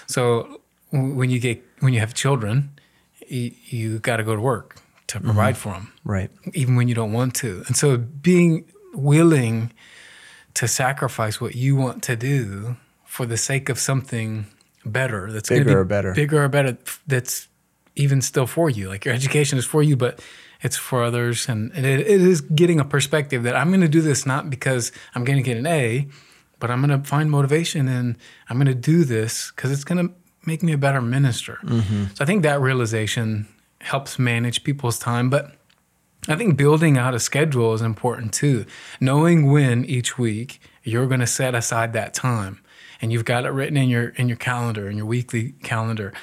So 0.05 0.61
when 0.91 1.31
you 1.31 1.39
get 1.39 1.63
when 1.79 1.93
you 1.93 1.99
have 1.99 2.13
children, 2.13 2.79
you, 3.27 3.51
you 3.65 3.99
got 3.99 4.17
to 4.17 4.23
go 4.23 4.35
to 4.35 4.41
work 4.41 4.79
to 5.07 5.17
mm-hmm. 5.17 5.27
provide 5.27 5.57
for 5.57 5.73
them, 5.73 5.93
right. 6.03 6.31
even 6.53 6.75
when 6.75 6.87
you 6.87 6.95
don't 6.95 7.13
want 7.13 7.35
to. 7.35 7.63
And 7.67 7.75
so 7.75 7.97
being 7.97 8.65
willing 8.93 9.71
to 10.55 10.67
sacrifice 10.67 11.39
what 11.39 11.55
you 11.55 11.75
want 11.75 12.01
to 12.03 12.15
do 12.15 12.77
for 13.05 13.25
the 13.25 13.37
sake 13.37 13.69
of 13.69 13.77
something 13.77 14.47
better 14.85 15.31
that's 15.31 15.49
Bigger 15.49 15.65
be 15.65 15.73
or 15.73 15.83
better. 15.83 16.13
bigger 16.13 16.43
or 16.43 16.47
better 16.47 16.77
that's 17.07 17.47
even 17.95 18.21
still 18.21 18.47
for 18.47 18.69
you. 18.69 18.89
Like 18.89 19.05
your 19.05 19.13
education 19.13 19.57
is 19.57 19.65
for 19.65 19.83
you 19.83 19.95
but 19.95 20.21
it's 20.61 20.77
for 20.77 21.03
others. 21.03 21.47
And 21.49 21.71
it, 21.75 21.85
it 21.85 22.21
is 22.21 22.41
getting 22.41 22.79
a 22.79 22.85
perspective 22.85 23.43
that 23.43 23.55
i'm 23.55 23.69
going 23.69 23.81
to 23.81 23.87
do 23.87 24.01
this 24.01 24.25
not 24.25 24.49
because 24.49 24.91
i'm 25.13 25.23
going 25.23 25.37
to 25.37 25.43
get 25.43 25.57
an 25.57 25.65
a 25.65 26.07
but 26.59 26.71
i'm 26.71 26.85
going 26.85 27.01
to 27.01 27.07
find 27.07 27.29
motivation 27.29 27.87
and 27.87 28.17
i'm 28.49 28.57
going 28.57 28.67
to 28.67 28.75
do 28.75 29.03
this 29.03 29.51
because 29.51 29.71
it's 29.71 29.83
going 29.83 30.07
to 30.07 30.13
make 30.45 30.61
me 30.61 30.73
a 30.73 30.77
better 30.77 31.01
minister. 31.01 31.59
Mm-hmm. 31.63 32.05
So 32.13 32.23
i 32.23 32.25
think 32.25 32.43
that 32.43 32.61
realization 32.61 33.47
helps 33.81 34.17
manage 34.17 34.63
people's 34.63 34.97
time 34.97 35.29
but 35.29 35.55
I 36.27 36.35
think 36.35 36.57
building 36.57 36.97
out 36.97 37.13
a 37.13 37.19
schedule 37.19 37.73
is 37.73 37.81
important 37.81 38.33
too. 38.33 38.65
Knowing 38.99 39.51
when 39.51 39.85
each 39.85 40.17
week 40.17 40.59
you're 40.83 41.07
going 41.07 41.19
to 41.19 41.27
set 41.27 41.53
aside 41.53 41.93
that 41.93 42.13
time, 42.13 42.61
and 43.01 43.11
you've 43.11 43.25
got 43.25 43.45
it 43.45 43.49
written 43.49 43.77
in 43.77 43.89
your 43.89 44.09
in 44.09 44.27
your 44.27 44.37
calendar 44.37 44.89
in 44.89 44.97
your 44.97 45.05
weekly 45.05 45.53
calendar. 45.63 46.13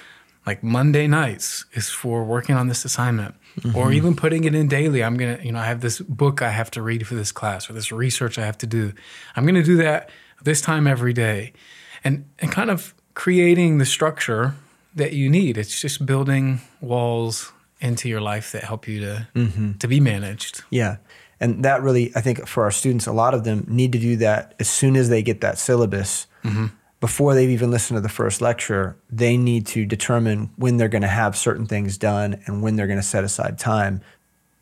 Like 0.44 0.64
Monday 0.64 1.06
nights 1.06 1.66
is 1.72 1.88
for 1.88 2.24
working 2.24 2.56
on 2.56 2.66
this 2.66 2.84
assignment, 2.84 3.36
or 3.64 3.84
mm-hmm. 3.84 3.92
even 3.92 4.16
putting 4.16 4.42
it 4.42 4.56
in 4.56 4.66
daily. 4.66 5.04
I'm 5.04 5.16
gonna, 5.16 5.38
you 5.40 5.52
know, 5.52 5.60
I 5.60 5.66
have 5.66 5.82
this 5.82 6.00
book 6.00 6.42
I 6.42 6.50
have 6.50 6.68
to 6.72 6.82
read 6.82 7.06
for 7.06 7.14
this 7.14 7.30
class, 7.30 7.70
or 7.70 7.74
this 7.74 7.92
research 7.92 8.38
I 8.38 8.44
have 8.44 8.58
to 8.58 8.66
do. 8.66 8.92
I'm 9.36 9.46
gonna 9.46 9.62
do 9.62 9.76
that 9.76 10.10
this 10.42 10.60
time 10.60 10.88
every 10.88 11.12
day, 11.12 11.52
and 12.02 12.24
and 12.40 12.50
kind 12.50 12.70
of 12.70 12.92
creating 13.14 13.78
the 13.78 13.86
structure 13.86 14.56
that 14.94 15.12
you 15.12 15.28
need. 15.30 15.58
It's 15.58 15.80
just 15.80 16.04
building 16.06 16.60
walls 16.80 17.52
into 17.80 18.08
your 18.08 18.20
life 18.20 18.52
that 18.52 18.64
help 18.64 18.86
you 18.86 19.00
to 19.00 19.26
to 19.78 19.88
be 19.88 20.00
managed. 20.00 20.62
Yeah. 20.70 20.96
And 21.40 21.64
that 21.64 21.82
really, 21.82 22.12
I 22.14 22.20
think 22.20 22.46
for 22.46 22.62
our 22.62 22.70
students, 22.70 23.06
a 23.06 23.12
lot 23.12 23.34
of 23.34 23.42
them 23.42 23.64
need 23.68 23.90
to 23.92 23.98
do 23.98 24.14
that 24.16 24.54
as 24.60 24.68
soon 24.68 24.94
as 24.94 25.08
they 25.08 25.22
get 25.22 25.40
that 25.40 25.58
syllabus. 25.58 26.28
Before 27.00 27.34
they've 27.34 27.50
even 27.50 27.72
listened 27.72 27.96
to 27.96 28.00
the 28.00 28.08
first 28.08 28.40
lecture, 28.40 28.94
they 29.10 29.36
need 29.36 29.66
to 29.66 29.84
determine 29.84 30.50
when 30.54 30.76
they're 30.76 30.86
going 30.86 31.02
to 31.02 31.08
have 31.08 31.36
certain 31.36 31.66
things 31.66 31.98
done 31.98 32.40
and 32.46 32.62
when 32.62 32.76
they're 32.76 32.86
going 32.86 33.00
to 33.00 33.02
set 33.02 33.24
aside 33.24 33.58
time. 33.58 34.02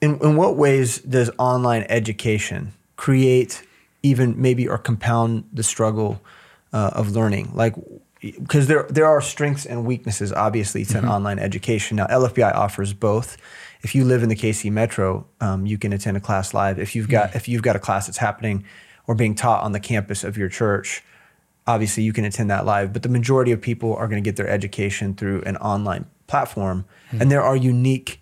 In, 0.01 0.19
in 0.23 0.37
what 0.37 0.57
ways 0.57 1.01
does 1.01 1.31
online 1.37 1.85
education 1.91 2.73
create 2.97 3.63
even 4.03 4.41
maybe 4.41 4.67
or 4.67 4.79
compound 4.79 5.45
the 5.53 5.63
struggle 5.63 6.23
uh, 6.73 6.93
of 6.95 7.11
learning? 7.11 7.51
Like, 7.53 7.75
because 8.21 8.67
there 8.67 8.87
there 8.91 9.07
are 9.07 9.21
strengths 9.21 9.65
and 9.65 9.87
weaknesses 9.87 10.33
obviously 10.33 10.85
to 10.85 10.99
an 10.99 11.05
mm-hmm. 11.05 11.13
online 11.13 11.39
education. 11.39 11.97
Now 11.97 12.07
LFBI 12.07 12.55
offers 12.55 12.93
both. 12.93 13.37
If 13.83 13.95
you 13.95 14.05
live 14.05 14.23
in 14.23 14.29
the 14.29 14.37
KC 14.37 14.71
Metro, 14.71 15.27
um, 15.41 15.65
you 15.65 15.79
can 15.79 15.93
attend 15.93 16.17
a 16.17 16.21
class 16.21 16.53
live. 16.53 16.79
If 16.79 16.95
you've 16.95 17.09
got 17.09 17.31
mm. 17.31 17.37
if 17.37 17.49
you've 17.49 17.63
got 17.63 17.77
a 17.77 17.79
class 17.79 18.07
that's 18.07 18.19
happening 18.19 18.65
or 19.07 19.15
being 19.15 19.35
taught 19.35 19.63
on 19.63 19.73
the 19.73 19.81
campus 19.81 20.23
of 20.23 20.37
your 20.37 20.49
church, 20.49 21.03
obviously 21.67 22.03
you 22.03 22.13
can 22.13 22.25
attend 22.25 22.51
that 22.51 22.67
live. 22.67 22.93
But 22.93 23.03
the 23.03 23.09
majority 23.09 23.53
of 23.53 23.61
people 23.61 23.95
are 23.97 24.07
going 24.07 24.23
to 24.23 24.29
get 24.29 24.37
their 24.37 24.49
education 24.49 25.15
through 25.15 25.43
an 25.43 25.57
online 25.57 26.07
platform, 26.27 26.85
and 27.11 27.23
mm. 27.23 27.29
there 27.31 27.43
are 27.43 27.57
unique 27.57 28.21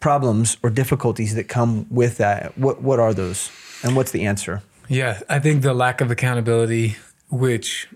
problems 0.00 0.56
or 0.62 0.70
difficulties 0.70 1.34
that 1.34 1.44
come 1.48 1.86
with 1.88 2.18
that. 2.18 2.58
What 2.58 2.82
what 2.82 2.98
are 2.98 3.14
those, 3.14 3.52
and 3.84 3.94
what's 3.94 4.10
the 4.10 4.26
answer? 4.26 4.62
Yeah, 4.88 5.20
I 5.28 5.38
think 5.38 5.62
the 5.62 5.74
lack 5.74 6.00
of 6.00 6.10
accountability, 6.10 6.96
which 7.30 7.88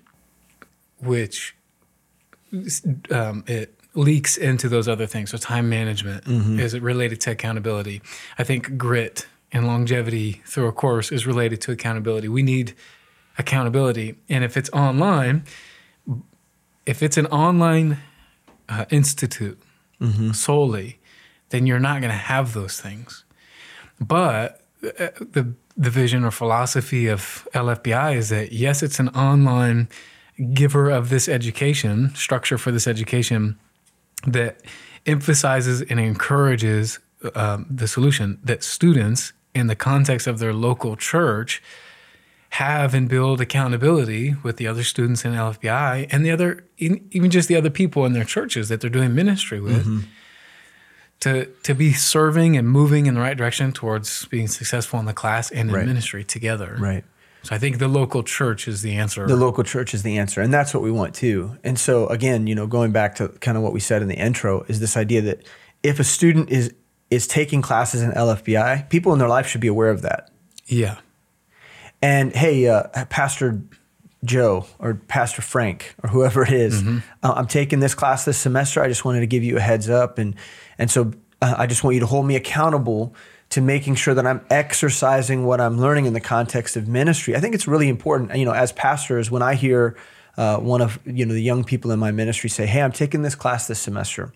which 1.03 1.55
um, 3.11 3.45
it 3.47 3.75
leaks 3.95 4.37
into 4.37 4.69
those 4.69 4.89
other 4.89 5.07
things. 5.07 5.31
So 5.31 5.39
time 5.39 5.69
management 5.69 6.27
is 6.61 6.75
it 6.75 6.83
related 6.83 7.21
to 7.23 7.31
accountability. 7.31 8.01
I 8.39 8.45
think 8.45 8.79
grit 8.79 9.27
and 9.53 9.67
longevity 9.67 10.43
through 10.47 10.67
a 10.67 10.73
course 10.73 11.13
is 11.13 11.27
related 11.27 11.61
to 11.63 11.73
accountability. 11.73 12.29
We 12.29 12.43
need 12.43 12.75
accountability, 13.39 14.17
and 14.29 14.45
if 14.45 14.57
it's 14.57 14.71
online, 14.71 15.45
if 16.87 17.03
it's 17.03 17.17
an 17.17 17.27
online 17.27 17.99
uh, 18.69 18.85
institute 18.91 19.61
solely, 20.33 20.99
then 21.51 21.67
you're 21.67 21.79
not 21.79 22.01
going 22.01 22.11
to 22.11 22.17
have 22.17 22.55
those 22.55 22.81
things. 22.81 23.25
But 24.01 24.63
uh, 24.83 25.09
the 25.21 25.55
the 25.77 25.91
vision 25.91 26.25
or 26.25 26.31
philosophy 26.31 27.07
of 27.09 27.49
LFBI 27.55 28.17
is 28.17 28.29
that 28.29 28.53
yes, 28.53 28.83
it's 28.83 28.99
an 28.99 29.09
online 29.11 29.89
giver 30.55 30.91
of 30.91 31.09
this 31.11 31.29
education 31.29 32.15
structure 32.15 32.59
for 32.59 32.71
this 32.71 32.87
education 32.87 33.59
that 34.27 34.61
emphasizes 35.07 35.83
and 35.83 35.99
encourages 36.01 36.99
um, 37.35 37.67
the 37.71 37.87
solution 37.89 38.39
that 38.43 38.63
students 38.63 39.33
in 39.55 39.67
the 39.67 39.77
context 39.77 40.27
of 40.27 40.39
their 40.39 40.53
local 40.53 40.97
church 40.97 41.63
have 42.51 42.95
and 42.95 43.09
build 43.09 43.41
accountability 43.41 44.35
with 44.43 44.57
the 44.59 44.67
other 44.67 44.83
students 44.83 45.25
in 45.25 45.33
LFBI 45.33 46.07
and 46.11 46.25
the 46.25 46.31
other 46.31 46.65
even 46.79 47.31
just 47.31 47.49
the 47.49 47.57
other 47.57 47.71
people 47.71 48.05
in 48.05 48.13
their 48.13 48.25
churches 48.25 48.69
that 48.69 48.81
they're 48.81 48.91
doing 48.91 49.15
ministry 49.15 49.61
with 49.61 50.07
to 51.21 51.47
to 51.63 51.75
be 51.75 51.93
serving 51.93 52.57
and 52.57 52.69
moving 52.69 53.07
in 53.07 53.15
the 53.15 53.21
right 53.21 53.37
direction 53.37 53.73
towards 53.73 54.27
being 54.27 54.49
successful 54.49 54.99
in 55.01 55.07
the 55.07 55.13
class 55.15 55.51
and 55.51 55.71
in 55.71 55.77
Right. 55.77 55.87
ministry 55.87 56.25
together. 56.25 56.77
Right. 56.79 57.05
So 57.45 57.55
I 57.57 57.59
think 57.59 57.79
the 57.79 57.89
local 57.89 58.23
church 58.23 58.69
is 58.69 58.83
the 58.83 58.95
answer. 58.95 59.27
the 59.27 59.37
local 59.37 59.65
church 59.65 59.95
is 59.95 60.03
the 60.05 60.17
answer 60.19 60.41
and 60.41 60.55
that's 60.55 60.73
what 60.73 60.83
we 60.83 60.91
want 60.93 61.15
too. 61.15 61.57
And 61.65 61.79
so 61.79 62.07
again 62.07 62.47
you 62.47 62.55
know 62.55 62.67
going 62.67 62.93
back 62.93 63.17
to 63.17 63.29
kind 63.41 63.57
of 63.57 63.63
what 63.63 63.73
we 63.73 63.81
said 63.81 64.01
in 64.03 64.09
the 64.09 64.15
intro 64.17 64.63
is 64.69 64.79
this 64.81 64.97
idea 64.97 65.21
that 65.23 65.45
if 65.83 65.99
a 65.99 66.05
student 66.05 66.51
is 66.51 66.73
is 67.11 67.27
taking 67.27 67.61
classes 67.61 68.01
in 68.01 68.11
lfbi 68.13 68.89
people 68.89 69.13
in 69.13 69.19
their 69.19 69.29
life 69.29 69.47
should 69.47 69.61
be 69.61 69.69
aware 69.69 69.91
of 69.91 70.03
that. 70.03 70.31
Yeah. 70.67 70.99
and 72.01 72.35
hey 72.35 72.67
uh, 72.69 72.85
pastor 73.11 73.61
joe 74.25 74.65
or 74.79 74.95
pastor 75.09 75.43
frank 75.43 75.95
or 76.03 76.09
whoever 76.11 76.43
it 76.45 76.53
is, 76.53 76.83
uh, 77.25 77.33
i'm 77.35 77.47
taking 77.49 77.81
this 77.81 77.95
class 77.95 78.25
this 78.25 78.39
semester. 78.39 78.81
I 78.83 78.87
just 78.89 79.05
wanted 79.05 79.21
to 79.21 79.27
give 79.27 79.43
you 79.43 79.57
a 79.57 79.61
heads 79.61 79.91
up. 79.91 80.19
And 80.19 80.37
and 80.79 80.91
so 80.91 81.13
uh, 81.43 81.55
i 81.59 81.67
just 81.67 81.83
want 81.83 81.95
you 81.95 82.01
to 82.01 82.07
hold 82.07 82.25
me 82.27 82.37
accountable 82.37 83.15
to 83.53 83.61
making 83.61 83.95
sure 83.95 84.15
that 84.15 84.27
i'm 84.27 84.41
exercising 84.51 85.45
what 85.45 85.61
i'm 85.61 85.79
learning 85.79 86.07
in 86.07 86.15
the 86.15 86.21
context 86.21 86.75
of 86.75 86.89
ministry. 86.89 87.37
I 87.37 87.41
think 87.41 87.55
it's 87.55 87.69
really 87.69 87.89
important 87.89 88.35
you 88.35 88.47
know 88.47 88.53
as 88.53 88.73
pastors 88.73 89.31
when 89.31 89.43
i 89.43 89.55
hear 89.55 89.97
uh, 90.39 90.57
one 90.57 90.81
of 90.81 90.99
you 91.05 91.27
know 91.27 91.35
the 91.35 91.43
young 91.43 91.63
people 91.63 91.91
in 91.91 91.99
my 91.99 92.11
ministry 92.11 92.49
say 92.49 92.67
hey 92.67 92.81
i'm 92.81 92.93
taking 92.93 93.23
this 93.23 93.35
class 93.35 93.67
this 93.67 93.79
semester. 93.79 94.33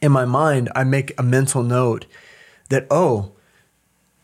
In 0.00 0.12
my 0.12 0.24
mind 0.24 0.70
i 0.76 0.84
make 0.84 1.18
a 1.18 1.22
mental 1.22 1.64
note 1.64 2.06
that 2.68 2.86
oh 2.90 3.32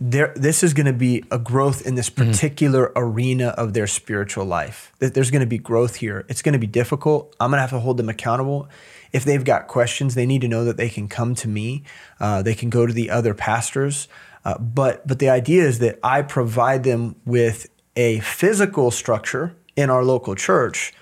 there 0.01 0.33
this 0.37 0.62
is 0.62 0.75
going 0.75 0.87
to 0.87 0.93
be 0.93 1.25
a 1.31 1.39
growth 1.39 1.85
in 1.85 1.97
this 1.97 2.11
particular 2.11 2.93
arena 2.95 3.49
of 3.49 3.73
their 3.73 3.89
spiritual 3.89 4.45
life. 4.45 4.93
That 5.01 5.15
there's 5.15 5.31
going 5.31 5.41
to 5.41 5.47
be 5.47 5.59
growth 5.59 5.97
here. 5.97 6.25
It's 6.29 6.43
going 6.43 6.53
to 6.53 6.59
be 6.59 6.67
difficult. 6.67 7.35
I'm 7.41 7.51
going 7.51 7.59
to 7.59 7.62
have 7.62 7.71
to 7.71 7.81
hold 7.81 7.97
them 7.97 8.09
accountable 8.09 8.69
if 9.15 9.25
they've 9.25 9.45
got 9.45 9.67
questions 9.67 10.15
they 10.15 10.27
need 10.27 10.43
to 10.43 10.49
know 10.49 10.65
that 10.67 10.77
they 10.77 10.91
can 10.91 11.09
come 11.09 11.35
to 11.35 11.49
me 11.49 11.83
uh, 12.21 12.43
they 12.43 12.55
can 12.55 12.69
go 12.69 12.85
to 12.85 12.93
the 12.93 13.09
other 13.09 13.33
pastors 13.33 14.09
uh, 14.45 14.59
but 14.59 15.07
but 15.07 15.19
the 15.19 15.31
idea 15.31 15.62
is 15.62 15.79
that 15.79 15.99
i 16.03 16.21
provide 16.21 16.85
them 16.85 17.17
with 17.25 17.67
a 17.97 18.21
physical 18.21 18.91
structure 18.91 19.57
in 19.77 19.91
our 19.91 20.05
local 20.05 20.35
church 20.35 20.93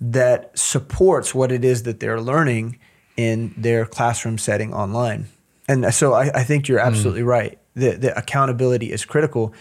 that 0.00 0.56
supports 0.58 1.34
what 1.34 1.52
it 1.52 1.64
is 1.64 1.84
that 1.84 2.00
they're 2.00 2.20
learning 2.20 2.78
in 3.16 3.54
their 3.56 3.86
classroom 3.86 4.38
setting 4.38 4.74
online. 4.74 5.28
And 5.68 5.94
so 5.94 6.12
I, 6.12 6.30
I 6.34 6.42
think 6.42 6.66
you're 6.66 6.80
absolutely 6.80 7.22
right. 7.22 7.58
The, 7.74 7.92
the 7.92 8.18
accountability 8.18 8.90
is 8.90 9.04
critical. 9.04 9.54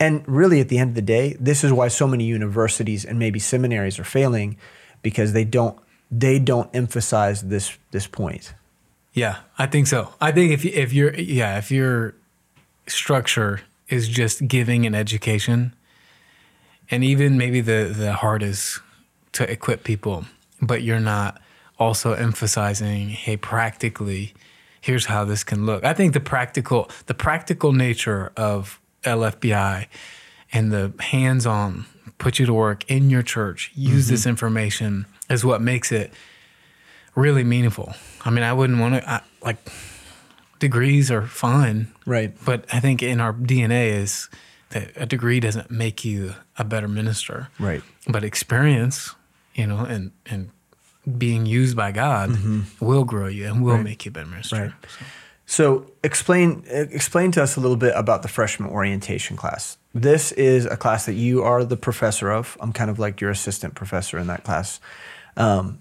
And 0.00 0.26
really, 0.26 0.60
at 0.60 0.68
the 0.68 0.78
end 0.78 0.90
of 0.90 0.94
the 0.94 1.02
day, 1.02 1.36
this 1.38 1.62
is 1.62 1.72
why 1.72 1.88
so 1.88 2.08
many 2.08 2.24
universities 2.24 3.04
and 3.04 3.18
maybe 3.18 3.38
seminaries 3.38 3.98
are 3.98 4.04
failing 4.04 4.56
because 5.02 5.32
they 5.32 5.44
don't 5.44 5.78
they 6.12 6.38
don't 6.38 6.68
emphasize 6.74 7.42
this 7.42 7.76
this 7.90 8.06
point. 8.06 8.54
Yeah, 9.14 9.38
I 9.58 9.66
think 9.66 9.86
so. 9.86 10.14
I 10.20 10.30
think 10.30 10.52
if 10.52 10.64
if 10.64 10.92
you're 10.92 11.14
yeah 11.14 11.58
if 11.58 11.70
your 11.70 12.14
structure 12.86 13.62
is 13.88 14.08
just 14.08 14.46
giving 14.46 14.86
an 14.86 14.94
education, 14.94 15.74
and 16.90 17.02
even 17.02 17.38
maybe 17.38 17.62
the 17.62 17.92
the 17.96 18.12
heart 18.12 18.42
is 18.42 18.78
to 19.32 19.50
equip 19.50 19.82
people, 19.82 20.26
but 20.60 20.82
you're 20.82 21.00
not 21.00 21.40
also 21.78 22.12
emphasizing 22.12 23.08
hey 23.08 23.36
practically 23.36 24.34
here's 24.82 25.06
how 25.06 25.24
this 25.24 25.42
can 25.42 25.64
look. 25.64 25.84
I 25.84 25.94
think 25.94 26.12
the 26.12 26.20
practical 26.20 26.90
the 27.06 27.14
practical 27.14 27.72
nature 27.72 28.32
of 28.36 28.78
LFBI 29.04 29.86
and 30.52 30.70
the 30.70 30.92
hands-on 31.00 31.86
put 32.18 32.38
you 32.38 32.46
to 32.46 32.52
work 32.52 32.88
in 32.90 33.08
your 33.08 33.22
church, 33.22 33.72
use 33.74 34.04
mm-hmm. 34.04 34.12
this 34.12 34.26
information 34.26 35.06
is 35.30 35.44
what 35.44 35.60
makes 35.60 35.92
it 35.92 36.12
really 37.14 37.44
meaningful. 37.44 37.94
I 38.24 38.30
mean, 38.30 38.44
I 38.44 38.52
wouldn't 38.52 38.80
want 38.80 39.02
to 39.02 39.22
like 39.42 39.56
degrees 40.58 41.10
are 41.10 41.26
fine, 41.26 41.92
Right. 42.06 42.32
but 42.44 42.64
I 42.72 42.80
think 42.80 43.02
in 43.02 43.20
our 43.20 43.32
DNA 43.32 43.88
is 43.88 44.28
that 44.70 44.92
a 44.96 45.06
degree 45.06 45.40
doesn't 45.40 45.70
make 45.70 46.04
you 46.04 46.34
a 46.56 46.64
better 46.64 46.88
minister, 46.88 47.48
Right. 47.58 47.82
But 48.08 48.24
experience, 48.24 49.14
you 49.54 49.66
know, 49.66 49.84
and 49.84 50.12
and 50.26 50.50
being 51.18 51.46
used 51.46 51.76
by 51.76 51.90
God 51.92 52.30
mm-hmm. 52.30 52.84
will 52.84 53.04
grow 53.04 53.26
you 53.26 53.46
and 53.46 53.64
will 53.64 53.78
make 53.78 54.04
you 54.04 54.10
a 54.10 54.12
better 54.12 54.28
minister. 54.28 54.56
Right. 54.56 54.72
So 55.46 55.90
explain 56.02 56.64
explain 56.68 57.32
to 57.32 57.42
us 57.42 57.56
a 57.56 57.60
little 57.60 57.76
bit 57.76 57.92
about 57.96 58.22
the 58.22 58.28
freshman 58.28 58.70
orientation 58.70 59.36
class. 59.36 59.76
This 59.94 60.32
is 60.32 60.66
a 60.66 60.76
class 60.76 61.06
that 61.06 61.14
you 61.14 61.42
are 61.42 61.64
the 61.64 61.76
professor 61.76 62.30
of. 62.30 62.56
I'm 62.60 62.72
kind 62.72 62.90
of 62.90 62.98
like 62.98 63.20
your 63.20 63.30
assistant 63.30 63.74
professor 63.74 64.18
in 64.18 64.26
that 64.28 64.44
class. 64.44 64.80
Um, 65.36 65.80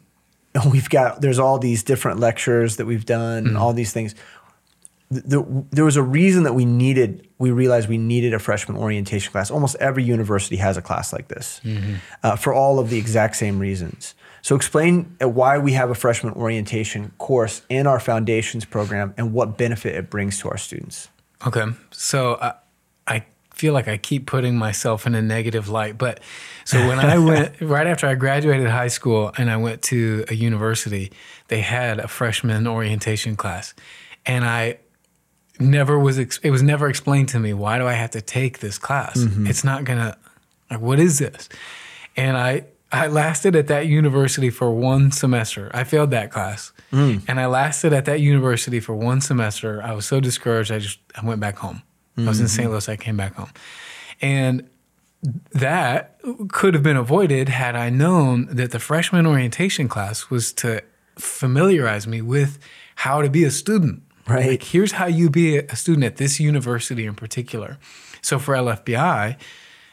we've 0.70 0.89
got 0.89 1.22
there's 1.22 1.39
all 1.39 1.59
these 1.59 1.84
different 1.84 2.20
lectures 2.20 2.78
that 2.78 2.86
we've 2.86 3.05
done 3.05 3.47
and 3.47 3.57
all 3.57 3.74
these 3.74 3.93
things. 3.93 4.16
The, 5.09 5.22
the, 5.22 5.66
there 5.72 5.86
was 5.86 5.97
a 5.97 6.03
reason 6.03 6.43
that 6.43 6.53
we 6.53 6.64
needed 6.66 7.28
we 7.38 7.51
realized 7.51 7.89
we 7.89 7.97
needed 7.97 8.34
a 8.34 8.39
freshman 8.39 8.78
orientation 8.78 9.32
class. 9.32 9.49
Almost 9.49 9.76
every 9.78 10.03
university 10.03 10.57
has 10.57 10.78
a 10.78 10.82
class 10.82 11.12
like 11.12 11.28
this 11.28 11.59
uh, 12.24 12.36
for 12.36 12.53
all 12.53 12.80
of 12.80 12.89
the 12.89 12.97
exact 12.97 13.36
same 13.36 13.59
reasons. 13.59 14.14
So 14.41 14.55
explain 14.55 15.16
uh, 15.22 15.30
why 15.30 15.57
we 15.57 15.74
have 15.74 15.89
a 15.89 15.95
freshman 15.95 16.34
orientation 16.34 17.12
course 17.18 17.62
in 17.70 17.88
our 17.88 17.99
foundations 17.99 18.66
program 18.66 19.14
and 19.18 19.34
what 19.34 19.57
benefit 19.57 19.95
it 19.95 20.09
brings 20.09 20.39
to 20.39 20.49
our 20.49 20.57
students. 20.57 21.09
Okay. 21.45 21.66
So 21.91 22.38
I, 22.41 22.53
I 23.07 23.26
feel 23.62 23.74
like 23.74 23.88
I 23.88 23.97
keep 23.97 24.26
putting 24.26 24.57
myself 24.57 25.05
in 25.05 25.14
a 25.14 25.22
negative 25.22 25.70
light. 25.70 25.95
But 25.95 26.20
so 26.66 26.88
when 26.88 26.97
I 26.97 27.20
went, 27.30 27.62
right 27.62 27.86
after 27.86 28.07
I 28.07 28.16
graduated 28.16 28.68
high 28.68 28.88
school 28.88 29.32
and 29.38 29.51
I 29.51 29.57
went 29.57 29.84
to 29.84 30.26
a 30.30 30.34
university, 30.34 31.12
they 31.47 31.62
had 31.62 31.99
a 31.99 32.07
freshman 32.07 32.66
orientation 32.66 33.36
class. 33.36 33.76
And 34.26 34.43
I 34.43 34.80
never 35.59 35.99
was, 35.99 36.18
ex- 36.18 36.39
it 36.41 36.49
was 36.49 36.64
never 36.64 36.89
explained 36.89 37.30
to 37.30 37.39
me, 37.39 37.53
why 37.53 37.78
do 37.78 37.86
I 37.86 37.93
have 37.93 38.09
to 38.12 38.22
take 38.22 38.62
this 38.62 38.80
class? 38.80 39.20
Mm-hmm. 39.20 39.45
It's 39.45 39.64
not 39.64 39.84
going 39.84 39.99
to, 39.99 40.18
like, 40.72 40.82
what 40.82 40.99
is 40.99 41.20
this? 41.20 41.47
And 42.18 42.36
I, 42.36 42.66
I 42.91 43.07
lasted 43.07 43.55
at 43.55 43.68
that 43.68 43.86
university 43.86 44.49
for 44.49 44.72
one 44.72 45.12
semester. 45.12 45.70
I 45.72 45.84
failed 45.84 46.09
that 46.12 46.32
class. 46.32 46.74
Mm. 46.91 47.22
And 47.28 47.39
I 47.39 47.45
lasted 47.45 47.93
at 47.93 48.05
that 48.05 48.22
university 48.22 48.80
for 48.80 48.95
one 48.95 49.22
semester. 49.22 49.84
I 49.84 49.93
was 49.93 50.07
so 50.07 50.20
discouraged, 50.20 50.72
I 50.72 50.80
just 50.80 50.97
I 51.16 51.24
went 51.24 51.39
back 51.39 51.59
home. 51.59 51.84
I 52.18 52.26
was 52.26 52.39
in 52.39 52.45
mm-hmm. 52.45 52.55
St. 52.55 52.72
Louis, 52.72 52.89
I 52.89 52.95
came 52.95 53.18
back 53.18 53.36
home. 53.36 53.49
And 54.22 54.70
that 55.51 56.20
could 56.49 56.74
have 56.74 56.84
been 56.84 56.97
avoided 56.97 57.49
had 57.49 57.76
I 57.76 57.89
known 57.89 58.47
that 58.51 58.72
the 58.72 58.80
freshman 58.80 59.26
orientation 59.26 59.88
class 59.88 60.30
was 60.30 60.51
to 60.53 60.84
familiarize 61.18 62.07
me 62.07 62.22
with 62.22 62.59
how 62.95 63.22
to 63.22 63.30
be 63.30 63.43
a 63.43 63.51
student. 63.51 64.03
Right. 64.28 64.47
Like, 64.47 64.64
here's 64.64 64.93
how 64.93 65.07
you 65.07 65.30
be 65.30 65.57
a 65.57 65.76
student 65.76 66.05
at 66.05 66.18
this 66.18 66.39
university 66.39 67.05
in 67.05 67.16
particular. 67.16 67.78
So 68.22 68.39
for 68.39 68.55
LFBI, 68.55 69.38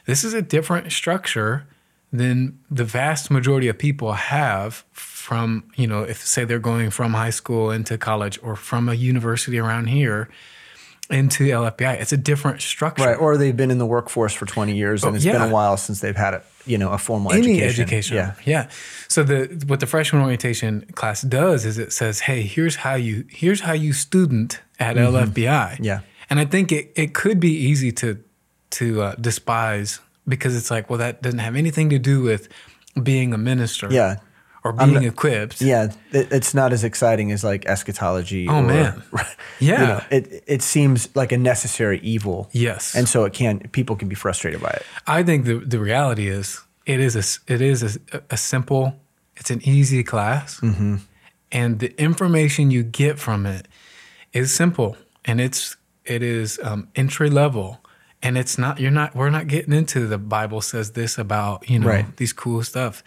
this 0.07 0.25
is 0.25 0.35
a 0.35 0.43
different 0.43 0.93
structure 0.93 1.67
than 2.13 2.59
the 2.71 2.85
vast 2.85 3.31
majority 3.31 3.69
of 3.69 3.79
people 3.79 4.13
have 4.13 4.85
from, 4.93 5.65
you 5.77 5.87
know, 5.87 6.03
if 6.03 6.27
say 6.27 6.45
they're 6.45 6.59
going 6.59 6.91
from 6.91 7.15
high 7.15 7.31
school 7.31 7.71
into 7.71 7.99
college 7.99 8.39
or 8.43 8.57
from 8.57 8.89
a 8.89 8.95
university 8.95 9.59
around 9.59 9.87
here 9.87 10.29
into 11.11 11.45
the 11.45 11.51
LFBI. 11.51 12.01
It's 12.01 12.13
a 12.13 12.17
different 12.19 12.61
structure. 12.61 13.05
Right. 13.05 13.17
Or 13.19 13.37
they've 13.37 13.57
been 13.57 13.71
in 13.71 13.79
the 13.79 13.87
workforce 13.87 14.35
for 14.35 14.45
20 14.47 14.77
years 14.77 15.03
and 15.05 15.13
Oh, 15.13 15.17
it's 15.17 15.25
been 15.25 15.41
a 15.41 15.49
while 15.49 15.77
since 15.77 16.01
they've 16.01 16.15
had 16.17 16.35
a, 16.35 16.43
you 16.67 16.77
know, 16.77 16.91
a 16.93 16.99
formal 16.99 17.33
any 17.33 17.63
education. 17.63 17.83
education. 17.83 18.17
Yeah. 18.17 18.35
yeah. 18.45 18.69
So 19.09 19.23
the 19.23 19.65
what 19.67 19.81
the 19.81 19.87
freshman 19.87 20.21
orientation 20.23 20.83
class 20.95 21.23
does 21.23 21.65
is 21.65 21.79
it 21.79 21.93
says, 21.95 22.21
"Hey, 22.21 22.43
here's 22.43 22.77
how 22.77 22.95
you 22.95 23.25
here's 23.31 23.61
how 23.63 23.73
you 23.73 23.93
student 23.95 24.61
at 24.79 24.97
LFBI." 24.97 25.35
Mm-hmm. 25.73 25.85
Yeah. 25.85 26.01
and 26.29 26.39
I 26.39 26.45
think 26.45 26.73
it 26.73 26.93
it 26.95 27.15
could 27.15 27.41
be 27.41 27.53
easy 27.57 27.91
to 27.93 28.23
to 28.71 29.01
uh, 29.03 29.15
despise 29.19 30.01
because 30.27 30.55
it's 30.55 30.71
like, 30.71 30.91
well, 30.91 30.99
that 30.99 31.23
doesn't 31.23 31.39
have 31.41 31.57
anything 31.57 31.89
to 31.89 31.99
do 31.99 32.21
with 32.21 32.49
being 33.03 33.33
a 33.33 33.39
minister, 33.39 33.89
Yeah. 33.91 34.17
Or 34.65 34.73
being 34.73 34.95
not- 34.95 35.05
equipped. 35.05 35.61
Yeah, 35.61 35.93
it, 36.13 36.33
it's 36.33 36.55
not 36.55 36.73
as 36.73 36.85
exciting 36.85 37.33
as 37.33 37.43
like 37.45 37.67
eschatology. 37.67 38.49
Oh, 38.49 38.57
or, 38.59 38.63
man. 38.63 39.03
you 39.61 39.69
Yeah. 39.73 39.85
know, 39.87 40.01
it 40.11 40.45
it 40.47 40.63
seems 40.63 41.09
like 41.15 41.33
a 41.33 41.39
necessary 41.39 41.99
evil. 42.03 42.49
Yes. 42.53 42.95
and 42.95 43.09
so 43.09 43.25
it 43.25 43.33
can 43.33 43.61
people 43.73 43.97
can 43.97 44.09
be 44.09 44.15
frustrated 44.17 44.61
by 44.61 44.71
it. 44.71 44.83
I 45.07 45.23
think 45.23 45.45
the 45.45 45.59
the 45.59 45.79
reality 45.79 46.29
is 46.29 46.61
it 46.87 47.01
is 47.01 47.15
a 47.17 47.53
it 47.55 47.61
is 47.61 47.83
a, 48.13 48.23
a 48.31 48.37
simple 48.37 48.95
it's 49.37 49.51
an 49.51 49.61
easy 49.63 50.03
class, 50.03 50.61
Mm-hmm. 50.61 50.97
and 51.53 51.79
the 51.79 51.95
information 52.01 52.71
you 52.73 52.83
get 52.83 53.19
from 53.19 53.47
it 53.47 53.69
is 54.33 54.53
simple 54.53 54.97
and 55.25 55.41
it's 55.41 55.77
it 56.05 56.23
is 56.23 56.59
um, 56.63 56.89
entry 56.97 57.31
level, 57.31 57.79
and 58.23 58.37
it's 58.39 58.59
not 58.59 58.81
you're 58.81 58.91
not 58.91 59.15
we're 59.15 59.31
not 59.31 59.47
getting 59.47 59.73
into 59.75 60.07
the 60.09 60.19
Bible 60.19 60.61
says 60.61 60.93
this 60.93 61.19
about 61.19 61.69
you 61.71 61.79
know 61.79 61.87
Right. 61.89 62.17
these 62.17 62.33
cool 62.33 62.63
stuff, 62.65 63.03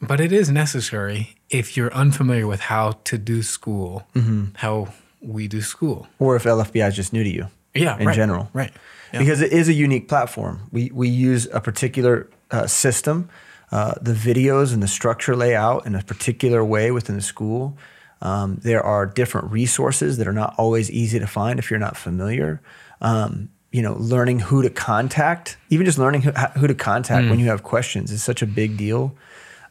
but 0.00 0.20
it 0.20 0.32
is 0.32 0.50
necessary 0.50 1.36
if 1.50 1.76
you're 1.76 1.92
unfamiliar 1.94 2.46
with 2.46 2.60
how 2.60 2.92
to 3.04 3.18
do 3.18 3.42
school, 3.42 4.06
Mm-hmm. 4.14 4.44
how 4.56 4.88
we 5.20 5.48
do 5.48 5.60
school. 5.60 6.06
Or 6.18 6.36
if 6.36 6.44
LFBI 6.44 6.88
is 6.88 6.96
just 6.96 7.12
new 7.12 7.24
to 7.24 7.30
you. 7.30 7.46
Yeah, 7.74 7.98
in 7.98 8.06
right, 8.06 8.14
general, 8.16 8.48
right? 8.54 8.72
Yeah. 9.12 9.18
Because 9.20 9.40
it 9.42 9.52
is 9.52 9.68
a 9.68 9.72
unique 9.72 10.08
platform. 10.08 10.60
We 10.72 10.90
we 10.94 11.08
use 11.08 11.46
a 11.52 11.60
particular 11.60 12.28
uh, 12.50 12.66
system, 12.66 13.28
uh, 13.70 13.94
the 14.00 14.12
videos 14.14 14.72
and 14.72 14.82
the 14.82 14.88
structure 14.88 15.36
layout 15.36 15.86
in 15.86 15.94
a 15.94 16.02
particular 16.02 16.64
way 16.64 16.90
within 16.90 17.16
the 17.16 17.22
school. 17.22 17.76
Um, 18.22 18.56
there 18.62 18.82
are 18.82 19.04
different 19.04 19.50
resources 19.52 20.16
that 20.16 20.26
are 20.26 20.32
not 20.32 20.54
always 20.56 20.90
easy 20.90 21.18
to 21.18 21.26
find 21.26 21.58
if 21.58 21.70
you're 21.70 21.78
not 21.80 21.96
familiar. 21.96 22.60
Um, 23.02 23.50
you 23.72 23.82
know, 23.82 23.94
learning 23.98 24.38
who 24.40 24.62
to 24.62 24.70
contact, 24.70 25.58
even 25.68 25.84
just 25.84 25.98
learning 25.98 26.22
who, 26.22 26.30
who 26.30 26.66
to 26.66 26.74
contact 26.74 27.24
Hmm. 27.24 27.30
when 27.30 27.38
you 27.38 27.46
have 27.46 27.62
questions 27.62 28.10
is 28.10 28.22
such 28.22 28.40
a 28.42 28.46
big 28.46 28.76
deal. 28.78 29.14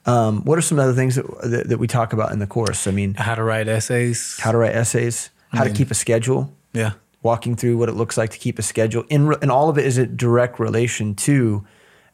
Um, 0.06 0.44
what 0.44 0.58
are 0.58 0.62
some 0.62 0.80
other 0.80 0.94
things 0.94 1.16
that, 1.16 1.26
that, 1.44 1.70
that 1.70 1.78
we 1.80 1.88
talk 1.88 2.14
about 2.14 2.32
in 2.32 2.40
the 2.40 2.48
course? 2.48 2.88
I 2.88 2.92
mean, 2.92 3.16
how 3.16 3.36
to 3.36 3.44
write 3.44 3.68
essays. 3.68 4.38
how 4.40 4.52
to 4.52 4.58
write 4.58 4.76
essays, 4.76 5.32
how 5.50 5.64
to 5.64 5.72
keep 5.72 5.90
a 5.90 5.96
schedule, 5.96 6.54
yeah. 6.74 6.94
walking 7.24 7.56
through 7.56 7.78
what 7.78 7.90
it 7.90 7.94
looks 7.94 8.18
like 8.18 8.30
to 8.32 8.38
keep 8.38 8.60
a 8.60 8.62
schedule. 8.62 9.04
And, 9.10 9.36
and 9.42 9.52
all 9.52 9.70
of 9.70 9.78
it 9.78 9.86
is 9.86 9.98
a 9.98 10.06
direct 10.06 10.60
relation 10.60 11.16
to 11.16 11.66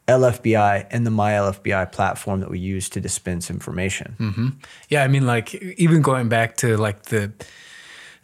LFBI 0.08 0.86
and 0.90 1.06
the 1.06 1.10
My 1.10 1.32
LFBI 1.32 1.92
platform 1.92 2.40
that 2.40 2.50
we 2.50 2.58
use 2.58 2.88
to 2.90 3.00
dispense 3.00 3.50
information. 3.50 4.16
Yeah, 4.88 5.04
I 5.04 5.08
mean, 5.08 5.26
like 5.26 5.54
even 5.54 6.02
going 6.02 6.28
back 6.28 6.56
to 6.58 6.76
like 6.76 7.04
the 7.04 7.32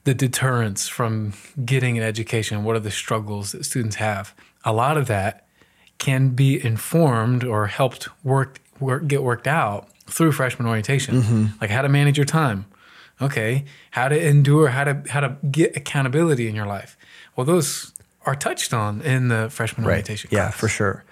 the 0.08 0.14
deterrence 0.14 0.88
from 0.88 1.34
getting 1.66 1.98
an 1.98 2.02
education. 2.02 2.64
What 2.64 2.74
are 2.74 2.80
the 2.80 2.90
struggles 2.90 3.52
that 3.52 3.64
students 3.64 3.96
have? 3.96 4.34
A 4.64 4.72
lot 4.72 4.96
of 4.96 5.06
that 5.08 5.46
can 5.98 6.30
be 6.30 6.64
informed 6.64 7.44
or 7.44 7.66
helped 7.66 8.08
work, 8.24 8.58
work 8.80 9.06
get 9.06 9.22
worked 9.22 9.46
out 9.46 9.88
through 10.06 10.32
freshman 10.32 10.66
orientation, 10.66 11.22
mm-hmm. 11.22 11.46
like 11.60 11.70
how 11.70 11.82
to 11.82 11.88
manage 11.88 12.16
your 12.16 12.26
time. 12.26 12.66
Okay, 13.20 13.64
how 13.90 14.08
to 14.08 14.28
endure, 14.28 14.68
how 14.68 14.84
to 14.84 15.02
how 15.10 15.20
to 15.20 15.36
get 15.50 15.76
accountability 15.76 16.46
in 16.48 16.54
your 16.54 16.66
life. 16.66 16.96
Well, 17.34 17.44
those 17.44 17.92
are 18.24 18.34
touched 18.34 18.72
on 18.72 19.00
in 19.02 19.28
the 19.28 19.48
freshman 19.50 19.86
orientation. 19.86 20.30
Yeah, 20.32 20.46
class. 20.48 20.56
for 20.56 20.68
sure. 20.68 21.04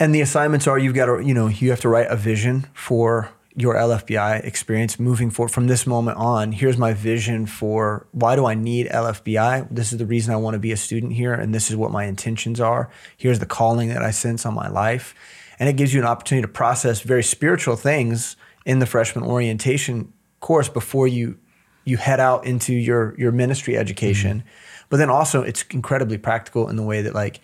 And 0.00 0.14
the 0.14 0.20
assignments 0.20 0.66
are 0.66 0.78
you've 0.78 0.94
got 0.94 1.06
to, 1.06 1.20
you 1.20 1.34
know, 1.34 1.46
you 1.46 1.70
have 1.70 1.80
to 1.80 1.88
write 1.88 2.08
a 2.08 2.16
vision 2.16 2.66
for 2.74 3.30
your 3.56 3.74
LFBI 3.74 4.44
experience 4.44 4.98
moving 4.98 5.30
forward 5.30 5.50
from 5.50 5.68
this 5.68 5.86
moment 5.86 6.16
on. 6.16 6.50
Here's 6.50 6.76
my 6.76 6.92
vision 6.92 7.46
for 7.46 8.06
why 8.10 8.34
do 8.34 8.46
I 8.46 8.54
need 8.54 8.88
LFBI? 8.88 9.68
This 9.70 9.92
is 9.92 9.98
the 9.98 10.06
reason 10.06 10.34
I 10.34 10.36
want 10.36 10.54
to 10.54 10.58
be 10.58 10.72
a 10.72 10.76
student 10.76 11.12
here, 11.12 11.32
and 11.32 11.54
this 11.54 11.70
is 11.70 11.76
what 11.76 11.92
my 11.92 12.04
intentions 12.04 12.60
are. 12.60 12.90
Here's 13.16 13.38
the 13.38 13.46
calling 13.46 13.90
that 13.90 14.02
I 14.02 14.10
sense 14.10 14.44
on 14.44 14.54
my 14.54 14.68
life. 14.68 15.14
And 15.58 15.68
it 15.68 15.76
gives 15.76 15.94
you 15.94 16.00
an 16.00 16.06
opportunity 16.06 16.42
to 16.46 16.52
process 16.52 17.00
very 17.00 17.22
spiritual 17.22 17.76
things 17.76 18.36
in 18.64 18.78
the 18.78 18.86
freshman 18.86 19.24
orientation 19.24 20.12
course 20.40 20.68
before 20.68 21.06
you 21.08 21.36
you 21.84 21.96
head 21.98 22.18
out 22.20 22.46
into 22.46 22.72
your 22.72 23.14
your 23.18 23.32
ministry 23.32 23.76
education. 23.76 24.42
But 24.88 24.96
then 24.98 25.10
also 25.10 25.42
it's 25.42 25.64
incredibly 25.70 26.18
practical 26.18 26.68
in 26.68 26.76
the 26.76 26.82
way 26.82 27.02
that 27.02 27.14
like 27.14 27.40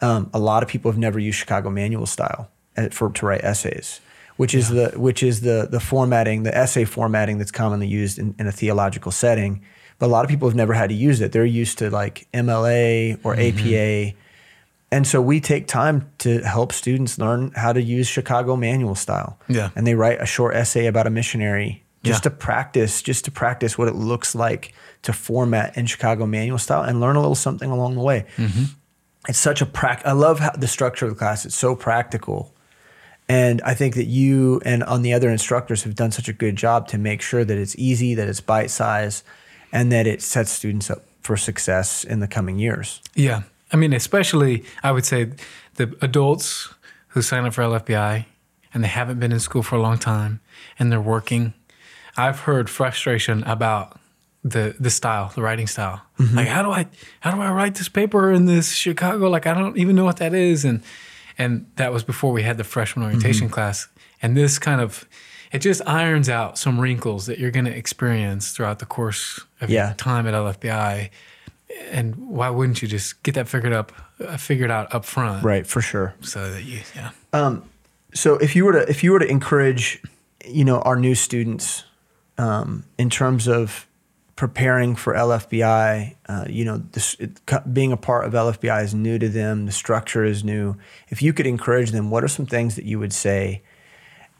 um, 0.00 0.30
a 0.34 0.38
lot 0.38 0.62
of 0.62 0.68
people 0.68 0.90
have 0.90 0.98
never 0.98 1.18
used 1.18 1.38
Chicago 1.38 1.70
manual 1.70 2.06
style 2.06 2.50
for 2.92 3.10
to 3.10 3.26
write 3.26 3.42
essays. 3.44 4.00
which 4.36 4.54
is 4.54 4.68
the 4.68 4.90
which 4.96 5.22
is 5.22 5.40
the 5.40 5.66
the 5.70 5.80
formatting, 5.80 6.42
the 6.42 6.54
essay 6.56 6.84
formatting 6.84 7.38
that's 7.38 7.50
commonly 7.52 7.86
used 7.86 8.18
in, 8.18 8.34
in 8.38 8.46
a 8.46 8.52
theological 8.52 9.10
setting. 9.12 9.62
But 9.98 10.06
a 10.06 10.12
lot 10.12 10.24
of 10.24 10.28
people 10.30 10.46
have 10.46 10.56
never 10.56 10.74
had 10.74 10.90
to 10.90 10.94
use 10.94 11.22
it. 11.22 11.32
They're 11.32 11.46
used 11.46 11.78
to 11.78 11.88
like 11.90 12.28
MLA 12.34 13.18
or 13.24 13.34
Mm-hmm. 13.34 14.12
APA. 14.12 14.16
And 14.96 15.06
so 15.06 15.20
we 15.20 15.40
take 15.40 15.66
time 15.66 16.10
to 16.20 16.40
help 16.40 16.72
students 16.72 17.18
learn 17.18 17.52
how 17.54 17.74
to 17.74 17.82
use 17.82 18.06
Chicago 18.08 18.56
manual 18.56 18.94
style. 18.94 19.38
Yeah. 19.46 19.68
And 19.76 19.86
they 19.86 19.94
write 19.94 20.22
a 20.22 20.24
short 20.26 20.56
essay 20.56 20.86
about 20.86 21.06
a 21.06 21.10
missionary 21.10 21.84
just 22.02 22.24
Yeah. 22.24 22.30
to 22.30 22.36
practice, 22.36 23.02
just 23.02 23.26
to 23.26 23.30
practice 23.30 23.76
what 23.76 23.88
it 23.88 23.94
looks 23.94 24.34
like 24.34 24.72
to 25.02 25.12
format 25.12 25.76
in 25.76 25.84
Chicago 25.84 26.24
manual 26.24 26.56
style 26.56 26.82
and 26.82 26.98
learn 26.98 27.14
a 27.14 27.20
little 27.20 27.34
something 27.34 27.70
along 27.70 27.94
the 27.96 28.00
way. 28.00 28.24
Mm-hmm. 28.38 28.64
It's 29.28 29.38
such 29.38 29.60
a 29.60 29.66
practice. 29.66 30.08
I 30.08 30.12
love 30.12 30.40
how 30.40 30.52
the 30.52 30.66
structure 30.66 31.04
of 31.04 31.10
the 31.12 31.18
class. 31.18 31.44
It's 31.44 31.54
so 31.58 31.76
practical. 31.76 32.54
And 33.28 33.60
I 33.66 33.74
think 33.74 33.96
that 33.96 34.06
you 34.06 34.62
and 34.64 34.82
on 34.82 35.02
the 35.02 35.12
other 35.12 35.28
instructors 35.28 35.82
have 35.82 35.94
done 35.94 36.10
such 36.10 36.28
a 36.30 36.32
good 36.32 36.56
job 36.56 36.88
to 36.88 36.96
make 36.96 37.20
sure 37.20 37.44
that 37.44 37.58
it's 37.58 37.76
easy, 37.76 38.14
that 38.14 38.28
it's 38.28 38.40
bite 38.40 38.70
size, 38.70 39.24
and 39.72 39.92
that 39.92 40.06
it 40.06 40.22
sets 40.22 40.52
students 40.52 40.88
up 40.90 41.02
for 41.20 41.36
success 41.36 42.02
in 42.02 42.20
the 42.20 42.28
coming 42.28 42.58
years. 42.58 43.02
Yeah. 43.14 43.42
I 43.72 43.76
mean, 43.76 43.92
especially, 43.92 44.64
I 44.82 44.92
would 44.92 45.04
say 45.04 45.32
the 45.74 45.96
adults 46.00 46.72
who 47.08 47.22
sign 47.22 47.44
up 47.44 47.54
for 47.54 47.62
LFBI 47.62 48.26
and 48.72 48.84
they 48.84 48.88
haven't 48.88 49.18
been 49.18 49.32
in 49.32 49.40
school 49.40 49.62
for 49.62 49.76
a 49.76 49.80
long 49.80 49.98
time 49.98 50.40
and 50.78 50.92
they're 50.92 51.00
working. 51.00 51.54
I've 52.16 52.40
heard 52.40 52.70
frustration 52.70 53.42
about 53.44 53.98
the 54.44 54.76
the 54.78 54.90
style, 54.90 55.32
the 55.34 55.42
writing 55.42 55.66
style. 55.66 56.02
Mm-hmm. 56.18 56.36
Like, 56.36 56.48
how 56.48 56.62
do 56.62 56.70
I 56.70 56.86
how 57.20 57.32
do 57.32 57.40
I 57.40 57.50
write 57.50 57.74
this 57.74 57.88
paper 57.88 58.30
in 58.30 58.46
this 58.46 58.72
Chicago? 58.72 59.28
Like, 59.28 59.46
I 59.46 59.54
don't 59.54 59.76
even 59.76 59.96
know 59.96 60.04
what 60.04 60.18
that 60.18 60.34
is. 60.34 60.64
And 60.64 60.82
and 61.36 61.66
that 61.76 61.92
was 61.92 62.04
before 62.04 62.32
we 62.32 62.42
had 62.42 62.56
the 62.56 62.64
freshman 62.64 63.04
mm-hmm. 63.04 63.16
orientation 63.16 63.48
class. 63.48 63.88
And 64.22 64.36
this 64.36 64.58
kind 64.58 64.80
of 64.80 65.06
it 65.52 65.60
just 65.60 65.80
irons 65.86 66.28
out 66.28 66.58
some 66.58 66.80
wrinkles 66.80 67.26
that 67.26 67.38
you're 67.38 67.50
going 67.50 67.66
to 67.66 67.76
experience 67.76 68.52
throughout 68.52 68.78
the 68.78 68.86
course 68.86 69.40
of 69.60 69.70
Yeah. 69.70 69.86
your 69.88 69.94
time 69.94 70.26
at 70.26 70.34
LFBI 70.34 71.10
and 71.90 72.16
why 72.16 72.50
wouldn't 72.50 72.82
you 72.82 72.88
just 72.88 73.22
get 73.22 73.34
that 73.34 73.48
figured 73.48 73.72
up, 73.72 73.92
uh, 74.20 74.36
figured 74.36 74.70
out 74.70 74.94
up 74.94 75.04
front, 75.04 75.44
Right, 75.44 75.66
for 75.66 75.80
sure. 75.80 76.14
So 76.20 76.50
that 76.52 76.62
you, 76.62 76.80
yeah, 76.94 77.10
So 78.14 78.36
if 78.36 78.56
you 78.56 78.64
were 78.64 78.72
to 78.72 78.88
if 78.88 79.02
you 79.04 79.12
were 79.12 79.18
to 79.18 79.28
encourage, 79.28 80.02
you 80.44 80.64
know, 80.64 80.80
our 80.80 80.96
new 80.96 81.14
students 81.14 81.84
um, 82.38 82.84
in 82.98 83.10
terms 83.10 83.46
of 83.46 83.86
preparing 84.36 84.94
for 84.94 85.14
LFBI, 85.14 86.14
uh, 86.28 86.44
you 86.48 86.64
know, 86.64 86.82
this, 86.92 87.14
it, 87.14 87.40
being 87.72 87.90
a 87.90 87.96
part 87.96 88.26
of 88.26 88.34
LFBI 88.34 88.84
is 88.84 88.94
new 88.94 89.18
to 89.18 89.28
them. 89.28 89.64
The 89.66 89.72
structure 89.72 90.24
is 90.24 90.44
new. 90.44 90.76
If 91.08 91.22
you 91.22 91.32
could 91.32 91.46
encourage 91.46 91.90
them, 91.90 92.10
what 92.10 92.22
are 92.22 92.28
some 92.28 92.46
things 92.46 92.76
that 92.76 92.84
you 92.84 92.98
would 92.98 93.12
say, 93.12 93.62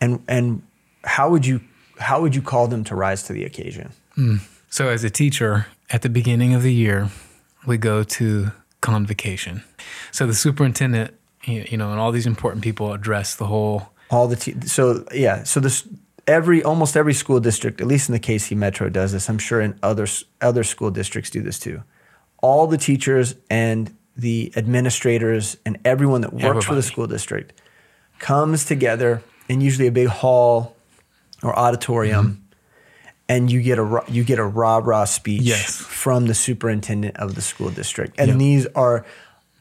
and 0.00 0.22
and 0.28 0.62
how 1.04 1.30
would 1.30 1.46
you 1.46 1.60
how 1.98 2.20
would 2.20 2.34
you 2.34 2.42
call 2.42 2.68
them 2.68 2.84
to 2.84 2.94
rise 2.94 3.22
to 3.24 3.32
the 3.32 3.44
occasion? 3.44 3.92
So 4.68 4.88
as 4.88 5.04
a 5.04 5.10
teacher, 5.10 5.66
at 5.90 6.02
the 6.02 6.08
beginning 6.08 6.54
of 6.54 6.62
the 6.62 6.72
year, 6.72 7.10
we 7.66 7.78
go 7.78 8.02
to 8.02 8.52
convocation. 8.80 9.62
So 10.12 10.26
the 10.26 10.34
superintendent, 10.34 11.14
you 11.44 11.76
know, 11.76 11.90
and 11.90 12.00
all 12.00 12.12
these 12.12 12.26
important 12.26 12.62
people 12.62 12.92
address 12.92 13.34
the 13.36 13.46
whole. 13.46 13.90
All 14.10 14.28
the 14.28 14.36
te- 14.36 14.60
so 14.66 15.04
yeah 15.12 15.42
so 15.42 15.58
this 15.58 15.86
every 16.28 16.62
almost 16.62 16.96
every 16.96 17.12
school 17.12 17.40
district 17.40 17.80
at 17.80 17.88
least 17.88 18.08
in 18.08 18.12
the 18.12 18.20
KC 18.20 18.56
Metro 18.56 18.88
does 18.88 19.10
this 19.10 19.28
I'm 19.28 19.38
sure 19.38 19.60
in 19.60 19.76
other 19.82 20.06
other 20.40 20.62
school 20.62 20.92
districts 20.92 21.28
do 21.28 21.42
this 21.42 21.58
too 21.58 21.82
all 22.38 22.68
the 22.68 22.78
teachers 22.78 23.34
and 23.50 23.92
the 24.16 24.52
administrators 24.56 25.56
and 25.66 25.78
everyone 25.84 26.20
that 26.20 26.32
works 26.32 26.64
for 26.64 26.76
the 26.76 26.82
school 26.82 27.06
district 27.08 27.60
comes 28.20 28.64
together 28.64 29.22
in 29.48 29.60
usually 29.60 29.88
a 29.88 29.92
big 29.92 30.08
hall 30.08 30.76
or 31.42 31.58
auditorium 31.58 32.26
mm-hmm. 32.26 32.42
And 33.28 33.50
you 33.50 33.60
get 33.62 33.78
a 33.78 34.02
you 34.08 34.22
get 34.24 34.38
a 34.38 34.44
rah 34.44 34.78
rah 34.82 35.04
speech 35.04 35.42
Yes. 35.42 35.76
from 35.76 36.26
the 36.26 36.34
superintendent 36.34 37.16
of 37.16 37.34
the 37.34 37.40
school 37.42 37.70
district 37.70 38.14
and 38.18 38.28
Yep. 38.28 38.38
these 38.38 38.66
are 38.74 39.04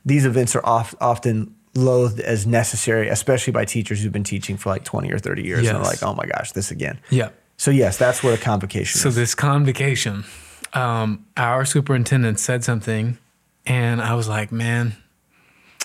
these 0.05 0.25
events 0.25 0.55
are 0.55 0.63
oft, 0.65 0.93
often 1.01 1.55
loathed 1.73 2.19
as 2.19 2.45
necessary 2.45 3.09
especially 3.09 3.51
by 3.51 3.65
teachers 3.65 4.01
who've 4.01 4.13
been 4.13 4.23
teaching 4.23 4.55
for 4.57 4.69
like 4.69 4.83
20 4.83 5.11
or 5.11 5.17
30 5.19 5.43
years 5.43 5.67
and 5.67 5.77
they're 5.77 5.83
like 5.83 6.03
oh 6.03 6.13
my 6.13 6.25
gosh 6.25 6.51
this 6.53 6.71
again 6.71 6.99
Yeah. 7.09 7.29
so 7.57 7.71
yes 7.71 7.97
that's 7.97 8.23
what 8.23 8.33
a 8.33 8.37
convocation 8.41 8.97
is. 8.97 9.01
So 9.01 9.09
is 9.09 9.15
this 9.15 9.33
convocation, 9.35 10.23
um, 10.73 11.25
our 11.35 11.65
superintendent 11.65 12.39
said 12.39 12.63
something, 12.63 13.17
and 13.65 14.01
I 14.01 14.13
was 14.13 14.27
like, 14.27 14.51
man, 14.51 14.95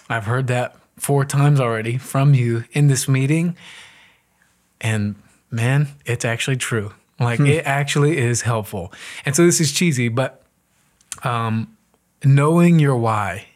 I've 0.09 0.25
heard 0.27 0.49
that 0.49 0.77
four 0.99 1.25
times 1.25 1.61
already 1.61 1.97
from 1.97 2.35
you 2.35 2.65
in 2.73 2.89
this 2.89 3.09
meeting, 3.09 3.57
and 4.81 5.15
man, 5.51 5.89
it's 6.05 6.25
actually 6.25 6.57
true. 6.57 6.93
Like 7.21 7.41
it 7.41 7.67
actually 7.67 8.17
is 8.17 8.43
helpful. 8.43 8.93
And 9.27 9.37
so 9.37 9.45
this 9.45 9.61
is 9.61 9.73
cheesy, 9.73 10.09
but 10.09 10.43
um, 11.23 11.77
knowing 12.25 12.79
your 12.79 12.97
why. 12.97 13.47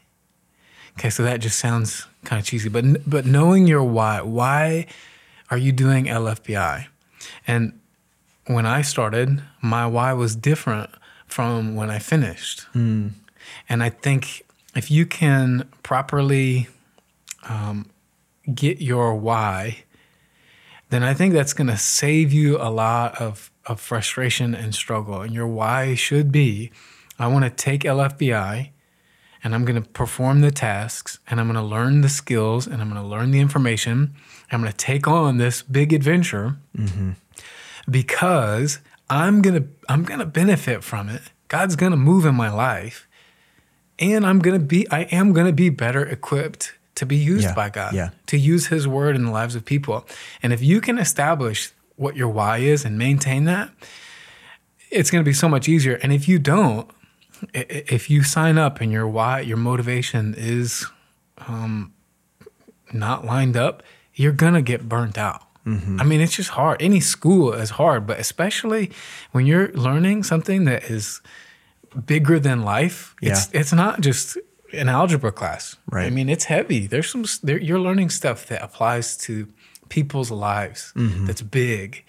Okay, 0.98 1.10
so 1.10 1.22
that 1.24 1.40
just 1.40 1.58
sounds 1.58 2.06
kind 2.24 2.38
of 2.38 2.46
cheesy, 2.46 2.68
but 2.68 2.84
but 3.08 3.24
knowing 3.26 3.66
your 3.66 3.82
why. 3.82 4.20
Why 4.20 4.86
are 5.50 5.58
you 5.58 5.72
doing 5.72 6.04
LFBI? 6.04 6.86
And 7.46 7.80
when 8.46 8.66
I 8.66 8.82
started, 8.82 9.42
my 9.62 9.86
why 9.86 10.12
was 10.12 10.36
different 10.36 10.90
from 11.26 11.74
when 11.74 11.90
I 11.90 11.98
finished. 11.98 12.66
And 13.68 13.82
I 13.82 13.88
think 13.88 14.44
if 14.76 14.90
you 14.90 15.06
can 15.06 15.68
properly 15.82 16.68
um, 17.48 17.90
get 18.54 18.80
your 18.80 19.14
why, 19.14 19.84
then 20.90 21.02
I 21.02 21.14
think 21.14 21.34
that's 21.34 21.52
going 21.52 21.68
to 21.68 21.76
save 21.76 22.32
you 22.32 22.56
a 22.58 22.70
lot 22.70 23.20
of, 23.20 23.50
of 23.66 23.80
frustration 23.80 24.54
and 24.54 24.74
struggle. 24.74 25.22
And 25.22 25.32
your 25.32 25.46
why 25.46 25.94
should 25.94 26.30
be 26.30 26.70
I 27.18 27.28
want 27.28 27.44
to 27.44 27.50
take 27.50 27.82
LFBI 27.82 28.70
and 29.42 29.54
I'm 29.54 29.64
going 29.64 29.80
to 29.80 29.88
perform 29.88 30.40
the 30.40 30.50
tasks 30.50 31.18
and 31.28 31.38
I'm 31.38 31.46
going 31.46 31.62
to 31.62 31.62
learn 31.62 32.00
the 32.00 32.08
skills 32.08 32.66
and 32.66 32.80
I'm 32.80 32.90
going 32.90 33.00
to 33.00 33.08
learn 33.08 33.30
the 33.30 33.40
information. 33.40 34.14
I'm 34.50 34.60
going 34.60 34.72
to 34.72 34.76
take 34.76 35.06
on 35.06 35.38
this 35.38 35.62
big 35.62 35.92
adventure 35.92 36.56
mm-hmm. 36.76 37.12
because 37.88 38.78
I'm 39.10 39.42
going 39.42 39.62
to 39.62 39.68
I'm 39.88 40.04
going 40.04 40.20
to 40.20 40.26
benefit 40.26 40.82
from 40.82 41.08
it. 41.08 41.22
God's 41.48 41.76
going 41.76 41.92
to 41.92 41.98
move 41.98 42.24
in 42.24 42.34
my 42.34 42.50
life 42.50 43.06
and 43.98 44.26
I'm 44.26 44.40
going 44.40 44.58
to 44.58 44.64
be 44.64 44.90
I 44.90 45.02
am 45.02 45.32
going 45.32 45.46
to 45.46 45.52
be 45.52 45.68
better 45.68 46.04
equipped 46.04 46.74
to 46.96 47.06
be 47.06 47.16
used 47.16 47.44
Yeah, 47.44 47.54
by 47.54 47.70
God, 47.70 47.92
yeah. 47.92 48.10
to 48.26 48.38
use 48.38 48.68
his 48.68 48.86
word 48.86 49.16
in 49.16 49.24
the 49.24 49.30
lives 49.30 49.54
of 49.54 49.64
people. 49.64 50.06
And 50.42 50.52
if 50.52 50.62
you 50.62 50.80
can 50.80 50.96
establish 50.98 51.72
what 51.96 52.16
your 52.16 52.28
why 52.28 52.58
is 52.58 52.84
and 52.84 52.98
maintain 52.98 53.44
that, 53.44 53.70
it's 54.90 55.10
going 55.10 55.24
to 55.24 55.28
be 55.28 55.34
so 55.34 55.48
much 55.48 55.68
easier. 55.68 55.94
And 56.02 56.12
if 56.12 56.28
you 56.28 56.38
don't, 56.38 56.88
if 57.52 58.08
you 58.10 58.22
sign 58.22 58.58
up 58.58 58.80
and 58.80 58.90
your 58.92 59.08
why, 59.08 59.40
your 59.40 59.56
motivation 59.56 60.34
is 60.36 60.86
um, 61.48 61.92
not 62.92 63.24
lined 63.24 63.56
up, 63.56 63.82
you're 64.14 64.32
gonna 64.32 64.62
get 64.62 64.88
burnt 64.88 65.18
out. 65.18 65.42
I 66.00 66.04
mean, 66.04 66.20
it's 66.20 66.36
just 66.36 66.50
hard. 66.50 66.80
Any 66.80 67.00
school 67.00 67.52
is 67.52 67.70
hard, 67.70 68.06
but 68.06 68.20
especially 68.20 68.92
when 69.32 69.46
you're 69.46 69.72
learning 69.72 70.22
something 70.22 70.64
that 70.66 70.84
is 70.84 71.20
bigger 72.06 72.38
than 72.38 72.62
life. 72.62 73.14
It's 73.22 73.48
it's 73.52 73.72
not 73.72 74.00
just 74.00 74.36
an 74.72 74.88
algebra 74.88 75.32
class. 75.32 75.76
Right. 75.90 76.06
I 76.06 76.10
mean, 76.10 76.28
it's 76.28 76.44
heavy. 76.44 76.86
There's 76.86 77.10
some. 77.10 77.24
There, 77.42 77.58
you're 77.58 77.80
learning 77.80 78.10
stuff 78.10 78.46
that 78.46 78.62
applies 78.62 79.16
to 79.18 79.48
people's 79.88 80.30
lives. 80.30 80.92
That's 80.96 81.42
big, 81.42 82.04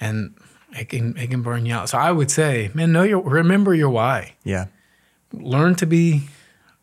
and 0.00 0.34
it 0.72 0.88
can 0.88 1.16
it 1.16 1.30
can 1.30 1.42
burn 1.42 1.66
you 1.66 1.74
out. 1.74 1.88
So 1.88 1.98
I 1.98 2.12
would 2.12 2.30
say, 2.30 2.70
man, 2.74 2.92
know 2.92 3.02
your 3.02 3.20
remember 3.20 3.74
your 3.74 3.90
why. 3.90 4.34
yeah 4.44 4.66
Learn 5.32 5.74
to 5.76 5.86
be 5.86 6.28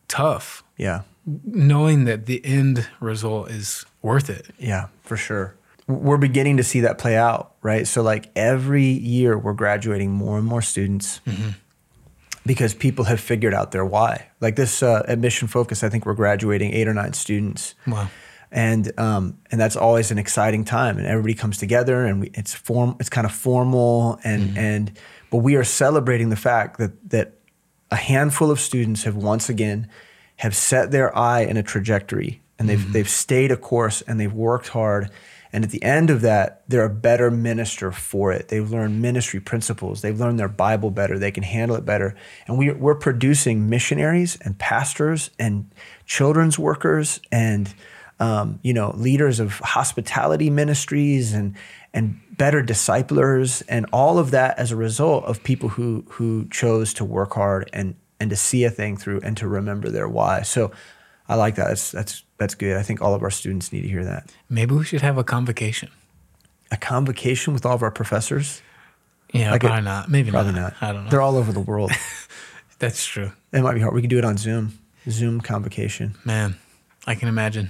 tough, 0.08 0.64
yeah 0.78 1.02
knowing 1.26 2.06
that 2.06 2.26
the 2.26 2.44
end 2.46 2.88
result 3.00 3.50
is 3.50 3.86
worth 4.02 4.30
it. 4.30 4.48
Yeah, 4.60 4.88
for 5.02 5.18
sure. 5.18 5.56
We're 5.88 6.18
beginning 6.18 6.58
to 6.58 6.64
see 6.64 6.82
that 6.82 6.98
play 6.98 7.16
out, 7.16 7.54
right? 7.62 7.88
So, 7.88 8.02
like 8.02 8.32
every 8.36 8.86
year, 8.86 9.38
we're 9.38 9.54
graduating 9.54 10.12
more 10.12 10.38
and 10.38 10.46
more 10.46 10.62
students 10.62 11.22
because 12.46 12.74
people 12.74 13.06
have 13.06 13.20
figured 13.20 13.54
out 13.54 13.72
their 13.72 13.86
why. 13.86 14.28
Like 14.42 14.56
this 14.56 14.82
uh, 14.82 15.04
at 15.08 15.20
Mission 15.20 15.48
Focus, 15.48 15.84
I 15.84 15.90
think 15.90 16.06
we're 16.06 16.16
graduating 16.16 16.74
eight 16.74 16.88
or 16.88 16.94
nine 16.94 17.14
students. 17.14 17.76
Wow. 17.86 18.10
And 18.56 18.98
um, 18.98 19.38
and 19.52 19.60
that's 19.60 19.76
always 19.76 20.12
an 20.12 20.18
exciting 20.18 20.64
time, 20.64 20.98
and 20.98 21.06
everybody 21.06 21.34
comes 21.34 21.58
together, 21.58 22.06
and 22.06 22.22
we, 22.22 22.32
it's 22.34 22.54
form. 22.54 22.96
It's 23.02 23.10
kind 23.10 23.26
of 23.26 23.34
formal, 23.34 24.18
and 24.24 24.58
and 24.58 24.98
but 25.30 25.40
we 25.40 25.58
are 25.58 25.66
celebrating 25.66 26.30
the 26.30 26.38
fact 26.38 26.78
that 26.78 27.10
that 27.10 27.34
a 27.92 27.98
handful 27.98 28.52
of 28.52 28.62
students 28.62 29.04
have 29.04 29.18
once 29.18 29.50
again 29.50 29.90
have 30.38 30.56
set 30.56 30.92
their 30.92 31.16
eye 31.18 31.42
in 31.42 31.58
a 31.58 31.64
trajectory 31.64 32.42
and 32.58 32.70
they've 32.70 32.94
they've 32.94 33.10
stayed 33.10 33.52
a 33.52 33.58
course 33.58 34.02
and 34.02 34.20
they've 34.20 34.34
worked 34.34 34.70
hard 34.70 35.10
and 35.54 35.64
at 35.64 35.72
the 35.72 35.84
end 35.84 36.10
of 36.10 36.22
that 36.22 36.64
they're 36.68 36.86
a 36.86 36.90
better 36.90 37.32
minister 37.32 37.92
for 37.92 38.32
it. 38.32 38.50
They've 38.50 38.70
learned 38.70 39.02
ministry 39.02 39.40
principles. 39.40 40.02
They've 40.02 40.20
learned 40.20 40.40
their 40.40 40.50
bible 40.50 40.92
better. 40.92 41.18
They 41.18 41.32
can 41.32 41.44
handle 41.44 41.78
it 41.78 41.86
better. 41.86 42.16
And 42.48 42.58
we, 42.58 42.72
we're 42.72 42.96
producing 42.96 43.70
missionaries 43.70 44.38
and 44.42 44.58
pastors 44.58 45.30
and 45.40 45.72
children's 46.06 46.60
workers 46.60 47.22
and 47.32 47.74
um, 48.20 48.60
you 48.64 48.74
know, 48.74 48.94
leaders 48.96 49.40
of 49.40 49.54
hospitality 49.60 50.50
ministries 50.50 51.34
and 51.34 51.56
and 51.94 52.20
better 52.32 52.62
disciplers 52.62 53.62
and 53.70 53.86
all 53.94 54.18
of 54.20 54.32
that 54.32 54.58
as 54.60 54.72
a 54.72 54.76
result 54.76 55.24
of 55.26 55.44
people 55.44 55.70
who 55.70 56.04
who 56.10 56.46
chose 56.50 56.94
to 56.96 57.06
work 57.06 57.34
hard 57.34 57.70
and 57.74 57.96
and 58.20 58.30
to 58.30 58.36
see 58.36 58.64
a 58.64 58.70
thing 58.70 58.96
through 58.98 59.20
and 59.24 59.36
to 59.38 59.48
remember 59.48 59.90
their 59.90 60.08
why. 60.08 60.42
So 60.44 60.72
I 61.28 61.36
like 61.36 61.56
that. 61.56 61.68
That's 61.70 61.92
that's 61.92 62.24
that's 62.38 62.56
good. 62.56 62.78
I 62.78 62.84
think 62.84 63.02
all 63.02 63.14
of 63.14 63.24
our 63.24 63.32
students 63.32 63.72
need 63.74 63.82
to 63.82 63.88
hear 63.88 64.04
that. 64.06 64.32
Maybe 64.50 64.76
we 64.76 64.84
should 64.86 65.02
have 65.02 65.18
a 65.18 65.24
convocation. 65.24 65.90
A 66.72 66.78
convocation 66.78 67.54
with 67.54 67.66
all 67.66 67.76
of 67.76 67.84
our 67.84 67.92
professors? 67.92 68.62
Yeah, 69.34 69.52
Like 69.52 69.64
a- 69.64 69.68
probably 69.68 69.84
not. 69.86 70.10
Maybe 70.10 70.32
Probably 70.32 70.54
not. 70.54 70.74
not. 70.82 70.90
I 70.90 70.94
don't 70.94 71.04
know. 71.06 71.10
They're 71.12 71.22
all 71.22 71.38
over 71.38 71.52
the 71.52 71.60
world. 71.60 71.92
That's 72.80 73.06
true. 73.06 73.32
it 73.54 73.62
might 73.62 73.74
be 73.74 73.82
hard. 73.82 73.94
We 73.94 74.02
could 74.02 74.10
do 74.10 74.18
it 74.18 74.26
on 74.26 74.38
Zoom. 74.38 74.80
Zoom 75.10 75.40
convocation. 75.42 76.16
Man, 76.26 76.58
I 77.08 77.16
can 77.16 77.28
imagine. 77.30 77.70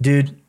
Dude 0.00 0.40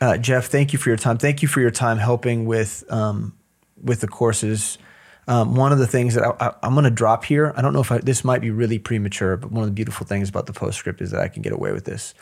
uh, 0.00 0.16
jeff 0.16 0.46
thank 0.46 0.72
you 0.72 0.78
for 0.78 0.90
your 0.90 0.98
time. 0.98 1.18
Thank 1.18 1.42
you 1.42 1.48
for 1.48 1.60
your 1.60 1.70
time 1.70 1.98
helping 1.98 2.46
with 2.46 2.84
um, 2.90 3.36
with 3.82 4.00
the 4.00 4.08
courses. 4.08 4.78
Um, 5.26 5.54
one 5.54 5.72
of 5.72 5.78
the 5.78 5.86
things 5.86 6.14
that 6.16 6.22
I, 6.22 6.48
I, 6.48 6.54
i'm 6.62 6.74
going 6.74 6.84
to 6.84 6.90
drop 6.90 7.24
here 7.24 7.54
i 7.56 7.62
don't 7.62 7.72
know 7.72 7.80
if 7.80 7.90
I, 7.90 7.96
this 7.96 8.24
might 8.24 8.42
be 8.42 8.50
really 8.50 8.78
premature 8.78 9.38
but 9.38 9.50
one 9.50 9.62
of 9.62 9.70
the 9.70 9.74
beautiful 9.74 10.06
things 10.06 10.28
about 10.28 10.44
the 10.44 10.52
postscript 10.52 11.00
is 11.00 11.12
that 11.12 11.20
i 11.22 11.28
can 11.28 11.40
get 11.40 11.54
away 11.54 11.72
with 11.72 11.86
this 11.86 12.12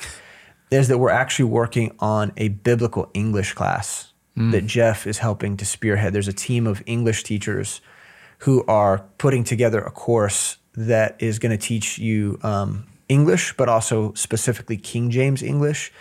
is 0.70 0.86
that 0.86 0.99
we're 0.99 1.11
actually 1.11 1.47
working 1.47 1.97
on 1.99 2.30
a 2.36 2.47
biblical 2.47 3.11
english 3.12 3.55
class 3.55 4.12
that 4.53 4.66
jeff 4.66 5.07
is 5.07 5.18
helping 5.18 5.57
to 5.57 5.66
spearhead. 5.66 6.12
There's 6.12 6.28
a 6.28 6.32
team 6.32 6.66
of 6.66 6.82
english 6.86 7.24
teachers 7.24 7.80
who 8.38 8.64
are 8.66 9.05
putting 9.18 9.45
together 9.45 9.80
a 9.80 9.90
course 9.90 10.59
that 10.74 11.16
is 11.20 11.38
going 11.38 11.57
to 11.57 11.59
teach 11.59 11.99
you 11.99 12.38
um, 12.43 12.86
English, 13.16 13.44
but 13.56 13.68
also 13.68 14.12
specifically 14.14 14.76
King 14.76 15.10
James 15.10 15.42
English, 15.42 15.92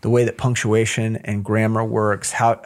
the 0.00 0.10
way 0.10 0.24
that 0.24 0.36
punctuation 0.36 1.16
and 1.28 1.44
grammar 1.44 1.84
works, 1.84 2.32
how 2.32 2.62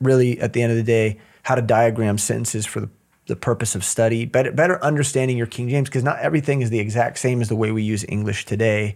really 0.00 0.38
at 0.40 0.52
the 0.52 0.60
end 0.62 0.72
of 0.74 0.78
the 0.78 0.88
day, 0.98 1.18
how 1.42 1.54
to 1.54 1.62
diagram 1.62 2.18
sentences 2.18 2.66
for 2.66 2.80
the, 2.80 2.90
the 3.26 3.36
purpose 3.36 3.74
of 3.74 3.82
study, 3.82 4.24
better, 4.24 4.52
better 4.52 4.76
understanding 4.84 5.36
your 5.36 5.46
King 5.46 5.68
James, 5.68 5.88
because 5.88 6.04
not 6.04 6.18
everything 6.18 6.62
is 6.62 6.70
the 6.70 6.78
exact 6.78 7.18
same 7.18 7.40
as 7.40 7.48
the 7.48 7.56
way 7.56 7.70
we 7.72 7.82
use 7.82 8.04
English 8.08 8.44
today. 8.44 8.94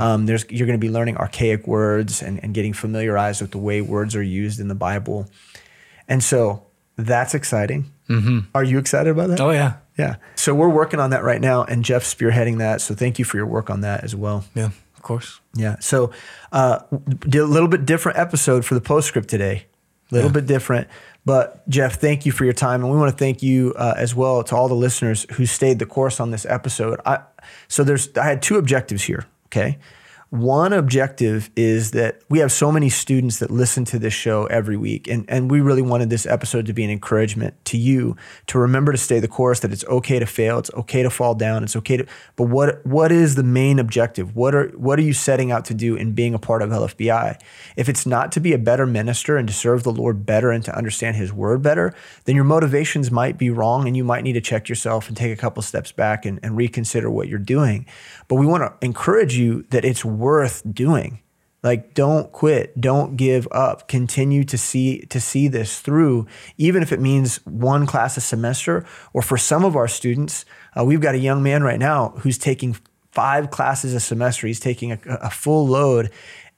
Um, 0.00 0.26
there's, 0.26 0.44
you're 0.50 0.66
going 0.66 0.80
to 0.80 0.86
be 0.86 0.92
learning 0.92 1.16
archaic 1.16 1.66
words 1.66 2.22
and, 2.22 2.42
and 2.42 2.52
getting 2.52 2.74
familiarized 2.74 3.40
with 3.40 3.52
the 3.52 3.58
way 3.58 3.80
words 3.80 4.14
are 4.16 4.22
used 4.22 4.60
in 4.60 4.68
the 4.68 4.74
Bible. 4.74 5.26
And 6.08 6.22
so 6.22 6.62
that's 6.96 7.34
exciting. 7.34 7.90
Are 8.54 8.64
you 8.64 8.78
excited 8.78 9.10
about 9.10 9.28
that? 9.30 9.40
Oh 9.40 9.52
yeah, 9.52 9.74
Yeah. 9.98 10.16
So 10.34 10.54
we're 10.54 10.68
working 10.68 11.00
on 11.00 11.10
that 11.10 11.22
right 11.22 11.40
now, 11.40 11.64
and 11.64 11.84
Jeff's 11.84 12.12
spearheading 12.12 12.58
that. 12.58 12.80
So 12.80 12.94
thank 12.94 13.18
you 13.18 13.24
for 13.24 13.36
your 13.36 13.46
work 13.46 13.70
on 13.70 13.82
that 13.82 14.04
as 14.04 14.14
well. 14.14 14.44
yeah, 14.54 14.70
of 14.96 15.02
course. 15.02 15.40
Yeah. 15.54 15.78
So 15.80 16.12
uh, 16.52 16.80
a 16.90 17.28
little 17.28 17.68
bit 17.68 17.84
different 17.86 18.18
episode 18.18 18.64
for 18.64 18.74
the 18.74 18.80
postscript 18.80 19.28
today. 19.28 19.66
A 20.10 20.14
little 20.14 20.30
bit 20.30 20.46
different. 20.46 20.88
But 21.24 21.68
Jeff, 21.68 22.00
thank 22.00 22.26
you 22.26 22.32
for 22.32 22.44
your 22.44 22.54
time, 22.54 22.82
and 22.82 22.90
we 22.90 22.98
want 22.98 23.10
to 23.10 23.16
thank 23.16 23.42
you 23.42 23.74
uh, 23.76 23.94
as 23.96 24.14
well 24.14 24.42
to 24.44 24.56
all 24.56 24.68
the 24.68 24.74
listeners 24.74 25.26
who 25.32 25.46
stayed 25.46 25.78
the 25.78 25.86
course 25.86 26.18
on 26.18 26.30
this 26.30 26.46
episode. 26.46 27.00
I, 27.04 27.20
so 27.68 27.84
there's 27.84 28.16
I 28.16 28.24
had 28.24 28.42
two 28.42 28.56
objectives 28.56 29.04
here. 29.04 29.26
Okay. 29.46 29.78
One 30.30 30.72
objective 30.72 31.50
is 31.56 31.90
that 31.90 32.22
we 32.28 32.38
have 32.38 32.52
so 32.52 32.70
many 32.70 32.88
students 32.88 33.40
that 33.40 33.50
listen 33.50 33.84
to 33.86 33.98
this 33.98 34.14
show 34.14 34.46
every 34.46 34.76
week, 34.76 35.08
and, 35.08 35.24
and 35.28 35.50
we 35.50 35.60
really 35.60 35.82
wanted 35.82 36.08
this 36.08 36.24
episode 36.24 36.66
to 36.66 36.72
be 36.72 36.84
an 36.84 36.90
encouragement 36.90 37.56
to 37.64 37.76
you 37.76 38.16
to 38.46 38.60
remember 38.60 38.92
to 38.92 38.98
stay 38.98 39.18
the 39.18 39.26
course. 39.26 39.58
That 39.58 39.72
it's 39.72 39.84
okay 39.86 40.20
to 40.20 40.26
fail, 40.26 40.60
it's 40.60 40.70
okay 40.74 41.02
to 41.02 41.10
fall 41.10 41.34
down, 41.34 41.64
it's 41.64 41.74
okay 41.74 41.96
to. 41.96 42.06
But 42.36 42.44
what 42.44 42.86
what 42.86 43.10
is 43.10 43.34
the 43.34 43.42
main 43.42 43.80
objective? 43.80 44.36
What 44.36 44.54
are 44.54 44.68
what 44.76 45.00
are 45.00 45.02
you 45.02 45.14
setting 45.14 45.50
out 45.50 45.64
to 45.64 45.74
do 45.74 45.96
in 45.96 46.12
being 46.12 46.32
a 46.32 46.38
part 46.38 46.62
of 46.62 46.70
LFBI? 46.70 47.36
If 47.74 47.88
it's 47.88 48.06
not 48.06 48.30
to 48.30 48.40
be 48.40 48.52
a 48.52 48.58
better 48.58 48.86
minister 48.86 49.36
and 49.36 49.48
to 49.48 49.54
serve 49.54 49.82
the 49.82 49.92
Lord 49.92 50.24
better 50.24 50.52
and 50.52 50.64
to 50.64 50.76
understand 50.76 51.16
His 51.16 51.32
Word 51.32 51.60
better, 51.60 51.92
then 52.26 52.36
your 52.36 52.44
motivations 52.44 53.10
might 53.10 53.36
be 53.36 53.50
wrong, 53.50 53.88
and 53.88 53.96
you 53.96 54.04
might 54.04 54.22
need 54.22 54.34
to 54.34 54.40
check 54.40 54.68
yourself 54.68 55.08
and 55.08 55.16
take 55.16 55.32
a 55.32 55.40
couple 55.40 55.60
steps 55.60 55.90
back 55.90 56.24
and, 56.24 56.38
and 56.44 56.56
reconsider 56.56 57.10
what 57.10 57.26
you're 57.26 57.40
doing. 57.40 57.84
But 58.28 58.36
we 58.36 58.46
want 58.46 58.62
to 58.62 58.86
encourage 58.86 59.36
you 59.36 59.64
that 59.70 59.84
it's 59.84 60.04
worth 60.20 60.62
doing. 60.70 61.20
Like 61.62 61.92
don't 61.92 62.32
quit, 62.32 62.80
don't 62.80 63.16
give 63.16 63.46
up. 63.50 63.86
Continue 63.86 64.44
to 64.44 64.56
see 64.56 65.00
to 65.06 65.20
see 65.20 65.46
this 65.46 65.80
through, 65.80 66.26
even 66.56 66.82
if 66.82 66.90
it 66.90 67.00
means 67.00 67.44
one 67.44 67.86
class 67.86 68.16
a 68.16 68.20
semester. 68.20 68.86
Or 69.12 69.20
for 69.20 69.36
some 69.36 69.64
of 69.64 69.76
our 69.76 69.88
students, 69.88 70.46
uh, 70.78 70.84
we've 70.84 71.02
got 71.02 71.14
a 71.14 71.18
young 71.18 71.42
man 71.42 71.62
right 71.62 71.78
now 71.78 72.14
who's 72.20 72.38
taking 72.38 72.76
five 73.12 73.50
classes 73.50 73.92
a 73.92 74.00
semester. 74.00 74.46
He's 74.46 74.60
taking 74.60 74.92
a, 74.92 74.98
a 75.06 75.30
full 75.30 75.66
load, 75.66 76.10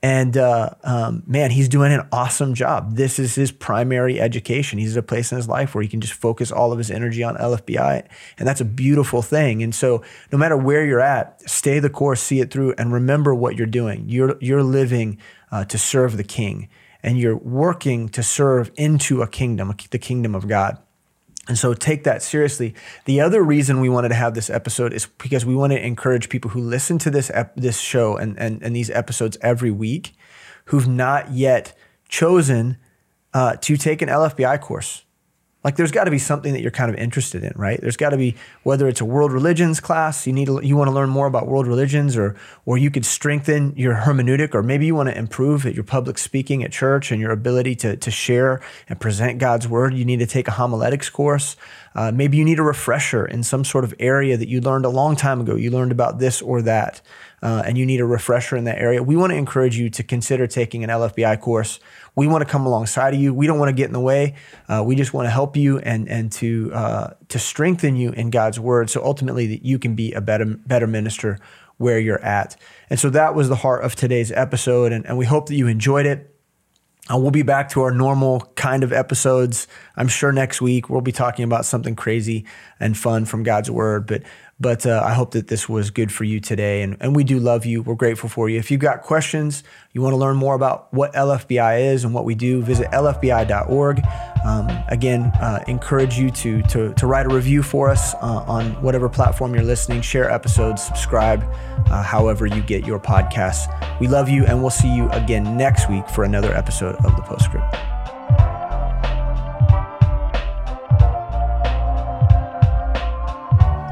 and 0.03 0.37
uh, 0.37 0.71
um, 0.83 1.23
man, 1.27 1.53
he's 1.53 1.69
doing 1.69 1.93
an 1.93 2.09
awesome 2.11 2.55
job. 2.55 2.97
This 2.97 3.21
is 3.21 3.37
his 3.37 3.53
primary 3.53 4.21
education. 4.21 4.81
He's 4.81 4.97
at 4.97 5.05
a 5.05 5.07
place 5.07 5.31
in 5.31 5.37
his 5.37 5.49
life 5.49 5.75
where 5.75 5.83
he 5.83 5.89
can 5.89 6.01
just 6.01 6.15
focus 6.15 6.51
all 6.51 6.73
of 6.73 6.79
his 6.79 6.91
energy 6.91 7.23
on 7.23 7.37
LFBI, 7.37 8.07
and 8.37 8.49
that's 8.49 8.61
a 8.61 8.65
beautiful 8.65 9.23
thing. 9.23 9.63
And 9.63 9.73
so, 9.73 10.03
no 10.33 10.39
matter 10.39 10.57
where 10.57 10.85
you're 10.85 11.01
at, 11.01 11.49
stay 11.49 11.79
the 11.79 11.91
course, 11.91 12.21
see 12.21 12.41
it 12.41 12.51
through, 12.51 12.75
and 12.79 12.93
remember 12.93 13.33
what 13.33 13.57
you're 13.57 13.67
doing. 13.67 14.09
You're 14.09 14.37
you're 14.41 14.65
living 14.65 15.19
uh, 15.53 15.65
to 15.67 15.79
serve 15.79 16.17
the 16.17 16.25
King, 16.25 16.69
and 17.05 17.17
you're 17.17 17.37
working 17.37 18.09
to 18.09 18.25
serve 18.25 18.73
into 18.75 19.23
a 19.23 19.29
kingdom, 19.29 19.73
the 19.91 19.99
kingdom 19.99 20.35
of 20.35 20.49
God. 20.49 20.79
And 21.49 21.59
so 21.59 21.75
take 21.75 22.05
that 22.05 22.23
seriously. 22.23 22.75
The 23.05 23.21
other 23.21 23.43
reason 23.43 23.81
we 23.81 23.89
wanted 23.89 24.11
to 24.11 24.15
have 24.15 24.35
this 24.35 24.49
episode 24.49 24.93
is 24.93 25.07
because 25.19 25.45
we 25.45 25.57
want 25.57 25.73
to 25.73 25.85
encourage 25.85 26.29
people 26.29 26.51
who 26.53 26.61
listen 26.61 26.99
to 26.99 27.11
this 27.11 27.31
ep- 27.35 27.57
this 27.57 27.81
show 27.81 28.17
and, 28.17 28.39
and, 28.39 28.63
and 28.63 28.77
these 28.77 28.91
episodes 28.91 29.37
every 29.41 29.73
week 29.73 30.15
who've 30.67 30.87
not 30.87 31.33
yet 31.33 31.77
chosen 32.09 32.77
uh, 33.35 33.57
to 33.57 33.77
take 33.77 34.03
an 34.03 34.09
LFBI 34.09 34.61
course. 34.61 35.05
Like 35.65 35.77
there's 35.77 35.93
got 35.93 36.05
to 36.05 36.11
be 36.11 36.19
something 36.19 36.53
that 36.53 36.61
you're 36.61 36.73
kind 36.73 36.91
of 36.91 36.97
interested 36.97 37.45
in, 37.45 37.53
right? 37.55 37.81
There's 37.81 37.97
got 37.97 38.11
to 38.11 38.17
be 38.17 38.35
whether 38.65 38.89
it's 38.89 39.01
a 39.01 39.05
world 39.05 39.33
religions 39.33 39.79
class, 39.81 40.27
you 40.27 40.33
need 40.33 40.47
to, 40.47 40.61
you 40.63 40.77
want 40.77 40.89
to 40.89 40.95
learn 40.95 41.09
more 41.09 41.27
about 41.27 41.47
world 41.47 41.67
religions, 41.67 42.17
or 42.17 42.37
or 42.67 42.79
you 42.79 42.91
could 42.91 43.05
strengthen 43.05 43.75
your 43.77 43.95
hermeneutic, 43.95 44.55
or 44.55 44.63
maybe 44.63 44.87
you 44.87 44.95
want 44.95 45.09
to 45.09 45.17
improve 45.17 45.65
at 45.65 45.75
your 45.75 45.85
public 45.85 46.19
speaking 46.19 46.65
at 46.65 46.73
church 46.73 47.13
and 47.13 47.21
your 47.21 47.31
ability 47.31 47.75
to 47.77 47.97
to 47.97 48.11
share 48.11 48.61
and 48.89 49.01
present 49.01 49.39
God's 49.39 49.69
word. 49.69 49.95
You 49.95 50.05
need 50.05 50.19
to 50.19 50.27
take 50.27 50.49
a 50.49 50.53
homiletics 50.53 51.09
course. 51.11 51.57
Uh, 51.95 52.11
maybe 52.11 52.37
you 52.39 52.45
need 52.45 52.59
a 52.59 52.63
refresher 52.63 53.27
in 53.27 53.43
some 53.43 53.65
sort 53.65 53.85
of 53.85 53.95
area 53.99 54.37
that 54.37 54.49
you 54.49 54.61
learned 54.61 54.85
a 54.85 54.89
long 54.89 55.15
time 55.15 55.41
ago. 55.41 55.57
You 55.57 55.71
learned 55.71 55.93
about 55.93 56.19
this 56.19 56.41
or 56.41 56.63
that, 56.63 57.01
uh, 57.43 57.63
and 57.67 57.77
you 57.77 57.85
need 57.85 58.01
a 58.01 58.07
refresher 58.07 58.57
in 58.57 58.65
that 58.65 58.79
area. 58.79 59.03
We 59.03 59.17
want 59.17 59.33
to 59.33 59.37
encourage 59.37 59.77
you 59.77 59.91
to 59.91 60.03
consider 60.03 60.47
taking 60.47 60.85
an 60.85 60.91
LFBI 60.91 61.41
course. 61.41 61.81
We 62.15 62.29
want 62.29 62.43
to 62.43 62.51
come 62.51 62.67
alongside 62.67 63.15
of 63.15 63.21
you. 63.21 63.35
We 63.35 63.47
don't 63.47 63.59
want 63.59 63.71
to 63.71 63.75
get 63.75 63.87
in 63.87 63.93
the 63.93 64.01
way. 64.01 64.35
Uh, 64.69 64.83
we 64.87 64.95
just 64.95 65.13
want 65.13 65.27
to 65.27 65.31
help 65.31 65.57
you 65.57 65.79
and 65.81 66.09
and 66.09 66.31
to 66.33 66.71
uh, 66.73 67.11
to 67.29 67.39
strengthen 67.39 67.97
you 67.97 68.13
in 68.13 68.31
God's 68.31 68.61
word, 68.61 68.91
so 68.91 69.05
ultimately 69.05 69.47
that 69.49 69.65
you 69.65 69.79
can 69.79 69.95
be 69.95 70.13
a 70.13 70.21
better 70.21 70.45
better 70.45 70.87
minister 70.87 71.39
where 71.79 71.99
you're 71.99 72.23
at. 72.23 72.57
And 72.91 73.01
so 73.01 73.11
that 73.11 73.35
was 73.35 73.49
the 73.49 73.57
heart 73.57 73.85
of 73.85 73.97
today's 73.97 74.31
episode, 74.31 74.93
and, 74.93 75.05
and 75.05 75.19
we 75.19 75.25
hope 75.25 75.49
that 75.49 75.57
you 75.57 75.67
enjoyed 75.67 76.07
it. 76.07 76.29
Uh, 77.13 77.19
we'll 77.19 77.33
be 77.33 77.43
back 77.43 77.69
to 77.71 77.83
our 77.83 77.91
normal 77.91 78.41
kind 78.55 78.85
of 78.85 78.93
episodes. 78.93 79.67
I'm 79.97 80.07
sure 80.07 80.31
next 80.31 80.63
week 80.63 80.89
we'll 80.89 81.01
be 81.01 81.11
talking 81.11 81.45
about 81.45 81.65
something 81.65 81.97
crazy 81.97 82.47
and 82.79 82.97
fun 82.97 83.25
from 83.25 83.43
God's 83.43 83.71
word. 83.71 84.07
But 84.07 84.23
but 84.61 84.87
uh, 84.87 85.03
I 85.05 85.13
hope 85.15 85.33
that 85.33 85.49
this 85.49 85.69
was 85.69 85.91
good 85.91 86.13
for 86.13 86.25
you 86.25 86.39
today. 86.39 86.83
And, 86.83 86.97
and 87.01 87.17
we 87.17 87.25
do 87.25 87.39
love 87.39 87.67
you. 87.67 87.83
We're 87.83 87.97
grateful 87.97 88.29
for 88.29 88.49
you. 88.49 88.59
If 88.59 88.71
you've 88.71 88.81
got 88.81 89.03
questions, 89.03 89.65
you 89.93 90.01
want 90.01 90.13
to 90.13 90.17
learn 90.17 90.37
more 90.37 90.55
about 90.55 90.93
what 90.95 91.13
LFBI 91.15 91.93
is 91.93 92.05
and 92.05 92.15
what 92.15 92.25
we 92.25 92.35
do, 92.35 92.63
visit 92.63 92.87
lfbi.org. 92.93 94.03
Um, 94.45 94.69
again, 94.89 95.23
uh, 95.41 95.65
encourage 95.67 96.17
you 96.17 96.31
to, 96.31 96.63
to, 96.63 96.95
to 96.95 97.07
write 97.07 97.27
a 97.27 97.29
review 97.29 97.63
for 97.63 97.91
us 97.91 98.15
uh, 98.15 98.45
on 98.47 98.81
whatever 98.83 99.09
platform 99.09 99.55
you're 99.55 99.65
listening, 99.65 100.01
share 100.01 100.31
episodes, 100.31 100.83
subscribe, 100.83 101.43
uh, 101.91 102.03
however 102.03 102.47
you 102.47 102.63
get 102.63 102.87
your 102.87 103.01
podcasts. 103.01 103.69
We 104.01 104.07
love 104.07 104.29
you, 104.29 104.47
and 104.47 104.61
we'll 104.61 104.71
see 104.71 104.95
you 104.95 105.11
again 105.11 105.57
next 105.57 105.91
week 105.91 106.09
for 106.09 106.25
another 106.25 106.55
episode 106.55 106.95
of 107.05 107.17
The 107.17 107.23
Postscript. 107.23 108.62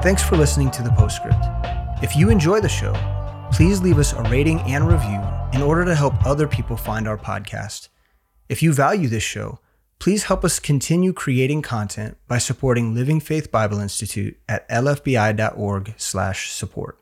Thanks 0.02 0.22
for 0.22 0.36
listening 0.38 0.70
to 0.70 0.82
The 0.82 0.92
Postscript. 0.92 1.44
If 2.02 2.16
you 2.16 2.30
enjoy 2.30 2.60
the 2.60 2.70
show, 2.70 2.94
please 3.52 3.82
leave 3.82 3.98
us 3.98 4.14
a 4.14 4.22
rating 4.30 4.58
and 4.60 4.88
review 4.88 5.20
in 5.52 5.60
order 5.60 5.84
to 5.84 5.94
help 5.94 6.14
other 6.24 6.48
people 6.48 6.78
find 6.78 7.06
our 7.06 7.18
podcast. 7.18 7.90
If 8.48 8.62
you 8.62 8.72
value 8.72 9.08
this 9.08 9.22
show, 9.22 9.58
please 9.98 10.24
help 10.24 10.42
us 10.42 10.58
continue 10.58 11.12
creating 11.12 11.60
content 11.60 12.16
by 12.26 12.38
supporting 12.38 12.94
Living 12.94 13.20
Faith 13.20 13.50
Bible 13.50 13.78
Institute 13.78 14.38
at 14.48 14.66
lfbi.org/support. 14.70 16.99